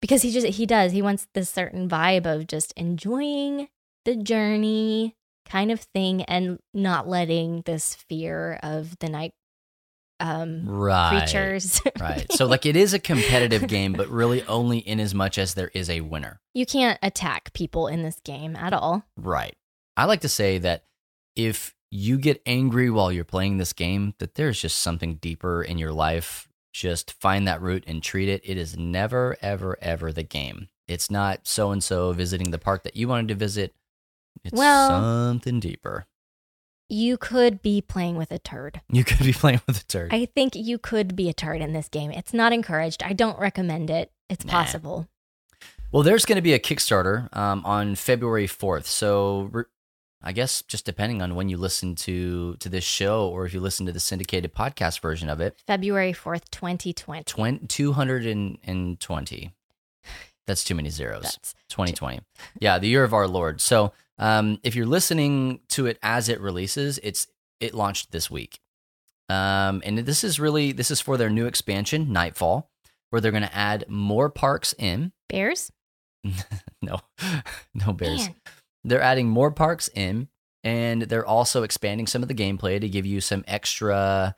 [0.00, 3.68] Because he just he does he wants this certain vibe of just enjoying
[4.08, 5.14] the journey
[5.46, 9.34] kind of thing and not letting this fear of the night
[10.18, 11.18] um Right.
[11.20, 12.26] creatures Right.
[12.32, 15.70] So, like, it is a competitive game, but really only in as much as there
[15.74, 16.40] is a winner.
[16.54, 19.04] you can't attack people in this game at all.
[19.16, 19.54] Right.
[19.96, 20.84] I like to say that
[21.36, 25.76] if you get angry while you're playing this game, that there's just something deeper in
[25.76, 26.48] your life.
[26.72, 28.40] Just find that root and treat it.
[28.44, 30.68] It is never, ever, ever the game.
[30.86, 33.74] It's not so and so visiting the park that you wanted to visit.
[34.44, 36.06] It's Well- something deeper.
[36.90, 38.80] You could be playing with a turd.
[38.90, 40.12] You could be playing with a turd.
[40.14, 42.10] I think you could be a turd in this game.
[42.10, 43.02] It's not encouraged.
[43.02, 44.10] I don't recommend it.
[44.30, 44.52] It's Nah.
[44.52, 45.06] possible.
[45.92, 48.86] Well, there's going to be a Kickstarter um, on February 4th.
[48.86, 49.64] So re-
[50.22, 53.60] I guess just depending on when you listen to to this show or if you
[53.60, 57.24] listen to the syndicated podcast version of it, February 4th, 2020.
[57.24, 59.52] 20, 220.
[60.46, 61.22] That's too many zeros.
[61.24, 62.20] That's 2020.
[62.60, 63.60] Yeah, the year of our Lord.
[63.60, 67.26] So um, if you're listening to it as it releases, it's
[67.60, 68.60] it launched this week.
[69.28, 72.70] Um, and this is really this is for their new expansion, Nightfall,
[73.10, 75.12] where they're going to add more parks in.
[75.28, 75.70] Bears?
[76.82, 77.00] no,
[77.74, 78.26] no bears.
[78.26, 78.34] Man.
[78.84, 80.28] They're adding more parks in,
[80.64, 84.34] and they're also expanding some of the gameplay to give you some extra,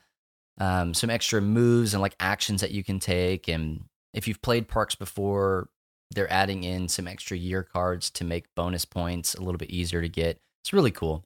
[0.59, 3.48] um, some extra moves and like actions that you can take.
[3.48, 5.69] And if you've played parks before,
[6.11, 10.01] they're adding in some extra year cards to make bonus points a little bit easier
[10.03, 10.41] to get.
[10.62, 11.24] It's really cool.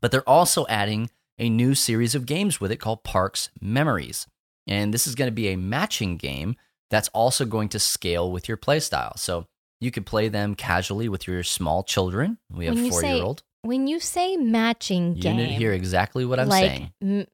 [0.00, 4.26] But they're also adding a new series of games with it called Parks Memories.
[4.66, 6.56] And this is going to be a matching game
[6.90, 9.18] that's also going to scale with your playstyle.
[9.18, 9.46] So
[9.80, 12.38] you could play them casually with your small children.
[12.50, 13.42] We have four say year old.
[13.62, 16.92] When you say matching You game, didn't hear exactly what I'm like saying.
[17.00, 17.26] m-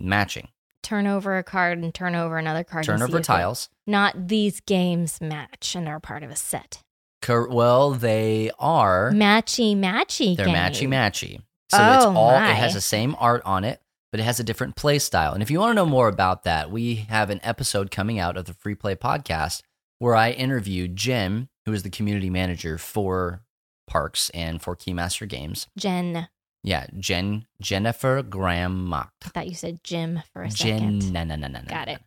[0.00, 0.48] Matching.
[0.82, 2.84] Turn over a card and turn over another card.
[2.84, 3.68] Turn over tiles.
[3.86, 6.82] Not these games match and are part of a set.
[7.22, 9.10] Cor- well, they are.
[9.12, 10.36] Matchy matchy.
[10.36, 10.54] They're game.
[10.56, 11.40] matchy matchy.
[11.70, 12.50] So it's Oh, all my.
[12.50, 13.80] it has the same art on it,
[14.10, 15.32] but it has a different play style.
[15.32, 18.36] And if you want to know more about that, we have an episode coming out
[18.36, 19.62] of the Free Play podcast
[19.98, 23.42] where I interviewed Jen, who is the community manager for
[23.86, 25.66] Parks and for Keymaster Games.
[25.78, 26.28] Jen.
[26.62, 29.12] Yeah, Jen Jennifer Graham Mock.
[29.24, 31.12] I thought you said Jim for a Jen second.
[31.12, 31.68] no no no no no.
[31.68, 32.00] Got it.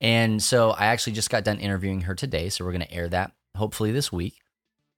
[0.00, 3.08] And so I actually just got done interviewing her today, so we're going to air
[3.08, 4.36] that hopefully this week.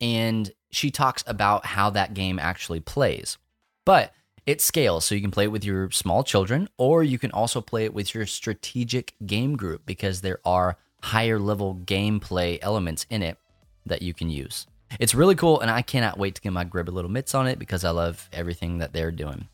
[0.00, 3.38] And she talks about how that game actually plays.
[3.84, 4.12] But
[4.44, 7.60] it scales, so you can play it with your small children, or you can also
[7.60, 13.22] play it with your strategic game group because there are higher level gameplay elements in
[13.22, 13.38] it
[13.86, 14.66] that you can use.
[14.98, 17.58] It's really cool, and I cannot wait to get my grubby little mitts on it
[17.58, 19.48] because I love everything that they're doing.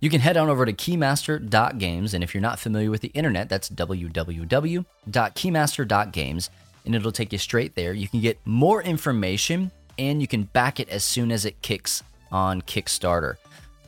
[0.00, 3.48] You can head on over to keymaster.games, and if you're not familiar with the internet,
[3.48, 6.50] that's www.keymaster.games,
[6.84, 7.94] and it'll take you straight there.
[7.94, 12.02] You can get more information, and you can back it as soon as it kicks
[12.30, 13.36] on Kickstarter.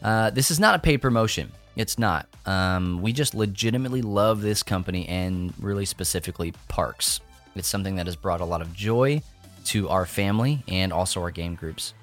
[0.02, 1.52] Uh, this is not a paid promotion.
[1.74, 2.26] It's not.
[2.46, 7.20] Um, we just legitimately love this company and really specifically parks.
[7.54, 9.20] It's something that has brought a lot of joy
[9.66, 11.94] to our family and also our game groups.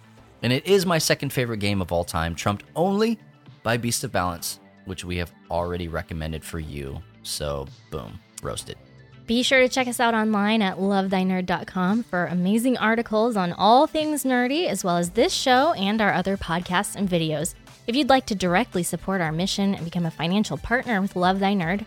[0.41, 3.19] And it is my second favorite game of all time, trumped only
[3.63, 7.01] by Beast of Balance which we have already recommended for you.
[7.23, 8.77] So, boom, roasted.
[9.25, 14.25] Be sure to check us out online at lovethynerd.com for amazing articles on all things
[14.25, 17.55] nerdy, as well as this show and our other podcasts and videos.
[17.87, 21.39] If you'd like to directly support our mission and become a financial partner with Love
[21.39, 21.85] Thy Nerd,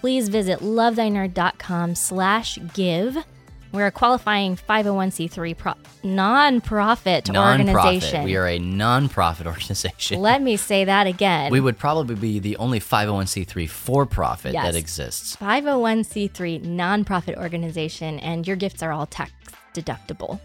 [0.00, 3.18] please visit lovethynerd.com slash give.
[3.72, 8.24] We're a qualifying 501c3 pro- non-profit organization.
[8.24, 10.20] We are a non-profit organization.
[10.20, 11.50] Let me say that again.
[11.52, 14.64] we would probably be the only 501c3 for-profit Yes.
[14.64, 15.36] that exists.
[15.36, 19.32] 501c3 nonprofit organization, and your gifts are all tax
[19.74, 20.40] deductible.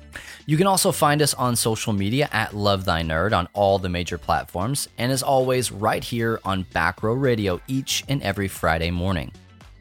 [0.46, 3.90] You can also find us on social media at Love Thy Nerd on all the
[3.90, 8.92] major platforms, and as always, right here on Back Row Radio each and every Friday
[8.92, 9.32] morning.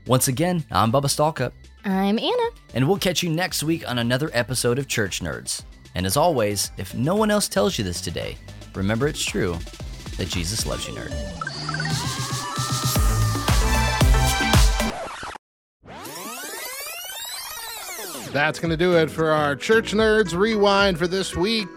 [0.06, 1.52] Once again, I'm Bubba Stalkup,
[1.84, 2.42] I'm Anna.
[2.74, 5.62] and we'll catch you next week on another episode of Church Nerds.
[5.94, 8.36] And as always, if no one else tells you this today,
[8.74, 9.58] remember it's true
[10.16, 11.12] that Jesus loves you, nerd.
[18.32, 21.68] That's going to do it for our Church Nerds Rewind for this week.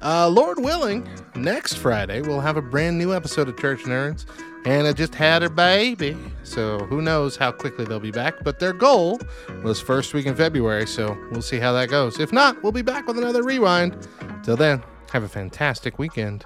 [0.00, 4.26] Uh, Lord willing, next Friday we'll have a brand new episode of Church Nerds.
[4.64, 8.44] Anna just had her baby, so who knows how quickly they'll be back.
[8.44, 9.20] But their goal
[9.64, 12.20] was first week in February, so we'll see how that goes.
[12.20, 14.08] If not, we'll be back with another Rewind.
[14.44, 14.82] Till then,
[15.12, 16.44] have a fantastic weekend.